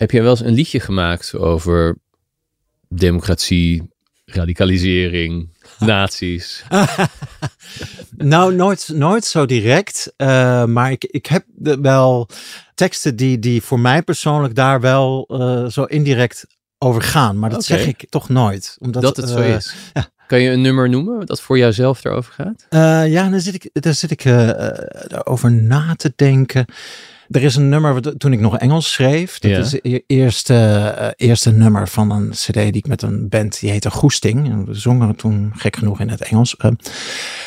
heb 0.00 0.10
jij 0.10 0.22
wel 0.22 0.30
eens 0.30 0.40
een 0.40 0.54
liedje 0.54 0.80
gemaakt 0.80 1.34
over 1.36 1.96
democratie, 2.88 3.90
radicalisering, 4.24 5.48
nazi's? 5.78 6.64
nou, 8.32 8.54
nooit, 8.54 8.88
nooit 8.92 9.24
zo 9.24 9.46
direct. 9.46 10.12
Uh, 10.16 10.64
maar 10.64 10.90
ik, 10.90 11.04
ik 11.04 11.26
heb 11.26 11.44
wel 11.80 12.28
teksten 12.74 13.16
die, 13.16 13.38
die 13.38 13.62
voor 13.62 13.80
mij 13.80 14.02
persoonlijk 14.02 14.54
daar 14.54 14.80
wel 14.80 15.28
uh, 15.28 15.66
zo 15.66 15.84
indirect 15.84 16.46
over 16.78 17.02
gaan. 17.02 17.38
Maar 17.38 17.50
dat 17.50 17.62
okay. 17.64 17.78
zeg 17.78 17.86
ik 17.86 18.06
toch 18.08 18.28
nooit. 18.28 18.76
Omdat, 18.78 19.02
dat 19.02 19.16
het 19.16 19.28
zo 19.28 19.38
uh, 19.38 19.54
is. 19.54 19.74
Ja. 19.94 20.08
Kan 20.26 20.40
je 20.40 20.50
een 20.50 20.60
nummer 20.60 20.88
noemen 20.88 21.26
dat 21.26 21.40
voor 21.40 21.58
jouzelf 21.58 22.04
erover 22.04 22.32
gaat? 22.32 22.66
Ja, 23.08 23.28
dan 23.28 23.40
zit 23.40 23.54
ik, 23.54 23.70
daar 23.72 23.94
zit 23.94 24.10
ik 24.10 24.24
over 25.24 25.52
na 25.52 25.94
te 25.96 26.12
denken. 26.16 26.66
Er 27.30 27.42
is 27.42 27.56
een 27.56 27.68
nummer 27.68 28.18
toen 28.18 28.32
ik 28.32 28.40
nog 28.40 28.58
Engels 28.58 28.92
schreef. 28.92 29.38
Dat 29.38 29.50
Ja. 29.50 29.58
is 29.58 29.72
het 29.72 30.02
eerste, 30.06 30.54
eh, 30.98 31.08
eerste 31.28 31.50
nummer 31.50 31.88
van 31.88 32.10
een 32.10 32.30
CD 32.30 32.52
die 32.54 32.72
ik 32.72 32.86
met 32.86 33.02
een 33.02 33.28
band 33.28 33.60
die 33.60 33.70
heette 33.70 33.90
Goesting. 33.90 34.50
En 34.50 34.64
we 34.66 34.74
zongen 34.74 35.16
toen 35.16 35.52
gek 35.56 35.76
genoeg 35.76 36.00
in 36.00 36.08
het 36.08 36.20
Engels. 36.22 36.56
Eh, 36.56 36.70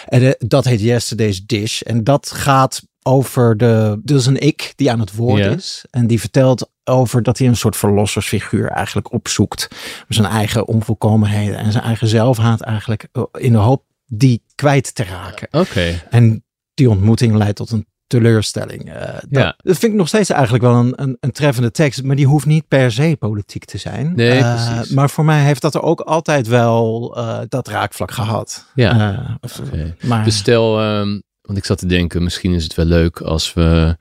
en 0.05 0.21
eh, 0.23 0.31
dat 0.37 0.65
heet 0.65 0.81
Yesterday's 0.81 1.45
Dish. 1.45 1.81
En 1.81 2.03
dat 2.03 2.31
gaat 2.31 2.81
over 3.03 3.57
de. 3.57 3.99
Dus 4.03 4.25
een 4.25 4.39
ik 4.41 4.73
die 4.75 4.91
aan 4.91 4.99
het 4.99 5.15
woord 5.15 5.45
is. 5.45 5.85
En 5.89 6.07
die 6.07 6.19
vertelt 6.19 6.71
over 6.83 7.23
dat 7.23 7.37
hij 7.37 7.47
een 7.47 7.55
soort 7.55 7.75
verlossersfiguur 7.77 8.67
eigenlijk 8.69 9.11
opzoekt. 9.13 9.67
Zijn 10.07 10.27
eigen 10.27 10.67
onvolkomenheden 10.67 11.57
en 11.57 11.71
zijn 11.71 11.83
eigen 11.83 12.07
zelfhaat 12.07 12.61
eigenlijk. 12.61 13.07
eh, 13.11 13.23
In 13.31 13.51
de 13.51 13.57
hoop 13.57 13.83
die 14.05 14.43
kwijt 14.55 14.95
te 14.95 15.03
raken. 15.03 15.47
Oké. 15.51 16.01
En 16.09 16.43
die 16.73 16.89
ontmoeting 16.89 17.35
leidt 17.35 17.55
tot 17.55 17.71
een 17.71 17.85
teleurstelling. 18.19 18.93
Eh, 18.93 19.13
dat, 19.13 19.43
Ja. 19.43 19.55
dat 19.57 19.77
vind 19.77 19.91
ik 19.91 19.97
nog 19.97 20.07
steeds 20.07 20.29
eigenlijk 20.29 20.63
wel 20.63 20.73
een, 20.75 20.93
een, 20.95 21.17
een 21.19 21.31
treffende 21.31 21.71
tekst, 21.71 22.03
maar 22.03 22.15
die 22.15 22.25
hoeft 22.27 22.45
niet 22.45 22.67
per 22.67 22.91
se 22.91 23.15
politiek 23.19 23.65
te 23.65 23.77
zijn. 23.77 24.11
Nee, 24.15 24.39
Eh, 24.39 24.65
precies. 24.73 24.93
maar 24.93 25.09
voor 25.09 25.25
mij 25.25 25.43
heeft 25.43 25.61
dat 25.61 25.75
er 25.75 25.81
ook 25.81 25.99
altijd 25.99 26.47
wel 26.47 27.13
eh, 27.17 27.39
dat 27.49 27.67
raakvlak 27.67 28.11
gehad. 28.11 28.65
Ja. 28.75 29.37
Of- 29.41 29.61
maar 30.01 30.23
Dus 30.23 30.37
stel, 30.37 30.79
ehm, 30.81 31.19
want 31.41 31.57
ik 31.57 31.65
zat 31.65 31.77
te 31.77 31.85
denken, 31.85 32.23
misschien 32.23 32.53
is 32.53 32.63
het 32.63 32.75
wel 32.75 32.85
leuk 32.85 33.21
als 33.21 33.53
we. 33.53 33.97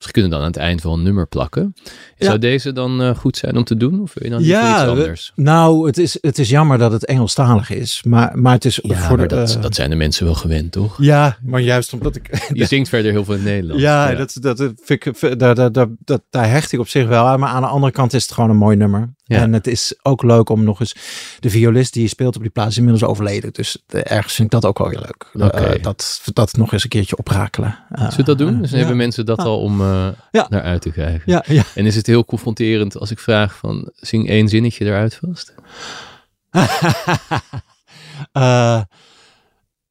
Misschien 0.00 0.22
kunnen 0.22 0.30
dan 0.30 0.40
aan 0.40 0.52
het 0.54 0.56
eind 0.70 0.82
wel 0.82 0.92
een 0.92 1.02
nummer 1.02 1.26
plakken. 1.26 1.74
Ja. 2.16 2.26
Zou 2.26 2.38
deze 2.38 2.72
dan 2.72 3.02
eh, 3.02 3.16
goed 3.16 3.36
zijn 3.36 3.56
om 3.56 3.64
te 3.64 3.76
doen? 3.76 4.00
Of 4.00 4.14
wil 4.14 4.24
je 4.24 4.30
dan 4.34 4.44
Ja, 4.44 4.70
iets 4.74 4.82
we- 4.82 4.88
anders? 4.88 5.32
nou, 5.34 5.86
het 5.86 5.98
is, 5.98 6.18
het 6.20 6.38
is 6.38 6.48
jammer 6.48 6.78
dat 6.78 6.92
het 6.92 7.04
Engelstalig 7.04 7.70
is, 7.70 8.02
maar, 8.06 8.38
maar 8.38 8.52
het 8.52 8.64
is 8.64 8.78
Ja, 8.82 8.96
voor 9.08 9.16
de, 9.16 9.26
dat, 9.26 9.54
eh, 9.56 9.62
dat 9.62 9.74
zijn 9.74 9.90
de 9.90 9.96
mensen 9.96 10.24
wel 10.24 10.34
gewend, 10.34 10.72
toch? 10.72 10.96
ja, 11.02 11.36
maar 11.42 11.60
juist 11.60 11.92
omdat 11.92 12.16
ik 12.16 12.44
Je 12.52 12.64
zingt 12.66 12.88
verder 12.88 13.10
heel 13.12 13.24
veel 13.24 13.34
in 13.34 13.40
het 13.40 13.48
Nederlands. 13.48 13.82
Ja, 13.82 14.14
Dat, 14.14 14.36
dat, 14.40 14.56
dat 14.56 14.72
vind 14.82 15.06
ik, 15.06 15.38
daar, 15.38 15.54
daar, 15.54 15.72
daar, 15.72 15.88
daar 16.30 16.48
hecht 16.50 16.72
ik 16.72 16.78
op 16.80 16.88
zich 16.88 17.06
wel 17.06 17.24
aan. 17.26 17.40
Maar 17.40 17.48
aan 17.50 17.62
de 17.62 17.68
andere 17.68 17.92
kant 17.92 18.12
is 18.12 18.22
het 18.22 18.32
gewoon 18.32 18.50
een 18.50 18.56
mooi 18.56 18.76
nummer. 18.76 19.12
Ja. 19.36 19.40
En 19.42 19.52
het 19.52 19.66
is 19.66 19.94
ook 20.02 20.22
leuk 20.22 20.48
om 20.48 20.64
nog 20.64 20.80
eens... 20.80 20.94
De 21.40 21.50
violist 21.50 21.92
die 21.92 22.02
je 22.02 22.08
speelt 22.08 22.36
op 22.36 22.42
die 22.42 22.50
plaats 22.50 22.70
is 22.70 22.76
inmiddels 22.76 23.04
overleden. 23.10 23.52
Dus 23.52 23.82
eh, 23.86 24.00
ergens 24.04 24.34
vind 24.34 24.54
ik 24.54 24.60
dat 24.60 24.70
ook 24.70 24.78
wel 24.78 24.88
weer 24.88 24.98
leuk. 25.00 25.50
Eh, 25.52 25.82
dat, 25.82 26.20
dat 26.32 26.56
nog 26.56 26.72
eens 26.72 26.82
een 26.82 26.88
keertje 26.88 27.16
oprakelen. 27.16 27.78
Eh, 27.90 27.98
Zullen 28.00 28.16
we 28.16 28.22
dat 28.22 28.38
doen? 28.38 28.50
Dus 28.60 28.60
dan 28.60 28.70
ja. 28.70 28.76
hebben 28.78 28.96
mensen 28.96 29.26
dat 29.26 29.38
Ah. 29.38 29.44
al 29.44 29.60
om 29.60 29.80
eh, 29.80 30.08
Ja. 30.30 30.46
naar 30.48 30.62
uit 30.62 30.82
te. 30.82 31.20
Ja, 31.26 31.44
ja. 31.46 31.62
En 31.74 31.86
is 31.86 31.96
het 31.96 32.06
heel 32.06 32.24
confronterend 32.24 32.98
als 32.98 33.10
ik 33.10 33.18
vraag 33.18 33.56
van, 33.56 33.90
zing 33.94 34.28
één 34.28 34.48
zinnetje 34.48 34.84
eruit 34.84 35.20
vast? 35.22 35.54
Eh, 38.32 38.80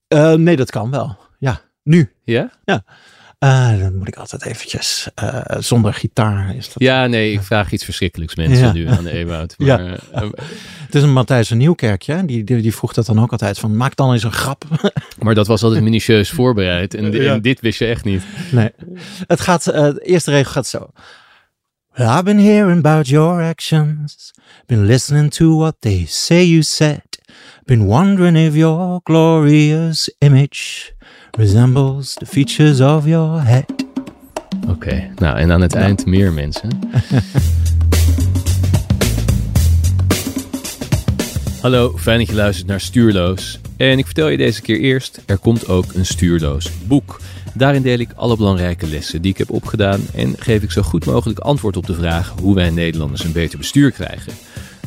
eh, 0.08 0.34
nee, 0.34 0.56
dat 0.56 0.72
kan 0.72 0.92
wel. 0.92 1.18
Ja, 1.40 1.62
nu. 1.84 2.12
Ja? 2.24 2.52
Eh, 3.40 3.80
dan 3.80 3.96
moet 3.98 4.08
ik 4.08 4.16
altijd 4.16 4.46
eventjes... 4.46 5.08
eh, 5.16 5.40
zonder 5.60 5.94
gitaar 5.94 6.56
is 6.56 6.66
dat... 6.68 6.76
Ja, 6.78 7.08
nee, 7.08 7.32
ik 7.32 7.42
vraag 7.42 7.72
iets 7.72 7.84
verschrikkelijks 7.84 8.36
mensen 8.36 8.66
Ja. 8.66 8.72
nu 8.74 8.88
aan 8.88 9.04
de 9.04 9.12
Ewout. 9.12 9.56
Ja. 9.58 9.78
Maar, 9.78 9.94
eh, 10.24 10.30
Het 10.86 10.96
is 10.96 11.02
een 11.04 11.14
Matthijs 11.14 11.48
van 11.48 11.58
Nieuwkerkje. 11.58 12.26
Die, 12.26 12.44
die, 12.44 12.62
die 12.62 12.76
vroeg 12.76 12.94
dat 12.94 13.06
dan 13.06 13.20
ook 13.22 13.32
altijd 13.32 13.60
van... 13.60 13.78
Maak 13.78 13.96
dan 13.96 14.14
eens 14.14 14.24
een 14.24 14.32
grap. 14.32 14.64
maar 15.24 15.36
dat 15.36 15.48
was 15.48 15.64
altijd 15.64 15.84
minutieus 15.84 16.30
voorbereid. 16.30 16.94
En, 16.94 17.12
Ja. 17.12 17.34
en 17.34 17.42
dit 17.42 17.60
wist 17.62 17.80
je 17.80 17.86
echt 17.86 18.04
niet. 18.06 18.24
Nee. 18.52 18.70
Het 19.28 19.40
gaat, 19.42 19.68
eh, 19.68 19.84
de 19.84 20.00
eerste 20.04 20.32
regel 20.32 20.52
gaat 20.52 20.68
zo. 20.68 20.90
Well, 21.94 22.08
I've 22.08 22.24
been 22.24 22.40
hearing 22.40 22.78
about 22.78 23.08
your 23.08 23.44
actions. 23.44 24.32
Been 24.66 24.86
listening 24.86 25.32
to 25.34 25.58
what 25.58 25.76
they 25.80 26.06
say 26.08 26.44
you 26.46 26.62
said. 26.62 27.02
Been 27.66 27.86
wondering 27.86 28.38
if 28.38 28.56
your 28.56 29.00
glorious 29.04 30.16
image 30.18 30.92
resembles 31.38 32.14
the 32.14 32.26
features 32.26 32.82
of 32.82 33.06
your 33.06 33.42
head. 33.42 33.66
Oké, 34.68 35.10
nou 35.16 35.38
en 35.38 35.52
aan 35.52 35.62
het 35.62 35.74
eind 35.74 36.06
meer 36.06 36.34
mensen. 36.34 36.70
Hallo, 41.62 41.94
fijn 41.98 42.20
dat 42.20 42.28
je 42.28 42.36
luistert 42.36 42.68
naar 42.68 42.82
Stuurloos. 42.82 43.60
En 43.78 43.98
ik 43.98 44.06
vertel 44.06 44.28
je 44.28 44.38
deze 44.38 44.62
keer 44.62 44.80
eerst, 44.80 45.22
er 45.26 45.38
komt 45.38 45.68
ook 45.68 45.94
een 45.94 46.06
stuurloos 46.06 46.72
boek. 46.88 47.20
Daarin 47.54 47.82
deel 47.82 48.00
ik 48.00 48.10
alle 48.16 48.38
belangrijke 48.38 48.88
lessen 48.88 49.22
die 49.22 49.32
ik 49.32 49.38
heb 49.38 49.52
opgedaan 49.52 50.02
en 50.14 50.36
geef 50.38 50.64
ik 50.64 50.72
zo 50.72 50.82
goed 50.82 51.06
mogelijk 51.06 51.40
antwoord 51.40 51.78
op 51.78 51.86
de 51.86 51.94
vraag 51.94 52.34
hoe 52.42 52.56
wij 52.56 52.70
Nederlanders 52.70 53.24
een 53.24 53.32
beter 53.32 53.58
bestuur 53.58 53.92
krijgen. 53.92 54.34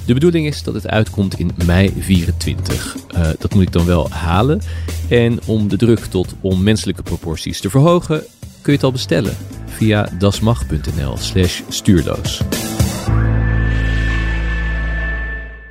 De 0.06 0.14
bedoeling 0.14 0.46
is 0.46 0.62
dat 0.62 0.74
het 0.74 0.88
uitkomt 0.88 1.38
in 1.38 1.50
mei 1.66 1.92
24. 1.98 2.96
Eh, 3.08 3.30
dat 3.38 3.54
moet 3.54 3.62
ik 3.62 3.72
dan 3.72 3.86
wel 3.86 4.10
halen. 4.10 4.60
En 5.08 5.38
om 5.46 5.68
de 5.68 5.76
druk 5.76 5.98
tot 5.98 6.34
onmenselijke 6.40 7.02
proporties 7.02 7.60
te 7.60 7.70
verhogen, 7.70 8.18
kun 8.38 8.72
je 8.72 8.72
het 8.72 8.82
al 8.82 8.92
bestellen 8.92 9.36
via 9.66 10.08
dasmag.nl 10.18 11.16
slash 11.16 11.62
stuurloos. 11.68 12.40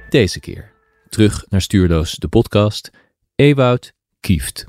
Deze 0.10 0.40
keer 0.40 0.72
terug 1.10 1.46
naar 1.50 1.62
Stuurloos, 1.62 2.16
de 2.16 2.28
podcast, 2.28 2.92
Ewout 3.36 3.94
Kieft. 4.20 4.66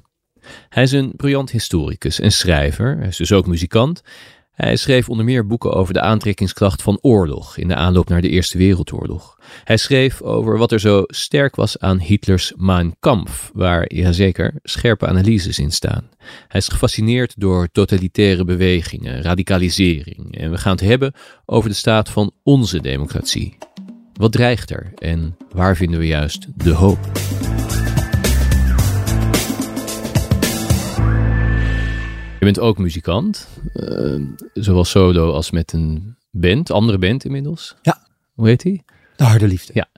Hij 0.68 0.82
is 0.82 0.92
een 0.92 1.12
briljant 1.16 1.50
historicus 1.50 2.20
en 2.20 2.32
schrijver, 2.32 2.96
hij 2.96 3.08
is 3.08 3.16
dus 3.16 3.32
ook 3.32 3.46
muzikant. 3.46 4.02
Hij 4.62 4.76
schreef 4.76 5.08
onder 5.08 5.24
meer 5.24 5.46
boeken 5.46 5.72
over 5.72 5.94
de 5.94 6.00
aantrekkingskracht 6.00 6.82
van 6.82 6.98
oorlog 7.00 7.56
in 7.56 7.68
de 7.68 7.74
aanloop 7.74 8.08
naar 8.08 8.20
de 8.20 8.28
Eerste 8.28 8.58
Wereldoorlog. 8.58 9.38
Hij 9.64 9.76
schreef 9.76 10.20
over 10.20 10.58
wat 10.58 10.72
er 10.72 10.80
zo 10.80 11.02
sterk 11.06 11.56
was 11.56 11.78
aan 11.78 12.00
Hitlers 12.00 12.52
Mein 12.56 12.96
Kampf, 13.00 13.50
waar, 13.54 13.94
jazeker, 13.94 14.54
scherpe 14.62 15.06
analyses 15.06 15.58
in 15.58 15.70
staan. 15.70 16.08
Hij 16.48 16.60
is 16.60 16.68
gefascineerd 16.68 17.34
door 17.36 17.68
totalitaire 17.72 18.44
bewegingen, 18.44 19.22
radicalisering 19.22 20.38
en 20.38 20.50
we 20.50 20.58
gaan 20.58 20.72
het 20.72 20.80
hebben 20.80 21.12
over 21.46 21.68
de 21.70 21.76
staat 21.76 22.08
van 22.08 22.32
onze 22.42 22.80
democratie. 22.80 23.58
Wat 24.12 24.32
dreigt 24.32 24.70
er 24.70 24.92
en 24.94 25.36
waar 25.52 25.76
vinden 25.76 25.98
we 25.98 26.06
juist 26.06 26.46
de 26.64 26.72
hoop? 26.72 27.10
Je 32.42 32.48
bent 32.48 32.60
ook 32.60 32.78
muzikant, 32.78 33.48
eh, 33.74 34.20
zowel 34.54 34.84
solo 34.84 35.32
als 35.32 35.50
met 35.50 35.72
een 35.72 36.16
band, 36.30 36.70
andere 36.70 36.98
band 36.98 37.24
inmiddels. 37.24 37.76
Ja. 37.82 38.06
Hoe 38.34 38.48
heet 38.48 38.62
die? 38.62 38.84
De 39.16 39.24
harde 39.24 39.46
liefde. 39.46 39.72
Ja. 39.74 39.88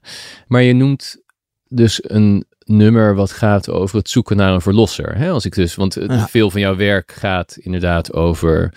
Maar 0.47 0.63
je 0.63 0.73
noemt 0.73 1.23
dus 1.69 2.01
een 2.11 2.45
nummer 2.59 3.15
wat 3.15 3.31
gaat 3.31 3.71
over 3.71 3.99
het 3.99 4.11
zoeken 4.11 4.37
naar 4.37 4.53
een 4.53 4.61
verlosser. 4.61 5.17
Hè? 5.17 5.31
Als 5.31 5.45
ik 5.45 5.55
dus, 5.55 5.75
want 5.75 5.95
Ja. 5.95 6.27
veel 6.29 6.51
van 6.51 6.61
jouw 6.61 6.77
werk 6.77 7.13
gaat 7.13 7.57
inderdaad 7.61 8.13
over 8.13 8.75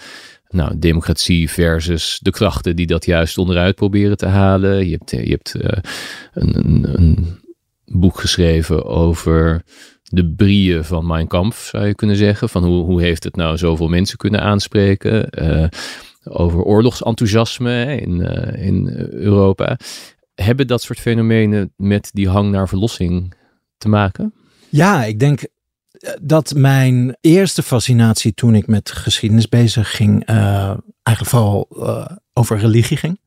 nou, 0.47 0.79
democratie 0.79 1.49
versus 1.49 2.19
de 2.21 2.31
krachten 2.31 2.75
die 2.75 2.87
dat 2.87 3.05
juist 3.05 3.37
onderuit 3.37 3.75
proberen 3.75 4.17
te 4.17 4.25
halen. 4.27 4.87
Je 4.89 4.95
hebt, 4.97 5.11
je 5.11 5.17
hebt 5.17 5.55
eh, 5.55 5.81
een, 6.33 6.57
een, 6.57 6.99
een 7.01 7.39
boek 7.91 8.19
geschreven 8.19 8.85
over 8.85 9.63
de 10.03 10.33
brieën 10.33 10.83
van 10.83 11.07
Mein 11.07 11.27
Kampf, 11.27 11.67
zou 11.71 11.85
je 11.85 11.95
kunnen 11.95 12.15
zeggen. 12.15 12.49
Van 12.49 12.63
hoe, 12.63 12.83
hoe 12.83 13.01
heeft 13.01 13.23
het 13.23 13.35
nou 13.35 13.57
zoveel 13.57 13.87
mensen 13.87 14.17
kunnen 14.17 14.41
aanspreken? 14.41 15.29
Eh, 15.29 15.67
over 16.23 16.63
oorlogsenthousiasme 16.63 18.01
in, 18.01 18.21
eh, 18.21 18.65
in 18.67 18.87
Europa. 19.11 19.77
Hebben 20.35 20.67
dat 20.67 20.81
soort 20.81 20.99
fenomenen 20.99 21.73
met 21.75 22.09
die 22.13 22.29
hang 22.29 22.51
naar 22.51 22.67
verlossing 22.67 23.33
te 23.77 23.89
maken? 23.89 24.33
Ja, 24.69 25.03
ik 25.03 25.19
denk 25.19 25.41
dat 26.21 26.53
mijn 26.55 27.17
eerste 27.21 27.63
fascinatie 27.63 28.33
toen 28.33 28.55
ik 28.55 28.67
met 28.67 28.91
geschiedenis 28.91 29.49
bezig 29.49 29.95
ging, 29.95 30.25
eh, 30.25 30.73
eigenlijk 31.03 31.35
vooral 31.35 31.67
eh, 31.69 32.15
over 32.33 32.57
religie 32.57 32.97
ging. 32.97 33.21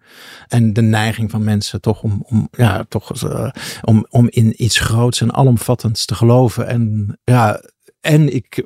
En 0.49 0.73
de 0.73 0.83
neiging 0.83 1.31
van 1.31 1.45
mensen 1.45 1.81
toch 1.81 2.03
om, 2.03 2.25
om, 2.27 2.49
ja, 2.51 2.85
toch, 2.89 3.23
eh, 3.23 3.51
om, 3.83 4.07
om 4.09 4.27
in 4.31 4.63
iets 4.63 4.79
groots 4.79 5.21
en 5.21 5.33
alomvattends 5.33 6.05
te 6.05 6.15
geloven. 6.15 6.67
En, 6.67 7.19
ja, 7.25 7.63
en 8.01 8.35
ik 8.35 8.65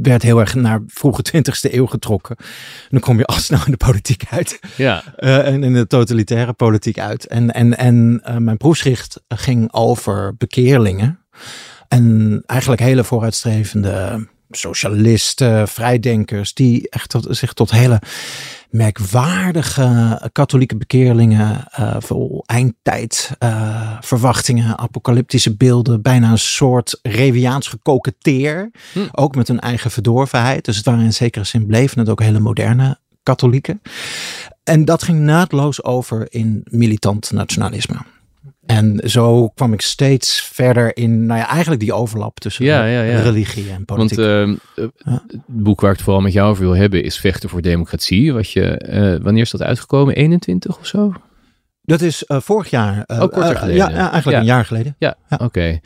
werd 0.00 0.22
heel 0.22 0.40
erg 0.40 0.54
naar 0.54 0.82
vroege 0.86 1.24
20e 1.36 1.72
eeuw 1.72 1.86
getrokken. 1.86 2.36
En 2.36 2.88
dan 2.90 3.00
kom 3.00 3.18
je 3.18 3.24
al 3.24 3.38
snel 3.38 3.60
in 3.64 3.70
de 3.70 3.76
politiek 3.76 4.22
uit. 4.30 4.58
Ja, 4.76 5.16
en 5.16 5.62
in 5.62 5.72
de 5.72 5.86
totalitaire 5.86 6.52
politiek 6.52 6.98
uit. 6.98 7.26
En, 7.26 7.50
en, 7.52 7.76
en 7.78 8.20
mijn 8.44 8.56
proefschrift 8.56 9.22
ging 9.28 9.72
over 9.72 10.36
bekeerlingen. 10.36 11.20
En 11.88 12.42
eigenlijk 12.46 12.80
hele 12.80 13.04
vooruitstrevende 13.04 14.26
socialisten, 14.50 15.68
vrijdenkers, 15.68 16.54
die 16.54 16.88
echt 16.88 17.10
tot, 17.10 17.26
zich 17.30 17.52
tot 17.52 17.70
hele 17.70 18.00
merkwaardige 18.70 20.20
katholieke 20.32 20.76
bekeerlingen, 20.76 21.68
uh, 21.80 21.96
vol 21.98 22.42
eindtijd 22.46 23.30
uh, 23.42 23.96
verwachtingen, 24.00 24.78
apocalyptische 24.78 25.56
beelden, 25.56 26.02
bijna 26.02 26.30
een 26.30 26.38
soort 26.38 26.98
Reviaans 27.02 27.68
gekoketteer. 27.68 28.70
Hm. 28.92 28.98
Ook 29.12 29.34
met 29.34 29.48
hun 29.48 29.60
eigen 29.60 29.90
verdorvenheid. 29.90 30.64
Dus 30.64 30.76
het 30.76 30.84
waren 30.84 31.04
in 31.04 31.12
zekere 31.12 31.44
zin 31.44 31.66
bleven 31.66 31.98
het 31.98 32.08
ook 32.08 32.22
hele 32.22 32.40
moderne 32.40 32.98
katholieken. 33.22 33.82
En 34.64 34.84
dat 34.84 35.02
ging 35.02 35.20
naadloos 35.20 35.84
over 35.84 36.26
in 36.32 36.62
militant 36.64 37.30
nationalisme. 37.32 37.96
En 38.66 39.00
zo 39.04 39.48
kwam 39.48 39.72
ik 39.72 39.80
steeds 39.80 40.42
verder 40.52 40.96
in, 40.96 41.26
nou 41.26 41.40
ja, 41.40 41.48
eigenlijk 41.48 41.80
die 41.80 41.92
overlap 41.92 42.40
tussen 42.40 42.64
ja, 42.64 42.84
ja, 42.84 43.02
ja. 43.02 43.20
religie 43.20 43.70
en 43.70 43.84
politiek. 43.84 44.18
Want 44.18 44.58
uh, 44.78 44.84
het 45.04 45.40
boek 45.46 45.80
waar 45.80 45.90
ik 45.90 45.96
het 45.96 46.04
vooral 46.04 46.22
met 46.22 46.32
jou 46.32 46.50
over 46.50 46.64
wil 46.64 46.76
hebben 46.76 47.02
is 47.02 47.18
Vechten 47.18 47.48
voor 47.48 47.62
Democratie. 47.62 48.32
Wat 48.32 48.50
je, 48.50 48.88
uh, 48.90 49.24
wanneer 49.24 49.42
is 49.42 49.50
dat 49.50 49.62
uitgekomen? 49.62 50.14
21 50.14 50.78
of 50.78 50.86
zo? 50.86 51.12
Dat 51.82 52.00
is 52.00 52.24
uh, 52.28 52.40
vorig 52.40 52.70
jaar. 52.70 53.04
Uh, 53.06 53.22
oh, 53.22 53.32
korter 53.32 53.56
geleden. 53.56 53.76
Ja, 53.76 53.90
ja 53.90 54.10
eigenlijk 54.10 54.38
een 54.38 54.44
jaar 54.44 54.64
geleden. 54.64 54.96
Ja, 54.98 55.16
oké. 55.28 55.44
Okay. 55.44 55.80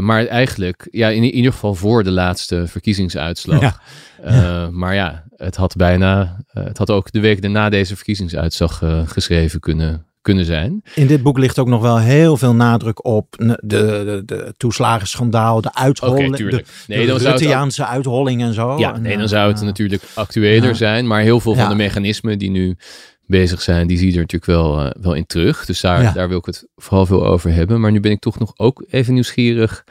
Maar 0.00 0.26
eigenlijk, 0.26 0.88
ja, 0.90 1.08
in, 1.08 1.22
in, 1.22 1.34
ieder 1.34 1.52
geval 1.52 1.74
voor 1.74 2.04
de 2.04 2.10
laatste 2.10 2.66
verkiezingsuitslag. 2.66 3.80
maar 4.70 4.94
ja, 4.94 5.24
het 5.36 5.56
had 5.56 5.76
bijna, 5.76 6.36
het 6.52 6.78
had 6.78 6.90
ook 6.90 7.12
de 7.12 7.20
week 7.20 7.42
daarna 7.42 7.68
deze 7.68 7.96
verkiezingsuitslag 7.96 8.82
geschreven 9.06 9.60
kunnen, 9.60 10.05
kunnen 10.26 10.44
zijn. 10.44 10.82
In 10.94 11.06
dit 11.06 11.22
boek 11.22 11.38
ligt 11.38 11.58
ook 11.58 11.68
nog 11.68 11.82
wel 11.82 11.98
heel 11.98 12.36
veel 12.36 12.54
nadruk 12.54 13.04
op 13.04 13.34
de, 13.36 13.58
de, 13.62 14.22
de 14.26 14.54
toeslagenschandaal, 14.56 15.60
de 15.60 15.74
uitholling, 15.74 16.34
okay, 16.34 16.50
de, 16.50 16.64
nee, 16.86 17.06
de 17.06 17.16
Rutteaanse 17.16 17.86
uitholling 17.86 18.42
en 18.42 18.54
zo. 18.54 18.78
Ja, 18.78 18.96
nee, 18.98 19.18
dan 19.18 19.28
zou 19.28 19.52
het 19.52 19.62
natuurlijk 19.62 20.02
actueler 20.14 20.76
zijn. 20.76 21.06
Maar 21.06 21.20
heel 21.20 21.40
veel 21.40 21.54
van 21.54 21.68
de 21.68 21.74
mechanismen 21.74 22.38
die 22.38 22.50
nu 22.50 22.76
bezig 23.26 23.62
zijn, 23.62 23.86
die 23.86 23.98
zie 23.98 24.06
je 24.06 24.12
er 24.12 24.20
natuurlijk 24.20 24.50
wel, 24.50 24.84
uh, 24.84 24.90
wel 25.00 25.14
in 25.14 25.26
terug. 25.26 25.64
Dus 25.64 25.80
daar, 25.80 26.14
daar 26.14 26.28
wil 26.28 26.38
ik 26.38 26.46
het 26.46 26.66
vooral 26.76 27.06
veel 27.06 27.26
over 27.26 27.52
hebben. 27.52 27.80
Maar 27.80 27.92
nu 27.92 28.00
ben 28.00 28.10
ik 28.10 28.20
toch 28.20 28.38
nog 28.38 28.52
ook 28.56 28.84
even 28.90 29.14
nieuwsgierig, 29.14 29.84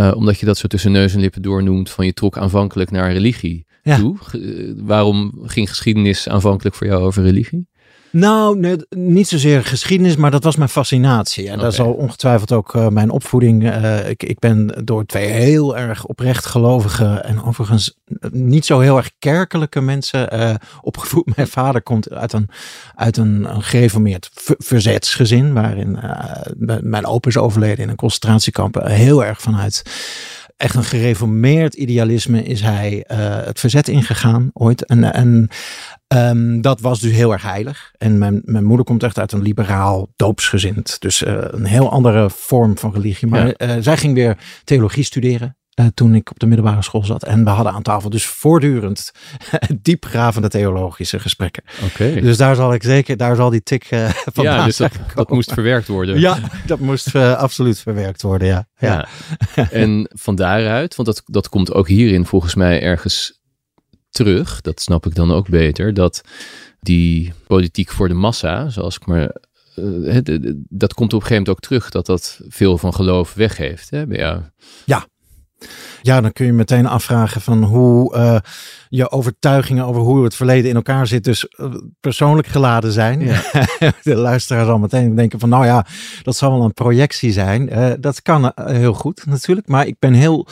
uh, 0.00 0.12
omdat 0.14 0.38
je 0.38 0.46
dat 0.46 0.58
zo 0.58 0.66
tussen 0.66 0.92
neus 0.92 1.14
en 1.14 1.20
lippen 1.20 1.42
doornoemt, 1.42 1.90
van 1.90 2.06
je 2.06 2.12
trok 2.12 2.38
aanvankelijk 2.38 2.90
naar 2.90 3.12
religie 3.12 3.66
toe. 3.82 4.16
Waarom 4.76 5.40
ging 5.42 5.68
geschiedenis 5.68 6.28
aanvankelijk 6.28 6.74
voor 6.74 6.86
jou 6.86 7.02
over 7.02 7.22
religie? 7.22 7.68
Nou, 8.10 8.58
nee, 8.58 8.76
niet 8.88 9.28
zozeer 9.28 9.64
geschiedenis, 9.64 10.16
maar 10.16 10.30
dat 10.30 10.44
was 10.44 10.56
mijn 10.56 10.68
fascinatie. 10.68 11.46
En 11.46 11.52
okay. 11.52 11.64
dat 11.64 11.74
zal 11.74 11.92
ongetwijfeld 11.92 12.52
ook 12.52 12.74
uh, 12.74 12.88
mijn 12.88 13.10
opvoeding. 13.10 13.62
Uh, 13.62 14.08
ik, 14.08 14.22
ik 14.22 14.38
ben 14.38 14.82
door 14.84 15.06
twee 15.06 15.26
heel 15.26 15.76
erg 15.76 16.04
oprecht 16.04 16.46
gelovige 16.46 17.04
en 17.04 17.42
overigens 17.42 17.98
niet 18.30 18.66
zo 18.66 18.78
heel 18.78 18.96
erg 18.96 19.10
kerkelijke 19.18 19.80
mensen 19.80 20.34
uh, 20.34 20.54
opgevoed. 20.80 21.32
Mijn 21.36 21.48
vader 21.48 21.82
komt 21.82 22.10
uit 22.10 22.32
een, 22.32 22.48
uit 22.94 23.16
een, 23.16 23.54
een 23.54 23.62
gereformeerd 23.62 24.30
verzetsgezin, 24.58 25.52
waarin 25.52 25.98
mijn 26.80 27.06
opa 27.06 27.28
is 27.28 27.36
overleden 27.36 27.84
in 27.84 27.88
een 27.88 27.96
concentratiekamp. 27.96 28.80
Heel 28.84 29.24
erg 29.24 29.40
vanuit 29.40 29.82
echt 30.60 30.74
een 30.74 30.84
gereformeerd 30.84 31.74
idealisme 31.74 32.42
is 32.42 32.60
hij 32.60 33.04
uh, 33.10 33.16
het 33.44 33.60
verzet 33.60 33.88
ingegaan 33.88 34.50
ooit. 34.52 34.86
En, 34.86 35.12
en 35.12 35.48
um, 36.14 36.60
dat 36.60 36.80
was 36.80 37.00
dus 37.00 37.12
heel 37.12 37.32
erg 37.32 37.42
heilig. 37.42 37.92
En 37.98 38.18
mijn, 38.18 38.42
mijn 38.44 38.64
moeder 38.64 38.86
komt 38.86 39.02
echt 39.02 39.18
uit 39.18 39.32
een 39.32 39.42
liberaal 39.42 40.08
doopsgezind. 40.16 41.00
Dus 41.00 41.22
uh, 41.22 41.38
een 41.38 41.64
heel 41.64 41.90
andere 41.90 42.30
vorm 42.30 42.78
van 42.78 42.92
religie. 42.92 43.28
Maar 43.28 43.46
ja. 43.46 43.76
uh, 43.76 43.82
zij 43.82 43.96
ging 43.96 44.14
weer 44.14 44.38
theologie 44.64 45.04
studeren. 45.04 45.56
Uh, 45.74 45.86
toen 45.94 46.14
ik 46.14 46.30
op 46.30 46.38
de 46.38 46.46
middelbare 46.46 46.82
school 46.82 47.04
zat. 47.04 47.24
En 47.24 47.44
we 47.44 47.50
hadden 47.50 47.72
aan 47.72 47.82
tafel 47.82 48.10
dus 48.10 48.26
voortdurend 48.26 49.10
diepgravende 49.82 50.48
theologische 50.48 51.18
gesprekken. 51.18 51.62
Okay. 51.84 52.20
Dus 52.20 52.36
daar 52.36 52.54
zal 52.54 52.74
ik 52.74 52.82
zeker, 52.82 53.16
daar 53.16 53.36
zal 53.36 53.50
die 53.50 53.62
tik 53.62 53.90
uh, 53.90 54.08
van 54.08 54.44
Ja, 54.50 54.64
dus 54.64 54.76
dat, 54.76 54.92
dat, 55.14 55.30
moest 55.30 55.52
verwerkt 55.52 55.88
worden. 55.88 56.20
Ja, 56.20 56.38
dat 56.66 56.78
moest 56.78 57.14
uh, 57.14 57.36
absoluut 57.36 57.78
verwerkt 57.78 58.22
worden, 58.22 58.48
ja. 58.48 58.68
ja. 58.78 59.08
ja. 59.54 59.70
en 59.70 60.10
van 60.12 60.34
daaruit, 60.34 60.94
want 60.94 61.08
dat, 61.08 61.22
dat 61.26 61.48
komt 61.48 61.72
ook 61.72 61.88
hierin 61.88 62.26
volgens 62.26 62.54
mij 62.54 62.82
ergens 62.82 63.40
terug. 64.10 64.60
Dat 64.60 64.80
snap 64.80 65.06
ik 65.06 65.14
dan 65.14 65.32
ook 65.32 65.48
beter. 65.48 65.94
Dat 65.94 66.20
die 66.80 67.32
politiek 67.46 67.90
voor 67.90 68.08
de 68.08 68.14
massa, 68.14 68.68
zoals 68.68 68.96
ik 68.96 69.06
maar 69.06 69.32
dat 70.68 70.94
komt 70.94 71.12
op 71.12 71.20
een 71.20 71.26
gegeven 71.26 71.44
moment 71.44 71.48
ook 71.48 71.60
terug, 71.60 71.90
dat 71.90 72.06
dat 72.06 72.40
veel 72.48 72.78
van 72.78 72.94
geloof 72.94 73.34
weggeeft. 73.34 73.90
Hè? 73.90 74.04
Ja. 74.08 74.52
ja, 74.84 75.06
ja, 76.02 76.20
dan 76.20 76.32
kun 76.32 76.46
je 76.46 76.52
meteen 76.52 76.86
afvragen 76.86 77.40
van 77.40 77.64
hoe 77.64 78.16
uh, 78.16 78.36
je 78.88 79.10
overtuigingen 79.10 79.84
over 79.84 80.02
hoe 80.02 80.24
het 80.24 80.34
verleden 80.34 80.70
in 80.70 80.76
elkaar 80.76 81.06
zit, 81.06 81.24
dus 81.24 81.46
uh, 81.56 81.74
persoonlijk 82.00 82.48
geladen 82.48 82.92
zijn. 82.92 83.20
Ja. 83.20 83.42
de 84.02 84.14
luisteraar 84.14 84.64
zal 84.64 84.78
meteen 84.78 85.14
denken 85.14 85.38
van 85.38 85.48
nou 85.48 85.64
ja, 85.64 85.86
dat 86.22 86.36
zal 86.36 86.52
wel 86.52 86.64
een 86.64 86.74
projectie 86.74 87.32
zijn. 87.32 87.72
Uh, 87.72 87.90
dat 88.00 88.22
kan 88.22 88.52
heel 88.54 88.94
goed 88.94 89.26
natuurlijk, 89.26 89.68
maar 89.68 89.86
ik 89.86 89.96
ben 89.98 90.12
heel 90.12 90.48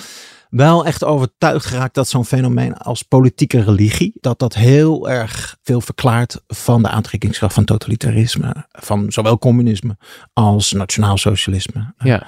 wel 0.50 0.87
echt 0.87 1.05
overtuigd 1.05 1.67
geraakt 1.67 1.94
dat 1.94 2.09
zo'n 2.09 2.25
fenomeen 2.25 2.77
als 2.77 3.03
politieke 3.03 3.62
religie, 3.62 4.12
dat 4.21 4.39
dat 4.39 4.55
heel 4.55 5.09
erg 5.09 5.56
veel 5.62 5.81
verklaart 5.81 6.41
van 6.47 6.83
de 6.83 6.89
aantrekkingskracht 6.89 7.55
van 7.55 7.65
totalitarisme, 7.65 8.67
van 8.71 9.12
zowel 9.12 9.39
communisme 9.39 9.97
als 10.33 10.73
nationaal 10.73 11.17
socialisme. 11.17 11.93
Ja. 11.99 12.27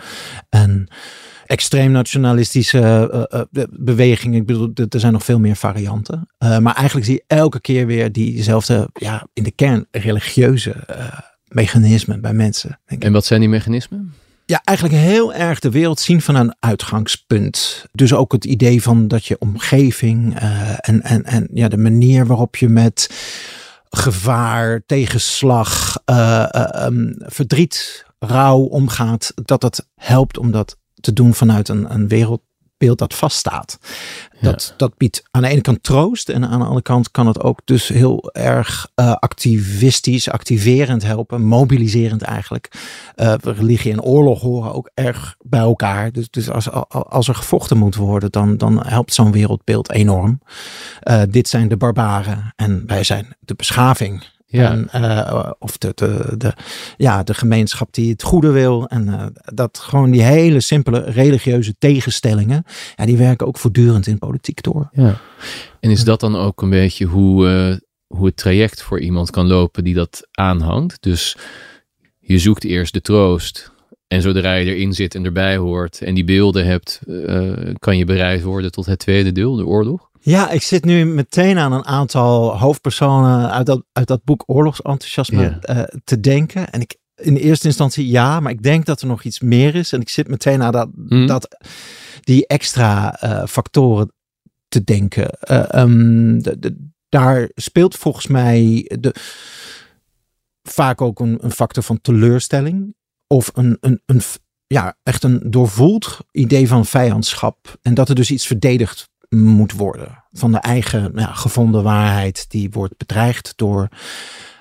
En 0.48 0.88
extreem 1.50 1.90
nationalistische 1.90 2.78
uh, 3.32 3.40
uh, 3.52 3.64
bewegingen. 3.70 4.40
Ik 4.40 4.46
bedoel, 4.46 4.70
er 4.74 5.00
zijn 5.00 5.12
nog 5.12 5.24
veel 5.24 5.38
meer 5.38 5.56
varianten. 5.56 6.28
Uh, 6.38 6.58
maar 6.58 6.74
eigenlijk 6.74 7.06
zie 7.06 7.14
je 7.14 7.34
elke 7.36 7.60
keer 7.60 7.86
weer 7.86 8.12
diezelfde, 8.12 8.88
ja, 8.92 9.26
in 9.32 9.42
de 9.42 9.50
kern 9.50 9.86
religieuze 9.90 10.74
mechanismen 11.48 12.20
bij 12.20 12.32
mensen. 12.32 12.80
En 12.98 13.12
wat 13.12 13.24
zijn 13.24 13.40
die 13.40 13.48
mechanismen? 13.48 14.14
Ja, 14.44 14.60
eigenlijk 14.64 14.98
heel 14.98 15.34
erg 15.34 15.58
de 15.58 15.70
wereld 15.70 16.00
zien 16.00 16.20
van 16.20 16.34
een 16.34 16.54
uitgangspunt. 16.58 17.86
Dus 17.92 18.14
ook 18.14 18.32
het 18.32 18.44
idee 18.44 18.82
van 18.82 19.08
dat 19.08 19.26
je 19.26 19.38
omgeving 19.38 20.38
en, 20.80 21.02
en, 21.02 21.24
en 21.24 21.48
ja, 21.52 21.68
de 21.68 21.76
manier 21.76 22.26
waarop 22.26 22.56
je 22.56 22.68
met 22.68 23.10
gevaar, 23.90 24.82
tegenslag, 24.86 25.98
um, 26.84 27.14
verdriet, 27.18 28.04
rouw 28.18 28.58
omgaat, 28.58 29.32
dat 29.44 29.62
het 29.62 29.86
helpt 29.94 30.38
om 30.38 30.50
dat 30.50 30.78
te 31.00 31.12
doen 31.12 31.34
vanuit 31.34 31.68
een, 31.68 31.94
een 31.94 32.08
wereldbeeld 32.08 32.98
dat 32.98 33.14
vaststaat. 33.14 33.78
Dat, 34.40 34.66
ja. 34.68 34.74
dat 34.76 34.96
biedt 34.96 35.22
aan 35.30 35.42
de 35.42 35.48
ene 35.48 35.60
kant 35.60 35.82
troost 35.82 36.28
en 36.28 36.48
aan 36.48 36.58
de 36.58 36.64
andere 36.64 36.82
kant 36.82 37.10
kan 37.10 37.26
het 37.26 37.40
ook 37.40 37.60
dus 37.64 37.88
heel 37.88 38.30
erg 38.32 38.90
uh, 38.96 39.12
activistisch, 39.12 40.30
activerend 40.30 41.02
helpen, 41.02 41.42
mobiliserend 41.42 42.22
eigenlijk. 42.22 42.72
Uh, 43.16 43.34
religie 43.42 43.92
en 43.92 44.02
oorlog 44.02 44.40
horen 44.40 44.74
ook 44.74 44.90
erg 44.94 45.36
bij 45.44 45.60
elkaar. 45.60 46.12
Dus, 46.12 46.30
dus 46.30 46.50
als, 46.50 46.70
als 46.88 47.28
er 47.28 47.34
gevochten 47.34 47.78
moet 47.78 47.94
worden, 47.94 48.30
dan, 48.30 48.56
dan 48.56 48.86
helpt 48.86 49.14
zo'n 49.14 49.32
wereldbeeld 49.32 49.90
enorm. 49.90 50.40
Uh, 51.08 51.22
dit 51.30 51.48
zijn 51.48 51.68
de 51.68 51.76
barbaren 51.76 52.52
en 52.56 52.82
wij 52.86 53.04
zijn 53.04 53.36
de 53.40 53.54
beschaving. 53.54 54.38
Ja. 54.52 54.70
En, 54.70 54.88
uh, 54.94 55.50
of 55.58 55.78
de, 55.78 55.92
de, 55.94 56.34
de, 56.36 56.52
ja, 56.96 57.22
de 57.22 57.34
gemeenschap 57.34 57.94
die 57.94 58.10
het 58.10 58.22
goede 58.22 58.50
wil. 58.50 58.86
En 58.86 59.06
uh, 59.06 59.26
dat 59.32 59.78
gewoon 59.78 60.10
die 60.10 60.22
hele 60.22 60.60
simpele 60.60 61.00
religieuze 61.00 61.74
tegenstellingen. 61.78 62.64
Ja, 62.96 63.06
die 63.06 63.16
werken 63.16 63.46
ook 63.46 63.58
voortdurend 63.58 64.06
in 64.06 64.18
politiek 64.18 64.62
door. 64.62 64.88
Ja. 64.92 65.20
En 65.80 65.90
is 65.90 66.04
dat 66.04 66.20
dan 66.20 66.36
ook 66.36 66.62
een 66.62 66.70
beetje 66.70 67.04
hoe, 67.04 67.48
uh, 67.48 67.76
hoe 68.06 68.26
het 68.26 68.36
traject 68.36 68.82
voor 68.82 69.00
iemand 69.00 69.30
kan 69.30 69.46
lopen 69.46 69.84
die 69.84 69.94
dat 69.94 70.28
aanhangt? 70.30 71.02
Dus 71.02 71.36
je 72.18 72.38
zoekt 72.38 72.64
eerst 72.64 72.92
de 72.92 73.00
troost. 73.00 73.72
En 74.06 74.22
zodra 74.22 74.54
je 74.54 74.74
erin 74.74 74.92
zit 74.92 75.14
en 75.14 75.24
erbij 75.24 75.56
hoort 75.56 76.00
en 76.00 76.14
die 76.14 76.24
beelden 76.24 76.66
hebt, 76.66 77.00
kan 77.78 77.96
je 77.96 78.04
bereid 78.04 78.42
worden 78.42 78.72
tot 78.72 78.86
het 78.86 78.98
tweede 78.98 79.32
deel, 79.32 79.56
de 79.56 79.66
oorlog? 79.66 80.09
Ja, 80.22 80.50
ik 80.50 80.62
zit 80.62 80.84
nu 80.84 81.04
meteen 81.04 81.58
aan 81.58 81.72
een 81.72 81.86
aantal 81.86 82.58
hoofdpersonen 82.58 83.50
uit 83.50 83.66
dat, 83.66 83.82
uit 83.92 84.06
dat 84.06 84.24
boek 84.24 84.42
Oorlogsenthousiasme 84.46 85.58
yeah. 85.60 85.78
uh, 85.78 85.84
te 86.04 86.20
denken. 86.20 86.70
En 86.70 86.80
ik 86.80 86.98
in 87.14 87.36
eerste 87.36 87.66
instantie 87.66 88.08
ja, 88.08 88.40
maar 88.40 88.52
ik 88.52 88.62
denk 88.62 88.86
dat 88.86 89.00
er 89.00 89.06
nog 89.06 89.22
iets 89.22 89.40
meer 89.40 89.74
is. 89.74 89.92
En 89.92 90.00
ik 90.00 90.08
zit 90.08 90.28
meteen 90.28 90.62
aan 90.62 90.72
dat, 90.72 90.88
mm. 90.94 91.26
dat 91.26 91.56
die 92.20 92.46
extra 92.46 93.22
uh, 93.24 93.46
factoren 93.46 94.12
te 94.68 94.84
denken. 94.84 95.38
Uh, 95.50 95.68
um, 95.74 96.42
de, 96.42 96.58
de, 96.58 96.88
daar 97.08 97.50
speelt 97.54 97.96
volgens 97.96 98.26
mij 98.26 98.90
de, 99.00 99.14
vaak 100.62 101.00
ook 101.00 101.20
een, 101.20 101.38
een 101.40 101.52
factor 101.52 101.82
van 101.82 102.00
teleurstelling. 102.00 102.94
Of 103.26 103.50
een, 103.54 103.76
een, 103.80 104.02
een, 104.06 104.20
ja, 104.66 104.96
echt 105.02 105.22
een 105.22 105.50
doorvoeld 105.50 106.18
idee 106.30 106.68
van 106.68 106.86
vijandschap. 106.86 107.78
En 107.82 107.94
dat 107.94 108.08
er 108.08 108.14
dus 108.14 108.30
iets 108.30 108.46
verdedigd 108.46 109.08
moet 109.36 109.72
worden. 109.72 110.24
Van 110.32 110.52
de 110.52 110.58
eigen 110.58 111.12
ja, 111.14 111.32
gevonden 111.32 111.82
waarheid 111.82 112.44
die 112.48 112.70
wordt 112.70 112.96
bedreigd 112.96 113.52
door 113.56 113.88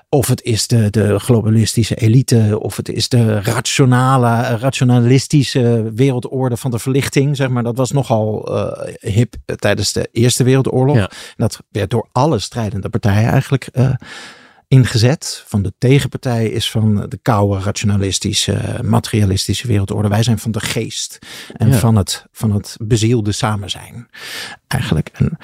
of 0.10 0.28
het 0.28 0.44
is 0.44 0.68
de, 0.68 0.90
de 0.90 1.20
globalistische 1.20 1.96
elite, 1.96 2.60
of 2.62 2.78
het 2.78 2.90
is 2.90 3.10
de 3.10 3.42
rationale, 3.42 4.58
rationalistische 4.58 5.92
wereldorde 5.96 6.58
van 6.58 6.72
de 6.72 6.80
verlichting. 6.80 7.36
Zeg 7.36 7.50
maar, 7.50 7.64
dat 7.64 7.78
was 7.78 7.92
nogal 7.92 8.56
uh, 8.56 8.72
hip 9.00 9.36
tijdens 9.56 9.94
de 9.94 10.10
Eerste 10.12 10.44
Wereldoorlog. 10.44 10.96
Ja. 10.96 11.10
Dat 11.36 11.60
werd 11.72 11.90
door 11.90 12.08
alle 12.12 12.40
strijdende 12.40 12.90
partijen 12.90 13.30
eigenlijk 13.30 13.70
uh, 13.74 13.90
ingezet. 14.70 15.44
Van 15.48 15.62
de 15.62 15.74
tegenpartij 15.78 16.46
is 16.50 16.72
van 16.72 17.06
de 17.10 17.20
koude, 17.22 17.64
rationalistische, 17.64 18.80
materialistische 18.84 19.68
wereldorde. 19.68 20.08
Wij 20.10 20.24
zijn 20.24 20.40
van 20.40 20.52
de 20.52 20.60
geest 20.60 21.20
en 21.54 21.70
Ja. 21.70 21.78
van, 21.78 21.96
het, 21.96 22.26
van 22.32 22.52
het 22.52 22.76
bezielde 22.82 23.32
samen 23.32 23.70
zijn. 23.70 24.10
Eigenlijk. 24.68 25.10
En 25.14 25.38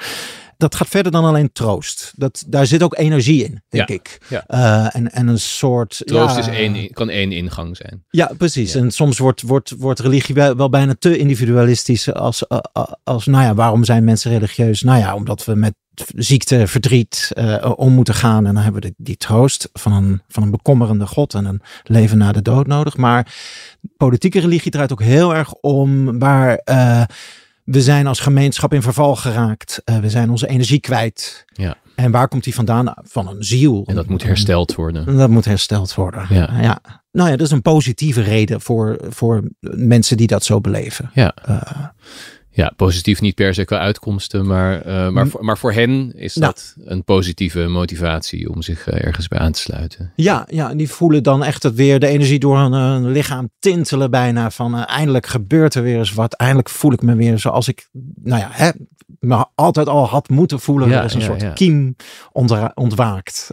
dat 0.56 0.74
gaat 0.74 0.88
verder 0.88 1.12
dan 1.12 1.24
alleen 1.24 1.52
troost. 1.52 2.12
Dat, 2.16 2.44
daar 2.48 2.66
zit 2.66 2.82
ook 2.82 2.96
energie 2.96 3.44
in, 3.44 3.62
denk 3.68 3.88
Ja, 3.88 3.94
ik. 3.94 4.18
ja. 4.28 4.44
Eh, 4.46 4.96
en, 4.96 5.12
en 5.12 5.28
een 5.28 5.38
soort. 5.40 6.02
Troost 6.04 6.34
ja, 6.34 6.40
is 6.40 6.46
één, 6.46 6.92
kan 6.92 7.08
één 7.10 7.32
ingang 7.32 7.76
zijn. 7.76 8.04
Ja, 8.10 8.30
precies. 8.38 8.74
En 8.74 8.90
soms 8.90 9.18
wordt, 9.18 9.42
wordt, 9.42 9.70
wordt 9.78 10.00
religie 10.00 10.34
wel, 10.34 10.56
wel 10.56 10.68
bijna 10.68 10.94
te 10.98 11.18
individualistisch. 11.18 12.12
Als, 12.12 12.46
eh, 12.46 12.58
eh, 12.72 12.84
als, 13.04 13.26
nou 13.26 13.44
ja, 13.44 13.54
waarom 13.54 13.84
zijn 13.84 14.04
mensen 14.04 14.30
religieus? 14.30 14.82
Nou 14.82 14.98
ja, 14.98 15.14
omdat 15.14 15.44
we 15.44 15.54
met 15.54 15.74
ziekte, 16.16 16.66
verdriet 16.66 17.30
eh, 17.34 17.72
om 17.76 17.92
moeten 17.92 18.14
gaan. 18.14 18.46
En 18.46 18.54
dan 18.54 18.62
hebben 18.62 18.82
we 18.82 18.88
de, 18.88 18.94
die 18.96 19.16
troost 19.16 19.68
van 19.72 19.92
een, 19.92 20.22
van 20.28 20.42
een 20.42 20.50
bekommerende 20.50 21.06
God 21.06 21.34
en 21.34 21.44
een 21.44 21.60
leven 21.84 22.18
na 22.18 22.32
de 22.32 22.42
dood 22.42 22.66
nodig. 22.66 22.96
Maar 22.96 23.34
politieke 23.96 24.40
religie 24.40 24.70
draait 24.70 24.92
ook 24.92 25.02
heel 25.02 25.34
erg 25.34 25.52
om 25.52 26.18
waar. 26.18 26.56
eh, 26.56 27.02
we 27.64 27.82
zijn 27.82 28.06
als 28.06 28.20
gemeenschap 28.20 28.74
in 28.74 28.82
verval 28.82 29.16
geraakt. 29.16 29.80
Eh, 29.84 29.98
we 29.98 30.10
zijn 30.10 30.30
onze 30.30 30.46
energie 30.48 30.80
kwijt. 30.80 31.44
Ja. 31.52 31.76
En 31.94 32.10
waar 32.10 32.28
komt 32.28 32.44
die 32.44 32.54
vandaan? 32.54 32.94
Van 33.02 33.28
een 33.28 33.44
ziel. 33.44 33.84
En 33.86 33.94
dat 33.94 34.06
moet 34.08 34.22
hersteld 34.22 34.74
worden. 34.74 35.06
En 35.06 35.16
Dat 35.16 35.30
moet 35.30 35.44
hersteld 35.44 35.94
worden. 35.94 36.26
Ja. 36.28 36.50
ja. 36.60 36.80
Nou 37.12 37.30
ja, 37.30 37.36
dat 37.36 37.46
is 37.46 37.52
een 37.52 37.62
positieve 37.62 38.20
reden 38.20 38.60
voor, 38.60 38.98
voor 39.08 39.42
mensen 39.60 40.16
die 40.16 40.26
dat 40.26 40.44
zo 40.44 40.60
beleven. 40.60 41.10
Ja. 41.14 41.34
Ja, 42.56 42.72
positief 42.76 43.20
niet 43.20 43.34
per 43.34 43.54
se 43.54 43.64
qua 43.64 43.78
uitkomsten, 43.78 44.46
maar, 44.46 44.80
eh, 44.80 45.08
maar, 45.08 45.28
voor, 45.28 45.44
maar 45.44 45.58
voor 45.58 45.72
hen 45.72 46.12
is 46.14 46.34
Nou. 46.34 46.52
dat 46.52 46.74
een 46.84 47.04
positieve 47.04 47.66
motivatie 47.66 48.50
om 48.50 48.62
zich 48.62 48.88
eh, 48.88 49.04
ergens 49.06 49.28
bij 49.28 49.38
aan 49.38 49.52
te 49.52 49.60
sluiten. 49.60 50.12
ja, 50.14 50.46
ja, 50.50 50.70
en 50.70 50.76
die 50.76 50.90
voelen 50.90 51.22
dan 51.22 51.44
echt 51.44 51.62
het 51.62 51.74
weer 51.74 52.00
de 52.00 52.06
energie 52.06 52.38
door 52.38 52.58
hun, 52.58 52.72
hun 52.72 53.10
lichaam 53.10 53.50
tintelen 53.58 54.10
bijna. 54.10 54.50
Van 54.50 54.74
eh, 54.74 54.82
eindelijk 54.86 55.26
gebeurt 55.26 55.74
er 55.74 55.82
weer 55.82 55.98
eens 55.98 56.14
wat. 56.14 56.32
Eindelijk 56.32 56.68
voel 56.68 56.92
ik 56.92 57.02
me 57.02 57.14
weer 57.14 57.38
zoals 57.38 57.68
ik, 57.68 57.88
nou 58.22 58.40
ja, 58.40 58.48
hè, 58.52 58.70
me 59.18 59.44
altijd 59.54 59.88
al 59.88 60.06
had 60.06 60.28
moeten 60.28 60.60
voelen. 60.60 60.88
Ja, 60.88 60.98
er 60.98 61.04
is 61.04 61.14
een 61.14 61.20
ja, 61.20 61.26
soort 61.26 61.40
ja. 61.40 61.52
kiem 61.52 61.96
ontwaakt. 62.74 63.50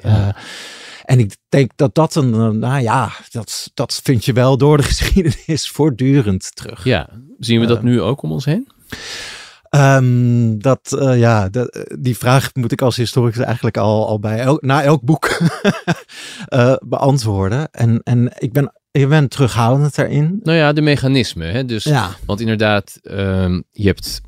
En 1.04 1.20
ik 1.20 1.36
denk 1.50 1.72
dat 1.76 1.96
dat 1.96 2.16
een, 2.16 2.60
nou 2.60 2.82
ja, 2.82 3.12
dat, 3.32 3.72
dat 3.74 4.00
vind 4.04 4.26
je 4.26 4.34
wel 4.34 4.58
door 4.58 4.78
de 4.78 4.84
geschiedenis 4.94 5.70
voortdurend 5.70 6.56
terug. 6.56 6.84
Ja, 6.84 7.10
zien 7.40 7.60
we 7.60 7.66
dat 7.66 7.84
nu 7.84 8.02
ook 8.02 8.22
om 8.22 8.32
ons 8.32 8.46
heen? 8.46 8.68
Ehm, 9.70 10.58
dat, 10.58 10.96
eh, 11.00 11.20
ja, 11.20 11.50
die 12.00 12.18
vraag 12.18 12.50
moet 12.54 12.72
ik 12.72 12.82
als 12.82 12.96
historicus 12.96 13.44
eigenlijk 13.44 13.78
al, 13.78 14.08
al 14.08 14.20
bij 14.20 14.40
elk, 14.40 14.62
na 14.62 14.84
elk 14.84 15.02
boek 15.02 15.30
eh, 16.48 16.76
beantwoorden. 16.86 17.72
En, 17.72 18.02
en 18.04 18.32
ik, 18.38 18.52
ben, 18.54 18.74
ik 18.92 19.10
ben 19.10 19.28
terughoudend 19.28 19.96
daarin. 19.96 20.40
Nou 20.44 20.58
ja, 20.58 20.74
de 20.74 20.82
mechanismen. 20.82 21.52
Hè? 21.52 21.66
Dus, 21.66 21.84
Ja, 21.84 22.10
Want 22.26 22.40
inderdaad, 22.40 23.00
ehm, 23.04 23.62
je 23.72 23.86
hebt. 23.88 24.22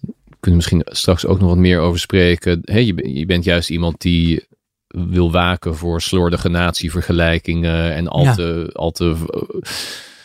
We 0.00 0.36
kunnen 0.40 0.56
misschien 0.56 0.82
straks 0.86 1.26
ook 1.26 1.40
nog 1.40 1.48
wat 1.48 1.58
meer 1.58 1.80
over 1.80 2.00
spreken. 2.00 2.60
Je, 2.64 3.14
je 3.18 3.26
bent 3.26 3.44
juist 3.44 3.70
iemand 3.70 4.00
die 4.00 4.46
wil 4.88 5.32
waken 5.32 5.76
voor 5.76 6.00
slordige 6.00 6.48
natievergelijkingen 6.48 7.94
en 7.94 8.08
al 8.08 8.22
Ja. 8.24 8.34
te, 8.34 8.70
al 8.72 8.90
te 8.90 9.16
eh, 9.30 9.70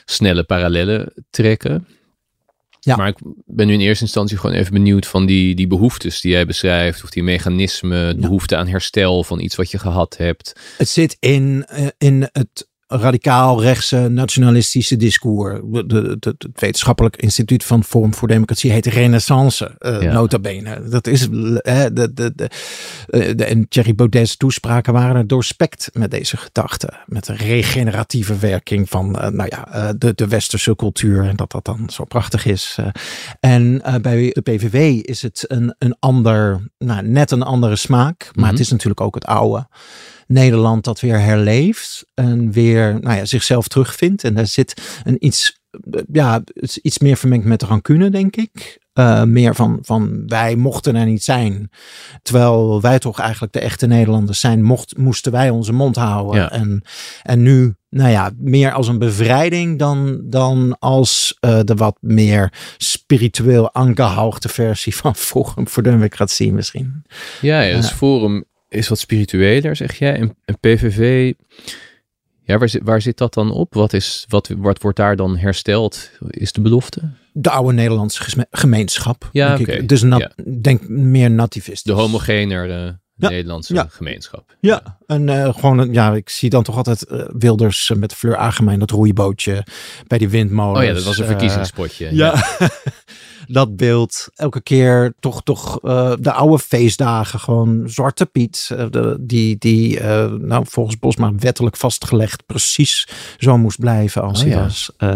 snelle 0.06 0.44
parallellen 0.44 1.13
trekken. 1.30 1.88
Ja. 2.84 2.96
Maar 2.96 3.08
ik 3.08 3.18
ben 3.46 3.68
nu 3.68 3.74
in 3.74 3.80
eerste 3.80 4.04
instantie 4.04 4.38
gewoon 4.38 4.56
even 4.56 4.74
benieuwd 4.74 5.08
van 5.08 5.25
die, 5.25 5.56
die 5.56 5.68
behoeftes 5.68 6.22
die 6.22 6.32
jij 6.32 6.46
beschrijft. 6.46 7.04
Of 7.04 7.10
die 7.10 7.24
mechanismen, 7.24 8.16
de 8.16 8.22
behoefte 8.22 8.56
aan 8.56 8.68
herstel 8.68 9.24
van 9.24 9.40
iets 9.40 9.56
wat 9.56 9.72
je 9.72 9.80
gehad 9.80 10.18
hebt. 10.18 10.54
het 10.78 10.90
zit 10.90 11.18
in, 11.20 11.66
eh, 11.68 11.88
in 11.98 12.30
het 12.32 12.68
radicaal 12.88 13.62
rechtse 13.62 14.08
nationalistische 14.10 14.96
discours. 14.98 15.60
De, 15.63 15.86
de, 15.86 16.18
de- 16.20 16.36
het 16.38 16.60
wetenschappelijk 16.60 17.16
instituut 17.16 17.63
van 17.63 17.84
Forum 17.84 18.13
voor 18.13 18.28
Democratie 18.28 18.72
heet 18.72 18.86
Renaissance, 18.86 19.75
Ja. 19.80 20.12
nota 20.13 20.40
bene. 20.40 20.90
Dat 20.90 21.08
is, 21.08 21.22
eh, 21.22 21.84
de, 21.94 22.13
de, 22.13 22.32
de, 22.36 22.50
eh, 23.10 23.36
de, 23.36 23.46
en 23.46 23.68
Thierry 23.68 23.96
Baudet's 23.96 24.38
toespraken 24.38 24.94
waren 24.94 25.16
er 25.16 25.28
doorspekt 25.28 25.90
met 25.94 26.12
deze 26.12 26.38
gedachten. 26.38 26.98
Met 27.06 27.25
de 27.25 27.34
regeneratieve 27.34 28.38
werking 28.38 28.90
van 28.90 29.20
eh, 29.20 29.30
nou 29.30 29.50
ja, 29.52 29.94
de, 29.94 30.13
de 30.16 30.28
westerse 30.28 30.75
cultuur 30.75 31.24
en 31.24 31.36
dat 31.36 31.52
dat 31.52 31.66
dan 31.66 31.90
zo 31.90 32.04
prachtig 32.04 32.46
is. 32.46 32.78
en 33.40 33.82
bij 34.02 34.30
de 34.34 34.42
PVV 34.42 35.02
is 35.02 35.22
het 35.22 35.46
een, 35.48 35.75
een 35.80 35.96
ander, 36.00 36.60
nou, 36.78 37.08
net 37.08 37.32
een 37.32 37.42
andere 37.44 37.75
smaak, 37.75 38.30
maar 38.34 38.44
Mhm. 38.44 38.52
het 38.52 38.60
is 38.60 38.72
natuurlijk 38.72 39.02
ook 39.02 39.16
het 39.16 39.25
oude. 39.25 39.68
Nederland 40.27 40.84
dat 40.84 41.00
weer 41.00 41.20
herleeft 41.20 42.06
en 42.13 42.51
weer 42.51 43.00
nou 43.01 43.18
ja, 43.18 43.25
zichzelf 43.25 43.68
terugvindt. 43.68 44.24
En 44.24 44.34
daar 44.34 44.48
zit 44.48 45.01
een 45.03 45.25
iets, 45.25 45.60
ja, 46.12 46.44
iets 46.82 47.00
meer 47.00 47.18
vermengd 47.18 47.46
met 47.46 47.63
rancune, 47.63 48.10
denk 48.10 48.36
ik. 48.36 48.82
Eh, 48.94 49.24
meer 49.24 49.56
van, 49.56 49.77
van 49.82 50.24
wij 50.27 50.56
mochten 50.56 50.96
er 50.96 51.06
niet 51.06 51.24
zijn. 51.24 51.70
Terwijl 52.22 52.82
wij 52.82 53.00
toch 53.00 53.20
eigenlijk 53.20 53.53
de 53.53 53.60
echte 53.60 53.88
Nederlanders 53.88 54.39
zijn, 54.39 54.63
mocht, 54.63 54.98
moesten 54.98 55.32
wij 55.32 55.50
onze 55.50 55.74
mond 55.74 55.96
houden. 55.96 56.42
Ja. 56.42 56.51
En, 56.51 56.84
en 57.24 57.42
nu, 57.42 57.75
nou 57.89 58.10
ja, 58.10 58.32
meer 58.38 58.72
als 58.72 58.88
een 58.88 59.00
bevrijding 59.00 59.80
dan, 59.80 60.22
dan 60.24 60.75
als 60.80 61.38
eh, 61.39 61.60
de 61.63 61.75
wat 61.75 61.98
meer 62.00 62.53
spiritueel 62.77 63.72
angehauchte 63.72 64.50
versie 64.50 64.96
van 64.96 65.15
Forum 65.15 65.68
voor 65.68 65.84
Democratie 65.84 66.53
misschien. 66.53 67.03
Ja, 67.42 67.62
ja 67.62 67.75
dus 67.75 67.89
Ja. 67.89 67.96
Forum 67.96 68.46
is 68.74 68.88
wat 68.88 69.00
spiritueler, 69.00 69.75
zeg 69.75 69.98
jij. 69.98 70.13
En, 70.15 70.36
en 70.46 70.60
PVV, 70.60 71.34
ja, 72.44 72.58
waar, 72.58 72.70
zit- 72.70 72.82
waar 72.84 73.01
zit 73.01 73.18
dat 73.18 73.34
dan 73.34 73.51
op? 73.51 73.74
Wat, 73.74 73.94
is, 73.94 74.25
wat, 74.27 74.51
wat 74.58 74.82
wordt 74.82 74.98
daar 74.98 75.15
dan 75.15 75.38
hersteld? 75.38 76.10
Is 76.30 76.51
de 76.51 76.62
belofte? 76.62 77.01
De 77.34 77.50
oude 77.50 77.74
Nederlandse 77.74 78.46
gemeenschap. 78.51 79.30
Ja, 79.32 79.56
denk 79.56 79.68
oké. 79.70 79.77
ik. 79.77 79.89
Dus 79.89 80.01
nat, 80.01 80.20
Ja. 80.20 80.44
denk 80.62 80.88
meer 80.88 81.32
nativistisch. 81.32 81.84
De 81.96 82.01
homogener 82.01 82.72
eh, 82.86 82.92
Ja, 83.24 83.30
Nederlandse 83.30 83.74
ja. 83.74 83.88
gemeenschap. 83.89 84.56
Ja, 84.60 84.98
en 85.08 85.30
eh, 85.30 85.53
gewoon, 85.53 85.77
een- 85.77 85.94
ja, 85.94 86.13
ik 86.13 86.30
zie 86.30 86.50
dan 86.50 86.63
toch 86.63 86.77
altijd 86.77 87.03
eh, 87.06 87.20
Wilders 87.38 87.89
eh, 87.89 87.98
met 87.98 88.13
Fleur 88.13 88.38
Agemijn, 88.38 88.80
dat 88.80 88.89
roeibootje 88.92 89.65
bij 90.08 90.18
die 90.18 90.30
windmolen. 90.30 90.82
Oh 90.82 90.88
ja, 90.88 90.94
dat 90.94 91.03
was 91.03 91.18
een 91.18 91.25
verkiezingspotje. 91.25 92.15
ja, 92.15 92.44
dat 93.48 93.75
beeld. 93.75 94.27
Elke 94.36 94.62
keer 94.62 95.13
toch, 95.20 95.44
toch 95.44 95.80
eh, 95.84 96.13
de 96.20 96.32
oude 96.32 96.60
feestdagen, 96.60 97.39
gewoon 97.39 97.84
Zwarte 97.86 98.25
Piet, 98.25 98.70
eh, 98.77 98.86
de, 98.89 99.18
die, 99.20 99.56
die 99.58 100.00
eh, 100.00 100.32
nou, 100.32 100.65
volgens 100.70 101.00
Bosma 101.00 101.32
wettelijk 101.36 101.77
vastgelegd 101.77 102.46
precies 102.46 103.08
zo 103.38 103.58
moest 103.58 103.80
blijven 103.80 104.22
als 104.22 104.39
Oh 104.39 104.46
hij 104.46 104.56
ja. 104.56 104.62
was. 104.63 104.92
Eh, 104.98 105.10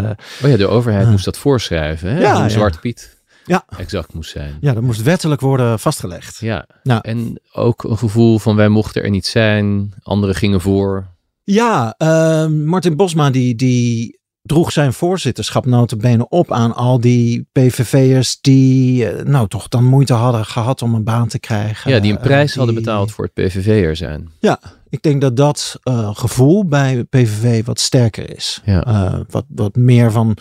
Oh 0.44 0.50
ja, 0.50 0.58
de 0.58 0.68
overheid 0.68 1.10
moest 1.10 1.26
dat 1.26 1.38
voorschrijven. 1.38 2.10
Hè? 2.10 2.20
Ja, 2.22 2.38
ja. 2.38 2.50
Zwarte 2.50 2.80
Piet 2.80 3.17
Ja. 3.48 3.66
exact 3.78 4.14
moest 4.14 4.32
zijn. 4.32 4.58
ja, 4.62 4.74
dat 4.74 4.84
moest 4.84 5.02
wettelijk 5.04 5.42
worden 5.42 5.80
vastgelegd. 5.80 6.38
Ja. 6.40 6.68
Nou. 6.84 7.00
En 7.04 7.42
ook 7.52 7.84
een 7.84 7.98
gevoel 7.98 8.40
van 8.40 8.56
wij 8.56 8.70
mochten 8.70 9.04
er 9.04 9.10
niet 9.10 9.26
zijn. 9.26 9.94
Anderen 10.04 10.36
gingen 10.36 10.62
voor. 10.62 11.08
Ja, 11.44 11.96
eh, 11.98 12.48
Martin 12.48 12.96
Bosma 12.96 13.30
die, 13.30 13.56
die 13.56 14.20
droeg 14.42 14.72
zijn 14.72 14.94
voorzitterschap 14.94 15.66
notabene 15.66 16.30
op 16.30 16.52
aan 16.52 16.76
al 16.76 17.00
die 17.00 17.48
PVV'ers 17.52 18.42
die 18.42 19.08
eh, 19.10 19.26
nou 19.26 19.48
toch 19.48 19.68
dan 19.68 19.84
moeite 19.84 20.14
hadden 20.14 20.46
gehad 20.46 20.82
om 20.82 20.94
een 20.94 21.04
baan 21.04 21.28
te 21.28 21.40
krijgen. 21.40 21.92
Ja, 21.92 22.00
die 22.00 22.12
een 22.12 22.18
Eh, 22.18 22.24
prijs 22.24 22.56
hadden 22.56 22.76
die- 22.76 22.84
betaald 22.84 23.12
voor 23.12 23.24
het 23.24 23.34
PVV'er 23.34 23.96
zijn. 23.96 24.30
Ja, 24.40 24.60
ik 24.90 25.02
denk 25.02 25.22
dat 25.22 25.36
dat 25.36 25.80
eh, 25.84 26.10
gevoel 26.16 26.66
bij 26.66 27.04
PVV 27.04 27.66
wat 27.66 27.80
sterker 27.80 28.36
is. 28.36 28.62
Ja. 28.66 29.26
Wat, 29.30 29.46
wat 29.48 29.76
meer 29.76 30.12
van 30.12 30.38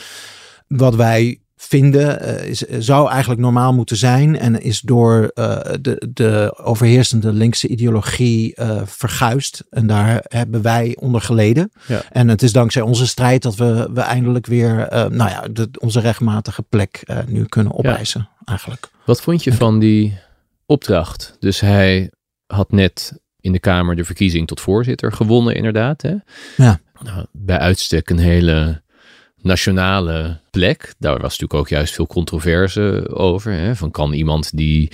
wat 0.68 0.94
wij 0.94 1.40
vinden 1.56 2.20
eh, 2.20 2.48
is, 2.48 2.60
zou 2.60 3.10
eigenlijk 3.10 3.40
normaal 3.40 3.74
moeten 3.74 3.96
zijn 3.96 4.38
en 4.38 4.62
is 4.62 4.80
door 4.80 5.30
eh, 5.34 5.58
de, 5.80 6.08
de 6.12 6.54
overheersende 6.62 7.32
linkse 7.32 7.68
ideologie 7.68 8.54
eh 8.54 8.82
verguisd. 8.84 9.64
En 9.70 9.86
daar 9.86 10.24
hebben 10.28 10.62
wij 10.62 10.96
onder 11.00 11.20
geleden. 11.20 11.70
Ja. 11.86 12.02
En 12.10 12.28
het 12.28 12.42
is 12.42 12.52
dankzij 12.52 12.82
onze 12.82 13.06
strijd 13.06 13.42
dat 13.42 13.54
we, 13.54 13.90
we 13.94 14.00
eindelijk 14.00 14.46
weer 14.46 14.80
eh, 14.80 15.04
nou 15.04 15.30
ja, 15.30 15.48
de, 15.52 15.68
onze 15.80 16.00
rechtmatige 16.00 16.62
plek 16.62 17.02
eh, 17.04 17.18
nu 17.26 17.44
kunnen 17.44 17.74
opeisen 17.74 18.28
eigenlijk. 18.44 18.90
Wat 19.04 19.20
vond 19.20 19.44
je 19.44 19.52
van 19.52 19.78
die 19.78 20.18
opdracht? 20.66 21.36
Dus 21.38 21.60
hij 21.60 22.10
had 22.46 22.70
net 22.70 23.20
in 23.40 23.52
de 23.52 23.58
Kamer 23.58 23.96
de 23.96 24.04
verkiezing 24.04 24.46
tot 24.46 24.60
voorzitter 24.60 25.12
gewonnen, 25.12 25.54
inderdaad. 25.54 26.02
Hè? 26.02 26.14
Ja. 26.56 26.80
Nou, 27.00 27.26
bij 27.32 27.58
uitstek 27.58 28.10
een 28.10 28.18
hele 28.18 28.82
nationale 29.42 30.40
plek. 30.50 30.94
Daar 30.98 31.12
was 31.12 31.22
natuurlijk 31.22 31.54
ook 31.54 31.68
juist 31.68 31.94
veel 31.94 32.06
controverse 32.06 33.08
over. 33.12 33.52
Hè? 33.52 33.76
Van 33.76 33.90
kan 33.90 34.12
iemand 34.12 34.56
die 34.56 34.90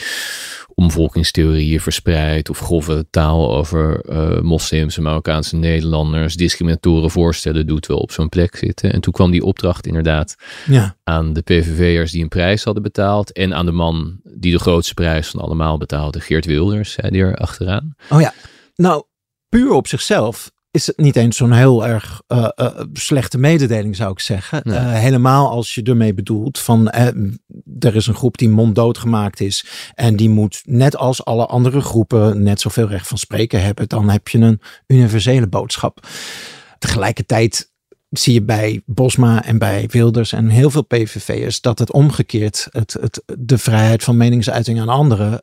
omvolkingstheorieën 0.75 1.81
verspreidt 1.81 2.51
of 2.51 2.59
grove 2.59 3.07
taal 3.11 3.57
over 3.57 4.03
uh, 4.09 4.41
moslims 4.41 4.97
en 4.97 5.03
Marokkaanse 5.03 5.57
Nederlanders, 5.57 6.37
discriminatoren 6.37 7.11
voorstellen 7.11 7.67
doet, 7.67 7.87
wel 7.87 7.99
op 7.99 8.13
zo'n 8.13 8.29
plek 8.29 8.57
zitten. 8.57 8.93
En 8.93 9.01
toen 9.01 9.13
kwam 9.13 9.31
die 9.31 9.45
opdracht 9.45 9.87
inderdaad 9.87 10.37
ja. 10.67 10.97
aan 11.05 11.33
de 11.33 11.43
PVV'ers 11.43 12.13
die 12.13 12.23
een 12.23 12.29
prijs 12.29 12.65
hadden 12.65 12.83
betaald 12.83 13.33
en 13.33 13.55
aan 13.55 13.67
de 13.67 13.73
man 13.73 14.21
die 14.23 14.53
de 14.53 14.59
grootste 14.59 14.95
prijs 14.95 15.29
van 15.29 15.41
allemaal 15.41 15.79
betaalde, 15.79 16.21
Geert 16.21 16.47
Wilders, 16.47 16.93
zei 16.93 17.11
die 17.11 17.23
er 17.23 17.37
achteraan. 17.37 17.95
Oh 18.11 18.21
ja, 18.21 18.35
nou 18.75 19.05
puur 19.49 19.73
op 19.73 19.87
zichzelf 19.87 20.51
is 20.73 20.87
het 20.87 20.97
niet 20.97 21.17
eens 21.17 21.37
zo'n 21.37 21.53
heel 21.53 21.87
erg 21.87 22.23
uh, 22.29 22.49
uh, 22.57 22.67
slechte 22.93 23.39
mededeling, 23.39 23.97
zou 23.97 24.13
ik 24.13 24.21
zeggen. 24.21 24.61
Nee. 24.65 24.79
Uh, 24.79 24.93
helemaal 24.93 25.51
als 25.51 25.75
je 25.75 25.83
ermee 25.83 26.15
bedoelt 26.15 26.59
van 26.59 26.91
er 27.79 27.95
is 27.95 28.07
een 28.07 28.15
groep 28.15 28.39
die 28.39 28.49
monddood 28.49 28.99
gemaakt 28.99 29.41
is 29.41 29.67
en 29.95 30.17
die 30.17 30.29
moet 30.29 30.63
net 30.65 30.97
als 30.97 31.25
alle 31.25 31.47
andere 31.47 31.81
groepen 31.81 32.43
net 32.43 32.61
zoveel 32.61 32.89
recht 32.89 33.09
van 33.09 33.19
spreken 33.19 33.63
hebben. 33.63 33.89
Dan 33.89 34.09
heb 34.09 34.29
je 34.29 34.39
een 34.39 34.61
universele 34.87 35.49
boodschap. 35.49 36.07
Tegelijkertijd 36.79 37.71
zie 38.11 38.33
je 38.33 38.43
bij 38.43 38.83
Bosma 38.87 39.45
en 39.45 39.59
bij 39.59 39.89
Wilders 39.91 40.33
en 40.33 40.49
heel 40.49 40.71
veel 40.71 40.85
PVV'ers 40.85 41.61
dat 41.61 41.79
het 41.79 41.93
omgekeerd 41.93 42.69
het, 42.71 42.97
het, 43.01 43.23
de 43.39 43.59
vrijheid 43.59 44.05
van 44.05 44.17
meningsuiting 44.17 44.81
aan 44.81 44.89
anderen 44.89 45.43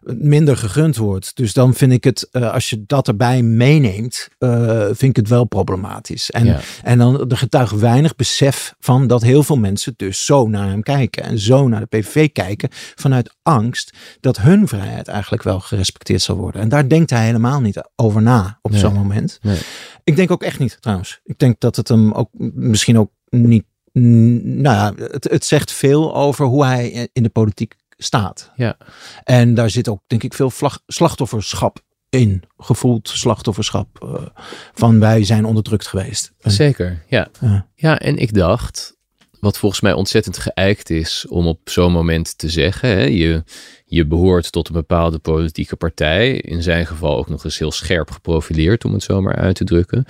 minder 0.00 0.56
gegund 0.56 0.96
wordt. 0.96 1.36
Dus 1.36 1.52
dan 1.52 1.74
vind 1.74 1.92
ik 1.92 2.04
het, 2.04 2.28
uh, 2.32 2.52
als 2.52 2.70
je 2.70 2.84
dat 2.86 3.08
erbij 3.08 3.42
meeneemt, 3.42 4.28
uh, 4.38 4.84
vind 4.84 5.02
ik 5.02 5.16
het 5.16 5.28
wel 5.28 5.44
problematisch. 5.44 6.30
En, 6.30 6.44
ja. 6.44 6.60
en 6.82 6.98
dan 6.98 7.30
er 7.30 7.36
getuigt 7.36 7.78
weinig 7.78 8.16
besef 8.16 8.74
van 8.80 9.06
dat 9.06 9.22
heel 9.22 9.42
veel 9.42 9.56
mensen 9.56 9.94
dus 9.96 10.24
zo 10.24 10.48
naar 10.48 10.68
hem 10.68 10.82
kijken 10.82 11.22
en 11.22 11.38
zo 11.38 11.68
naar 11.68 11.80
de 11.80 11.98
PVV 11.98 12.32
kijken 12.32 12.68
vanuit 12.94 13.34
angst 13.42 13.92
dat 14.20 14.36
hun 14.36 14.68
vrijheid 14.68 15.08
eigenlijk 15.08 15.42
wel 15.42 15.60
gerespecteerd 15.60 16.22
zal 16.22 16.36
worden. 16.36 16.60
En 16.60 16.68
daar 16.68 16.88
denkt 16.88 17.10
hij 17.10 17.24
helemaal 17.24 17.60
niet 17.60 17.88
over 17.96 18.22
na 18.22 18.58
op 18.62 18.70
nee. 18.70 18.80
zo'n 18.80 18.94
moment. 18.94 19.38
Nee. 19.42 19.58
Ik 20.04 20.16
denk 20.16 20.30
ook 20.30 20.42
echt 20.42 20.58
niet 20.58 20.76
trouwens. 20.80 21.20
Ik 21.24 21.38
denk 21.38 21.60
dat 21.60 21.76
het 21.76 21.88
hem 21.88 22.12
ook 22.12 22.28
misschien 22.54 22.98
ook 22.98 23.10
niet 23.28 23.64
nou 24.00 24.76
ja, 24.76 25.06
het, 25.10 25.24
het 25.30 25.44
zegt 25.44 25.72
veel 25.72 26.14
over 26.14 26.46
hoe 26.46 26.64
hij 26.64 27.08
in 27.12 27.22
de 27.22 27.28
politiek 27.28 27.74
staat. 27.98 28.52
Ja. 28.56 28.76
En 29.24 29.54
daar 29.54 29.70
zit 29.70 29.88
ook, 29.88 30.00
denk 30.06 30.22
ik, 30.22 30.34
veel 30.34 30.52
slachtofferschap 30.86 31.80
in. 32.08 32.42
Gevoeld 32.56 33.08
slachtofferschap 33.08 34.04
uh, 34.04 34.26
van 34.74 35.00
wij 35.00 35.24
zijn 35.24 35.44
onderdrukt 35.44 35.86
geweest. 35.86 36.32
Zeker, 36.38 37.04
ja. 37.08 37.28
ja. 37.40 37.66
Ja, 37.74 37.98
en 37.98 38.16
ik 38.16 38.34
dacht, 38.34 38.96
wat 39.40 39.58
volgens 39.58 39.80
mij 39.80 39.92
ontzettend 39.92 40.38
geëikt 40.38 40.90
is 40.90 41.26
om 41.28 41.46
op 41.46 41.60
zo'n 41.64 41.92
moment 41.92 42.38
te 42.38 42.48
zeggen. 42.48 42.88
Hè, 42.88 43.04
je, 43.04 43.44
je 43.84 44.06
behoort 44.06 44.52
tot 44.52 44.68
een 44.68 44.74
bepaalde 44.74 45.18
politieke 45.18 45.76
partij. 45.76 46.36
In 46.36 46.62
zijn 46.62 46.86
geval 46.86 47.16
ook 47.16 47.28
nog 47.28 47.44
eens 47.44 47.58
heel 47.58 47.72
scherp 47.72 48.10
geprofileerd, 48.10 48.84
om 48.84 48.92
het 48.92 49.02
zo 49.02 49.20
maar 49.20 49.36
uit 49.36 49.54
te 49.54 49.64
drukken. 49.64 50.04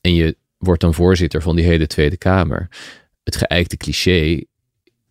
En 0.00 0.14
je 0.14 0.36
wordt 0.58 0.80
dan 0.80 0.94
voorzitter 0.94 1.42
van 1.42 1.56
die 1.56 1.64
hele 1.64 1.86
Tweede 1.86 2.16
Kamer. 2.16 2.68
Het 3.22 3.36
geëikte 3.36 3.76
cliché 3.76 4.44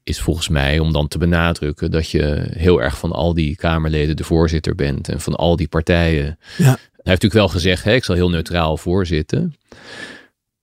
is 0.03 0.22
volgens 0.22 0.48
mij 0.48 0.79
om 0.79 0.93
dan 0.93 1.07
te 1.07 1.17
benadrukken 1.17 1.91
dat 1.91 2.10
je 2.10 2.48
heel 2.50 2.81
erg 2.81 2.98
van 2.98 3.12
al 3.12 3.33
die 3.33 3.55
Kamerleden 3.55 4.15
de 4.15 4.24
voorzitter 4.24 4.75
bent 4.75 5.10
en 5.10 5.22
van 5.22 5.36
al 5.36 5.55
die 5.55 5.67
partijen. 5.67 6.38
Ja. 6.57 6.63
Hij 7.03 7.12
heeft 7.12 7.22
natuurlijk 7.24 7.33
wel 7.33 7.48
gezegd, 7.48 7.83
hè, 7.83 7.93
ik 7.93 8.03
zal 8.03 8.15
heel 8.15 8.29
neutraal 8.29 8.77
voorzitten. 8.77 9.55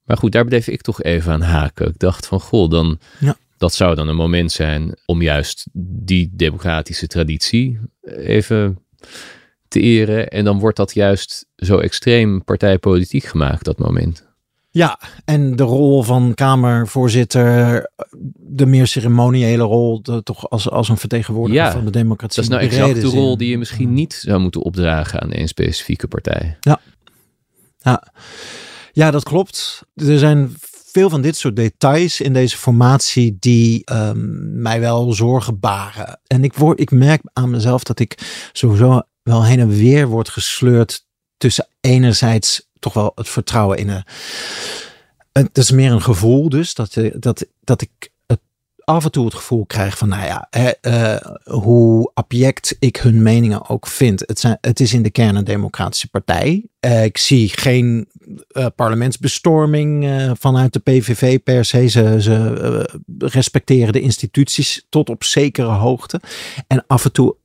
Maar 0.05 0.17
goed, 0.17 0.33
daar 0.33 0.45
bleef 0.45 0.69
ik 0.69 0.83
toch 0.83 1.03
even 1.03 1.33
aan 1.33 1.43
haken. 1.43 1.89
Ik 1.89 1.99
dacht 1.99 2.27
van, 2.27 2.41
goh, 2.41 2.71
dan, 2.71 2.99
ja. 3.19 3.37
dat 3.57 3.75
zou 3.75 3.95
dan 3.95 4.09
een 4.09 4.17
moment 4.17 4.53
zijn 4.53 4.97
om 5.07 5.23
juist 5.23 5.69
die 6.05 6.31
democratische 6.33 7.07
traditie 7.07 7.81
even 8.03 8.79
te 9.69 9.81
eren. 9.81 10.29
En 10.29 10.45
dan 10.45 10.59
wordt 10.59 10.77
dat 10.77 10.95
juist 10.95 11.47
zo 11.57 11.79
extreem 11.79 12.45
partijpolitiek 12.45 13.25
gemaakt, 13.25 13.65
dat 13.65 13.79
moment. 13.79 14.30
Ja, 14.73 15.01
en 15.25 15.57
de 15.57 15.63
rol 15.63 16.03
van 16.03 16.35
Kamervoorzitter, 16.35 17.91
de 18.37 18.67
meer 18.67 18.87
ceremoniële 18.87 19.63
rol, 19.63 20.03
de, 20.03 20.23
toch 20.23 20.51
als, 20.51 20.71
als 20.71 20.89
een 20.89 20.97
vertegenwoordiger 20.97 21.65
ja, 21.65 21.73
van 21.73 21.85
de 21.85 21.91
democratie. 21.91 22.43
Dat 22.43 22.45
is 22.45 22.51
nou 22.51 22.63
exact 22.63 23.01
de 23.01 23.19
rol 23.19 23.37
die 23.37 23.51
je 23.51 23.59
misschien 23.59 23.93
niet 23.93 24.15
zou 24.15 24.41
moeten 24.41 24.63
opdragen 24.63 25.21
aan 25.21 25.35
een 25.35 25.49
specifieke 25.49 26.09
partij. 26.09 26.57
Ja, 26.61 26.81
ja. 27.79 28.13
ja 28.93 29.11
dat 29.11 29.25
klopt. 29.25 29.83
Er 29.95 30.19
zijn 30.19 30.55
veel 30.93 31.11
van 31.11 31.21
dit 31.21 31.37
soort 31.37 31.57
details 31.57 32.21
in 32.21 32.33
deze 32.33 32.57
formatie 32.57 33.37
die 33.41 33.83
um, 33.93 34.61
mij 34.63 34.81
wel 34.81 35.13
zorgen 35.13 35.61
baren. 35.61 36.21
En 36.27 36.45
ik, 36.45 36.55
word, 36.55 36.81
ik 36.81 36.91
merk 36.91 37.21
aan 37.33 37.51
mezelf 37.51 37.83
dat 37.85 37.99
ik 37.99 38.19
sowieso 38.53 39.03
wel 39.23 39.45
heen 39.45 39.61
en 39.61 39.69
weer 39.69 40.09
word 40.09 40.29
gesleurd 40.29 41.07
tussen 41.37 41.69
enerzijds 41.81 42.69
toch 42.81 42.95
wel 42.95 43.13
het 43.15 43.29
vertrouwen 43.29 43.79
in 43.79 43.89
een. 43.89 44.05
Het 45.33 45.59
is 45.59 45.71
meer 45.71 45.93
een 45.93 46.03
gevoel 46.03 46.49
dus 46.49 46.75
dat, 46.75 46.97
dat, 47.19 47.47
dat 47.61 47.83
ik 47.83 48.11
af 48.91 49.05
en 49.05 49.11
toe 49.11 49.25
het 49.25 49.35
gevoel 49.35 49.67
krijg 49.67 49.99
van, 49.99 50.09
nou 50.09 50.25
ja, 50.25 50.49
uh, 50.87 51.17
hoe 51.45 52.11
abject 52.15 52.77
ik 52.79 52.97
hun 52.97 53.23
meningen 53.23 53.69
ook 53.69 53.87
vind. 53.87 54.23
Het, 54.27 54.39
zijn, 54.39 54.59
het 54.61 54.81
is 54.81 54.93
in 54.93 55.03
de 55.03 55.11
kern 55.11 55.37
een 55.37 55.45
democratische 55.45 56.09
partij. 56.09 56.65
Uh, 56.81 57.05
ik 57.05 57.19
zie 57.19 57.49
geen 57.49 58.09
parlementsbestorming 58.75 60.09
vanuit 60.39 60.73
de 60.73 60.79
PVV 60.79 61.39
per 61.43 61.65
se. 61.65 61.87
Ze, 61.87 62.17
ze 62.19 62.99
respecteren 63.19 63.93
de 63.93 64.01
instituties 64.01 64.87
tot 64.89 65.11
op 65.11 65.25
zekere 65.25 65.69
hoogte. 65.69 66.21
En 66.67 66.85
af 66.87 67.05
en 67.05 67.13
toe 67.13 67.37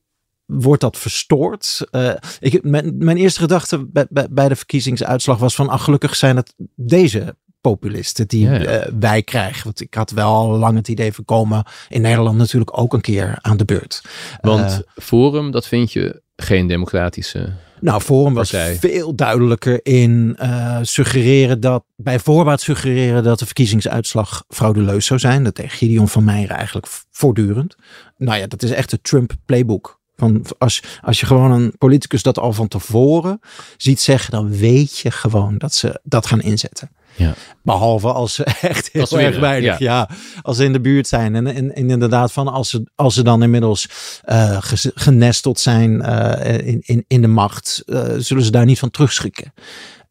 wordt 0.46 0.80
dat 0.80 0.98
verstoord? 0.98 1.86
Uh, 1.90 2.12
ik, 2.40 2.62
mijn, 2.62 2.94
mijn, 2.98 3.16
eerste 3.16 3.40
gedachte 3.40 3.86
bij, 3.86 4.06
bij, 4.08 4.26
bij, 4.30 4.48
de 4.48 4.56
verkiezingsuitslag 4.56 5.38
was 5.38 5.54
van, 5.54 5.68
ach, 5.68 5.84
gelukkig 5.84 6.16
zijn 6.16 6.36
het 6.36 6.54
deze 6.74 7.36
populisten 7.60 8.28
die 8.28 8.48
ja, 8.48 8.54
ja. 8.54 8.86
Uh, 8.86 8.92
wij 8.98 9.22
krijgen. 9.22 9.64
Want 9.64 9.80
ik 9.80 9.94
had 9.94 10.10
wel 10.10 10.32
al 10.32 10.58
lang 10.58 10.76
het 10.76 10.88
idee 10.88 11.12
van 11.12 11.24
komen 11.24 11.64
in 11.88 12.00
Nederland 12.00 12.36
natuurlijk 12.36 12.78
ook 12.78 12.92
een 12.92 13.00
keer 13.00 13.38
aan 13.40 13.56
de 13.56 13.64
beurt. 13.64 14.02
Want 14.40 14.70
uh, 14.70 14.78
Forum, 15.02 15.50
dat 15.50 15.66
vind 15.66 15.92
je 15.92 16.22
geen 16.36 16.66
democratische 16.66 17.52
nou, 17.80 18.00
Forum 18.00 18.34
was 18.34 18.50
partij. 18.50 18.76
veel 18.76 19.14
duidelijker 19.14 19.80
in 19.82 20.36
uh, 20.42 20.78
suggereren 20.82 21.60
dat, 21.60 21.84
bij 21.96 22.18
voorbaat 22.18 22.60
suggereren 22.60 23.22
dat 23.22 23.38
de 23.38 23.44
verkiezingsuitslag 23.44 24.44
frauduleus 24.48 25.06
zou 25.06 25.20
zijn. 25.20 25.44
Dat 25.44 25.56
deed 25.56 25.72
Gideon 25.72 26.08
van 26.08 26.24
Meijeren 26.24 26.56
eigenlijk 26.56 26.86
voortdurend. 27.10 27.76
Nou 28.16 28.38
ja, 28.38 28.46
dat 28.46 28.62
is 28.62 28.70
echt 28.70 28.90
het 28.90 29.04
Trump 29.04 29.32
playbook. 29.44 30.00
Van 30.16 30.44
als, 30.58 30.82
als 31.00 31.20
je 31.20 31.26
gewoon 31.26 31.50
een 31.50 31.72
politicus 31.78 32.22
dat 32.22 32.38
al 32.38 32.52
van 32.52 32.68
tevoren 32.68 33.40
ziet 33.76 34.00
zeggen, 34.00 34.30
dan 34.30 34.56
weet 34.56 34.98
je 34.98 35.10
gewoon 35.10 35.58
dat 35.58 35.74
ze 35.74 36.00
dat 36.02 36.26
gaan 36.26 36.40
inzetten. 36.40 36.90
Ja. 37.16 37.34
Behalve 37.62 38.12
als 38.12 38.34
ze 38.34 38.44
echt 38.60 38.88
heel 38.92 39.00
Als 39.00 39.12
erg 39.12 39.38
weinig, 39.38 39.78
ja. 39.78 40.08
ja. 40.08 40.16
als 40.42 40.56
ze 40.56 40.64
in 40.64 40.72
de 40.72 40.80
buurt 40.80 41.08
zijn. 41.08 41.34
En, 41.34 41.46
en, 41.46 41.74
en 41.74 41.90
inderdaad 41.90 42.32
van 42.32 42.48
als 42.48 42.70
ze, 42.70 42.90
als 42.94 43.14
ze 43.14 43.22
dan 43.22 43.42
inmiddels 43.42 43.88
uh, 44.26 44.58
genesteld 44.94 45.60
zijn 45.60 45.90
uh, 45.90 46.66
in, 46.66 46.82
in, 46.84 47.04
in 47.08 47.22
de 47.22 47.28
macht, 47.28 47.82
uh, 47.86 48.04
zullen 48.16 48.42
ze 48.42 48.50
daar 48.50 48.64
niet 48.64 48.78
van 48.78 48.90
terugschrikken. 48.90 49.52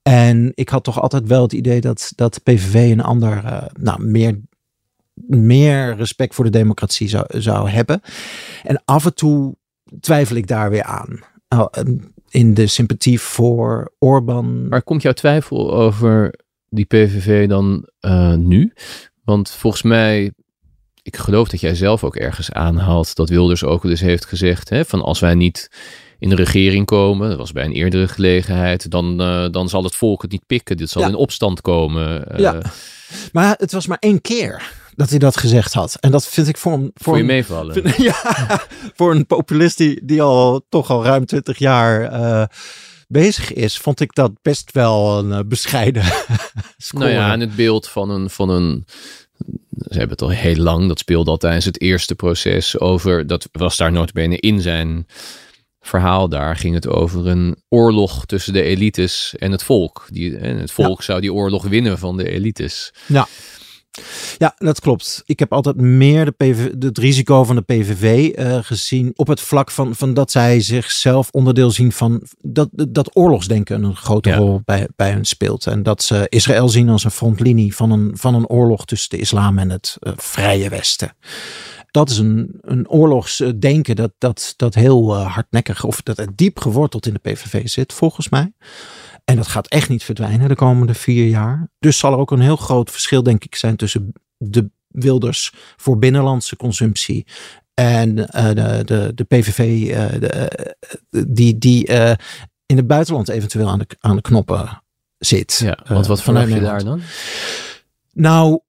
En 0.02 0.52
ik 0.56 0.70
had 0.70 0.84
toch 0.84 1.02
altijd 1.02 1.28
wel 1.28 1.42
het 1.42 1.54
idee 1.54 1.82
dat, 1.82 2.12
dat 2.16 2.34
de 2.34 2.40
PVV 2.44 2.92
een 2.92 3.04
ander, 3.04 3.44
nou 3.80 4.04
meer 4.04 4.40
meer 5.28 5.96
respect 5.96 6.36
voor 6.36 6.46
de 6.46 6.52
democratie 6.52 7.08
zou, 7.08 7.26
zou 7.30 7.70
hebben. 7.70 8.02
En 8.64 8.82
af 8.86 9.06
en 9.06 9.16
toe 9.16 9.56
twijfel 10.00 10.36
ik 10.36 10.48
daar 10.48 10.70
weer 10.70 10.84
aan. 10.84 11.20
In 12.30 12.54
de 12.54 12.68
sympathie 12.68 13.20
voor 13.22 13.94
Orbán. 14.00 14.68
Maar 14.68 14.84
komt 14.84 15.02
jouw 15.02 15.14
twijfel 15.14 15.74
over 15.74 16.34
die 16.70 16.86
PVV 16.86 17.48
dan 17.48 17.90
uh, 18.02 18.34
nu? 18.34 18.74
Want 19.24 19.50
volgens 19.52 19.82
mij, 19.84 20.32
ik 21.02 21.18
geloof 21.18 21.48
dat 21.48 21.60
jij 21.60 21.76
zelf 21.76 22.04
ook 22.04 22.16
ergens 22.16 22.52
aanhaalt 22.52 23.16
dat 23.16 23.30
Wilders 23.30 23.64
ook 23.64 23.82
dus 23.82 24.02
heeft 24.02 24.26
gezegd: 24.26 24.70
hè, 24.70 24.86
van 24.86 25.02
als 25.02 25.20
wij 25.20 25.34
niet 25.36 25.70
in 26.20 26.30
de 26.30 26.36
regering 26.36 26.86
komen, 26.86 27.30
dat 27.30 27.38
was 27.38 27.52
bij 27.52 27.66
een 27.66 27.72
eerdere 27.72 28.08
gelegenheid, 28.08 28.92
dan, 28.92 29.22
uh, 29.22 29.50
dan 29.52 29.70
zal 29.70 29.84
het 29.84 29.96
volk 29.96 30.22
het 30.22 30.32
niet 30.32 30.46
pikken. 30.46 30.78
Dit 30.78 30.90
zal 30.90 31.02
Ja. 31.02 31.08
in 31.08 31.16
opstand 31.16 31.62
komen. 31.62 32.26
Uh, 32.32 32.40
Ja. 32.40 32.62
Maar 33.32 33.56
het 33.58 33.72
was 33.72 33.88
maar 33.88 33.98
één 34.00 34.22
keer 34.22 34.72
dat 34.96 35.10
hij 35.10 35.20
dat 35.20 35.38
gezegd 35.38 35.74
had. 35.74 35.98
En 36.00 36.12
dat 36.12 36.28
vind 36.28 36.48
ik 36.48 36.58
voor 36.58 36.74
een, 36.74 36.92
Voor 36.94 37.14
je 37.16 37.20
een- 37.20 37.26
meevallen. 37.26 37.74
vind- 37.74 37.96
ja, 38.12 38.16
voor 38.96 39.12
een 39.12 39.26
populist 39.26 39.78
die, 39.78 40.06
die 40.06 40.22
al 40.22 40.66
toch 40.70 40.90
al 40.90 41.04
ruim 41.04 41.26
twintig 41.26 41.58
jaar 41.58 42.04
eh, 42.04 42.44
bezig 43.08 43.54
is, 43.54 43.78
vond 43.78 44.00
ik 44.00 44.14
dat 44.16 44.32
best 44.42 44.72
wel 44.72 45.20
een 45.20 45.32
eh, 45.32 45.40
bescheiden 45.46 46.04
score. 46.78 47.04
Nou 47.04 47.16
ja, 47.16 47.32
en 47.32 47.40
het 47.40 47.56
beeld 47.56 47.88
van 47.88 48.10
een, 48.10 48.30
van 48.30 48.50
een. 48.50 48.86
Ze 49.78 49.88
hebben 49.98 50.10
het 50.10 50.22
al 50.22 50.30
heel 50.30 50.56
lang. 50.56 50.88
Dat 50.88 51.00
speelde 51.00 51.30
al 51.32 51.38
tijdens 51.38 51.66
het 51.66 51.82
eerste 51.82 52.16
proces 52.16 52.80
over. 52.80 53.28
Dat 53.28 53.48
was 53.52 53.78
daar 53.78 53.92
notabene 53.92 54.38
in 54.40 54.62
zijn 54.62 55.08
verhaal. 55.80 56.30
Daar 56.30 56.56
ging 56.58 56.74
het 56.76 56.88
over 56.88 57.28
een 57.28 57.56
oorlog 57.70 58.26
tussen 58.26 58.54
de 58.54 58.62
elites 58.62 59.34
en 59.38 59.52
het 59.52 59.64
volk. 59.64 60.08
Die, 60.10 60.38
en 60.38 60.58
het 60.58 60.72
volk 60.72 61.04
zou 61.04 61.22
die 61.22 61.34
oorlog 61.34 61.64
winnen 61.64 61.98
van 61.98 62.18
de 62.18 62.30
elites. 62.30 62.94
Ja. 63.06 63.28
Ja, 64.38 64.56
dat 64.58 64.80
klopt. 64.80 65.24
Ik 65.26 65.40
heb 65.40 65.54
altijd 65.54 65.76
meer 65.76 66.26
de 66.26 66.32
PV, 66.32 66.72
het 66.80 66.98
risico 66.98 67.44
van 67.44 67.56
de 67.56 67.62
PVV 67.62 68.38
uh, 68.38 68.58
gezien 68.62 69.12
op 69.16 69.28
het 69.28 69.42
vlak 69.42 69.72
van, 69.72 69.96
van 69.96 70.14
dat 70.14 70.32
zij 70.32 70.62
zichzelf 70.62 71.30
onderdeel 71.32 71.72
zien 71.72 71.92
van 71.92 72.28
dat, 72.42 72.70
dat 72.72 73.16
oorlogsdenken 73.16 73.84
een 73.84 73.96
grote 73.96 74.30
ja. 74.30 74.36
rol 74.36 74.62
bij, 74.66 74.88
bij 74.96 75.10
hen 75.10 75.26
speelt. 75.26 75.68
En 75.68 75.84
dat 75.84 76.04
ze 76.04 76.26
Israël 76.30 76.70
zien 76.70 76.90
als 76.90 77.04
een 77.04 77.12
frontlinie 77.12 77.76
van 77.76 77.92
een, 77.92 78.12
van 78.18 78.36
een 78.36 78.48
oorlog 78.48 78.86
tussen 78.86 79.10
de 79.10 79.18
islam 79.18 79.58
en 79.58 79.70
het 79.70 79.98
uh, 80.00 80.14
vrije 80.16 80.70
Westen 80.70 81.16
dat 81.96 82.10
is 82.10 82.18
een, 82.18 82.58
een 82.62 82.90
oorlogsdenken 82.90 83.96
dat, 83.96 84.12
dat, 84.18 84.54
dat 84.58 84.74
heel 84.74 85.16
uh, 85.16 85.34
hardnekkig 85.34 85.84
of 85.84 86.02
dat 86.02 86.18
het 86.18 86.38
diep 86.38 86.60
geworteld 86.60 87.06
in 87.06 87.14
de 87.14 87.20
PVV 87.32 87.68
zit, 87.68 87.94
volgens 87.94 88.30
mij. 88.30 88.54
En 89.26 89.36
dat 89.36 89.48
gaat 89.48 89.68
echt 89.68 89.90
niet 89.90 90.04
verdwijnen 90.04 90.48
de 90.48 90.56
komende 90.56 90.94
vier 90.94 91.28
jaar. 91.28 91.70
Dus 91.80 91.98
zal 91.98 92.12
er 92.12 92.18
ook 92.18 92.32
een 92.32 92.40
heel 92.40 92.56
groot 92.56 92.92
verschil, 92.92 93.24
denk 93.24 93.44
ik, 93.44 93.56
zijn 93.56 93.76
tussen 93.76 94.14
de 94.38 94.70
Wilders 94.88 95.54
voor 95.76 95.98
binnenlandse 95.98 96.56
consumptie 96.56 97.26
en 97.74 98.18
uh, 98.18 98.26
de, 98.48 98.82
de, 98.86 99.12
de 99.16 99.24
PVV 99.24 99.60
uh, 99.60 100.20
de, 100.20 101.26
die, 101.28 101.58
die 101.58 101.90
uh, 101.90 102.12
in 102.66 102.78
het 102.78 102.88
buitenland 102.88 103.30
eventueel 103.30 103.70
aan 103.70 103.80
de, 103.80 103.88
aan 104.00 104.16
de 104.16 104.22
knoppen 104.22 104.82
zit. 105.18 105.60
Ja, 105.64 105.80
want 105.88 106.08
wat 106.08 106.22
verwacht 106.22 106.54
je 106.54 106.60
daar 106.60 106.84
dan? 106.84 107.02
Nou, 108.12 108.60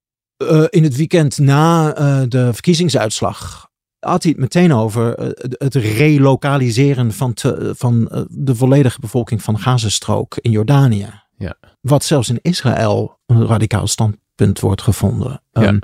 in 0.69 0.83
het 0.83 0.95
weekend 0.95 1.37
na 1.37 1.91
de 2.25 2.53
verkiezingsuitslag 2.53 3.66
had 4.09 4.23
hij 4.23 4.31
het 4.31 4.41
meteen 4.41 4.73
over 4.73 5.19
uh, 5.19 5.29
het 5.57 5.75
relokaliseren 5.75 7.13
van, 7.13 7.33
te, 7.33 7.73
van 7.77 8.09
uh, 8.11 8.21
de 8.29 8.55
volledige 8.55 8.99
bevolking 8.99 9.43
van 9.43 9.53
de 9.53 9.59
Gazastrook 9.59 10.37
in 10.41 10.51
Jordanië. 10.51 11.09
Ja. 11.37 11.57
Wat 11.81 12.03
zelfs 12.03 12.29
in 12.29 12.39
Israël 12.41 13.19
een 13.25 13.45
radicaal 13.47 13.87
standpunt 13.87 14.59
wordt 14.59 14.81
gevonden. 14.81 15.41
Ja. 15.51 15.67
Um, 15.67 15.79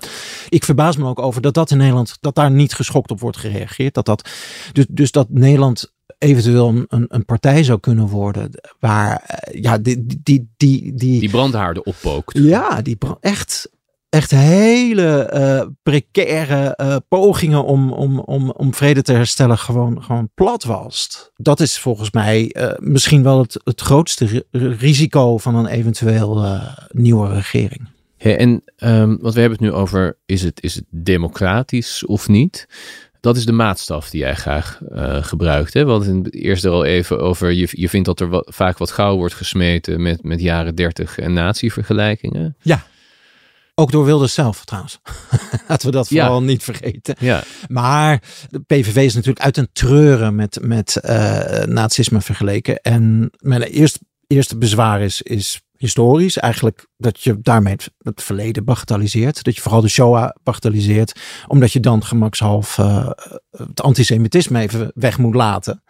ik 0.49 0.63
verbaas 0.63 0.97
me 0.97 1.07
ook 1.07 1.19
over 1.19 1.41
dat 1.41 1.53
dat 1.53 1.71
in 1.71 1.77
Nederland, 1.77 2.17
dat 2.19 2.35
daar 2.35 2.51
niet 2.51 2.73
geschokt 2.73 3.11
op 3.11 3.19
wordt 3.19 3.37
gereageerd. 3.37 3.93
Dat 3.93 4.05
dat, 4.05 4.29
dus, 4.71 4.85
dus 4.89 5.11
dat 5.11 5.29
Nederland 5.29 5.93
eventueel 6.17 6.85
een, 6.87 7.05
een 7.07 7.25
partij 7.25 7.63
zou 7.63 7.79
kunnen 7.79 8.07
worden 8.07 8.49
waar 8.79 9.41
uh, 9.53 9.61
ja, 9.61 9.77
die, 9.77 10.05
die, 10.05 10.53
die, 10.57 10.93
die, 10.95 11.19
die 11.19 11.29
brandhaarden 11.29 11.85
oppookt. 11.85 12.37
Ja, 12.37 12.81
die 12.81 12.95
brand, 12.95 13.17
echt 13.19 13.69
echt 14.13 14.31
hele 14.31 15.29
uh, 15.33 15.69
precaire 15.83 16.77
uh, 16.81 16.95
pogingen 17.07 17.65
om, 17.65 17.91
om, 17.93 18.19
om, 18.19 18.49
om 18.49 18.73
vrede 18.73 19.01
te 19.01 19.13
herstellen 19.13 19.57
gewoon, 19.57 20.03
gewoon 20.03 20.29
plat 20.33 20.63
was. 20.63 21.29
Dat 21.35 21.59
is 21.59 21.79
volgens 21.79 22.11
mij 22.11 22.55
uh, 22.57 22.71
misschien 22.77 23.23
wel 23.23 23.39
het, 23.39 23.61
het 23.63 23.81
grootste 23.81 24.45
risico 24.51 25.37
van 25.37 25.55
een 25.55 25.65
eventueel 25.65 26.59
nieuwe 26.91 27.33
regering. 27.33 27.87
Ja, 28.17 28.35
en 28.35 28.63
um, 28.77 29.17
wat 29.21 29.33
we 29.33 29.39
hebben 29.39 29.59
het 29.59 29.67
nu 29.69 29.73
over, 29.73 30.17
is 30.25 30.41
het, 30.41 30.63
is 30.63 30.75
het 30.75 30.85
democratisch 30.89 32.05
of 32.05 32.27
niet? 32.27 32.67
Dat 33.19 33.37
is 33.37 33.45
de 33.45 33.51
maatstaf 33.51 34.09
die 34.09 34.19
jij 34.19 34.35
graag 34.35 34.81
gebruikt. 35.21 35.73
Hè? 35.73 35.85
We 35.85 35.91
hadden 35.91 36.23
het 36.23 36.33
eerst 36.33 36.65
er 36.65 36.71
al 36.71 36.85
even 36.85 37.19
over, 37.19 37.51
je, 37.51 37.67
je 37.71 37.89
vindt 37.89 38.05
dat 38.05 38.19
er 38.19 38.29
wat, 38.29 38.51
vaak 38.53 38.77
wat 38.77 38.91
gauw 38.91 39.15
wordt 39.15 39.33
gesmeten 39.33 40.01
met, 40.01 40.23
met 40.23 40.41
jaren 40.41 40.75
dertig 40.75 41.19
en 41.19 41.33
natievergelijkingen. 41.33 42.55
Ja, 42.61 42.83
ook 43.75 43.91
door 43.91 44.05
Wilders 44.05 44.33
zelf 44.33 44.65
trouwens. 44.65 44.99
Laten 45.67 45.85
we 45.85 45.91
dat 45.91 46.07
vooral 46.07 46.39
ja. 46.39 46.45
niet 46.45 46.63
vergeten. 46.63 47.15
Ja. 47.19 47.43
Maar 47.67 48.21
de 48.49 48.59
PVV 48.59 48.95
is 48.95 49.13
natuurlijk 49.13 49.45
uit 49.45 49.57
een 49.57 49.69
treuren 49.73 50.35
met, 50.35 50.59
met 50.61 50.97
uh, 51.01 51.63
nazisme 51.63 52.21
vergeleken. 52.21 52.81
En 52.81 53.31
mijn 53.37 53.61
eerste, 53.61 53.99
eerste 54.27 54.57
bezwaar 54.57 55.01
is, 55.01 55.21
is 55.21 55.61
historisch. 55.77 56.37
Eigenlijk 56.37 56.87
dat 56.97 57.21
je 57.21 57.39
daarmee 57.41 57.75
het, 57.97 58.21
verleden 58.23 58.65
bagatelliseert. 58.65 59.43
Dat 59.43 59.55
je 59.55 59.61
vooral 59.61 59.81
de 59.81 59.87
Shoah 59.87 60.29
bagatelliseert. 60.43 61.19
Omdat 61.47 61.71
je 61.71 61.79
dan 61.79 62.03
gemakshalve 62.03 62.81
uh, 62.81 63.09
het 63.67 63.81
antisemitisme 63.81 64.59
even 64.59 64.91
weg 64.95 65.17
moet 65.17 65.35
laten. 65.35 65.83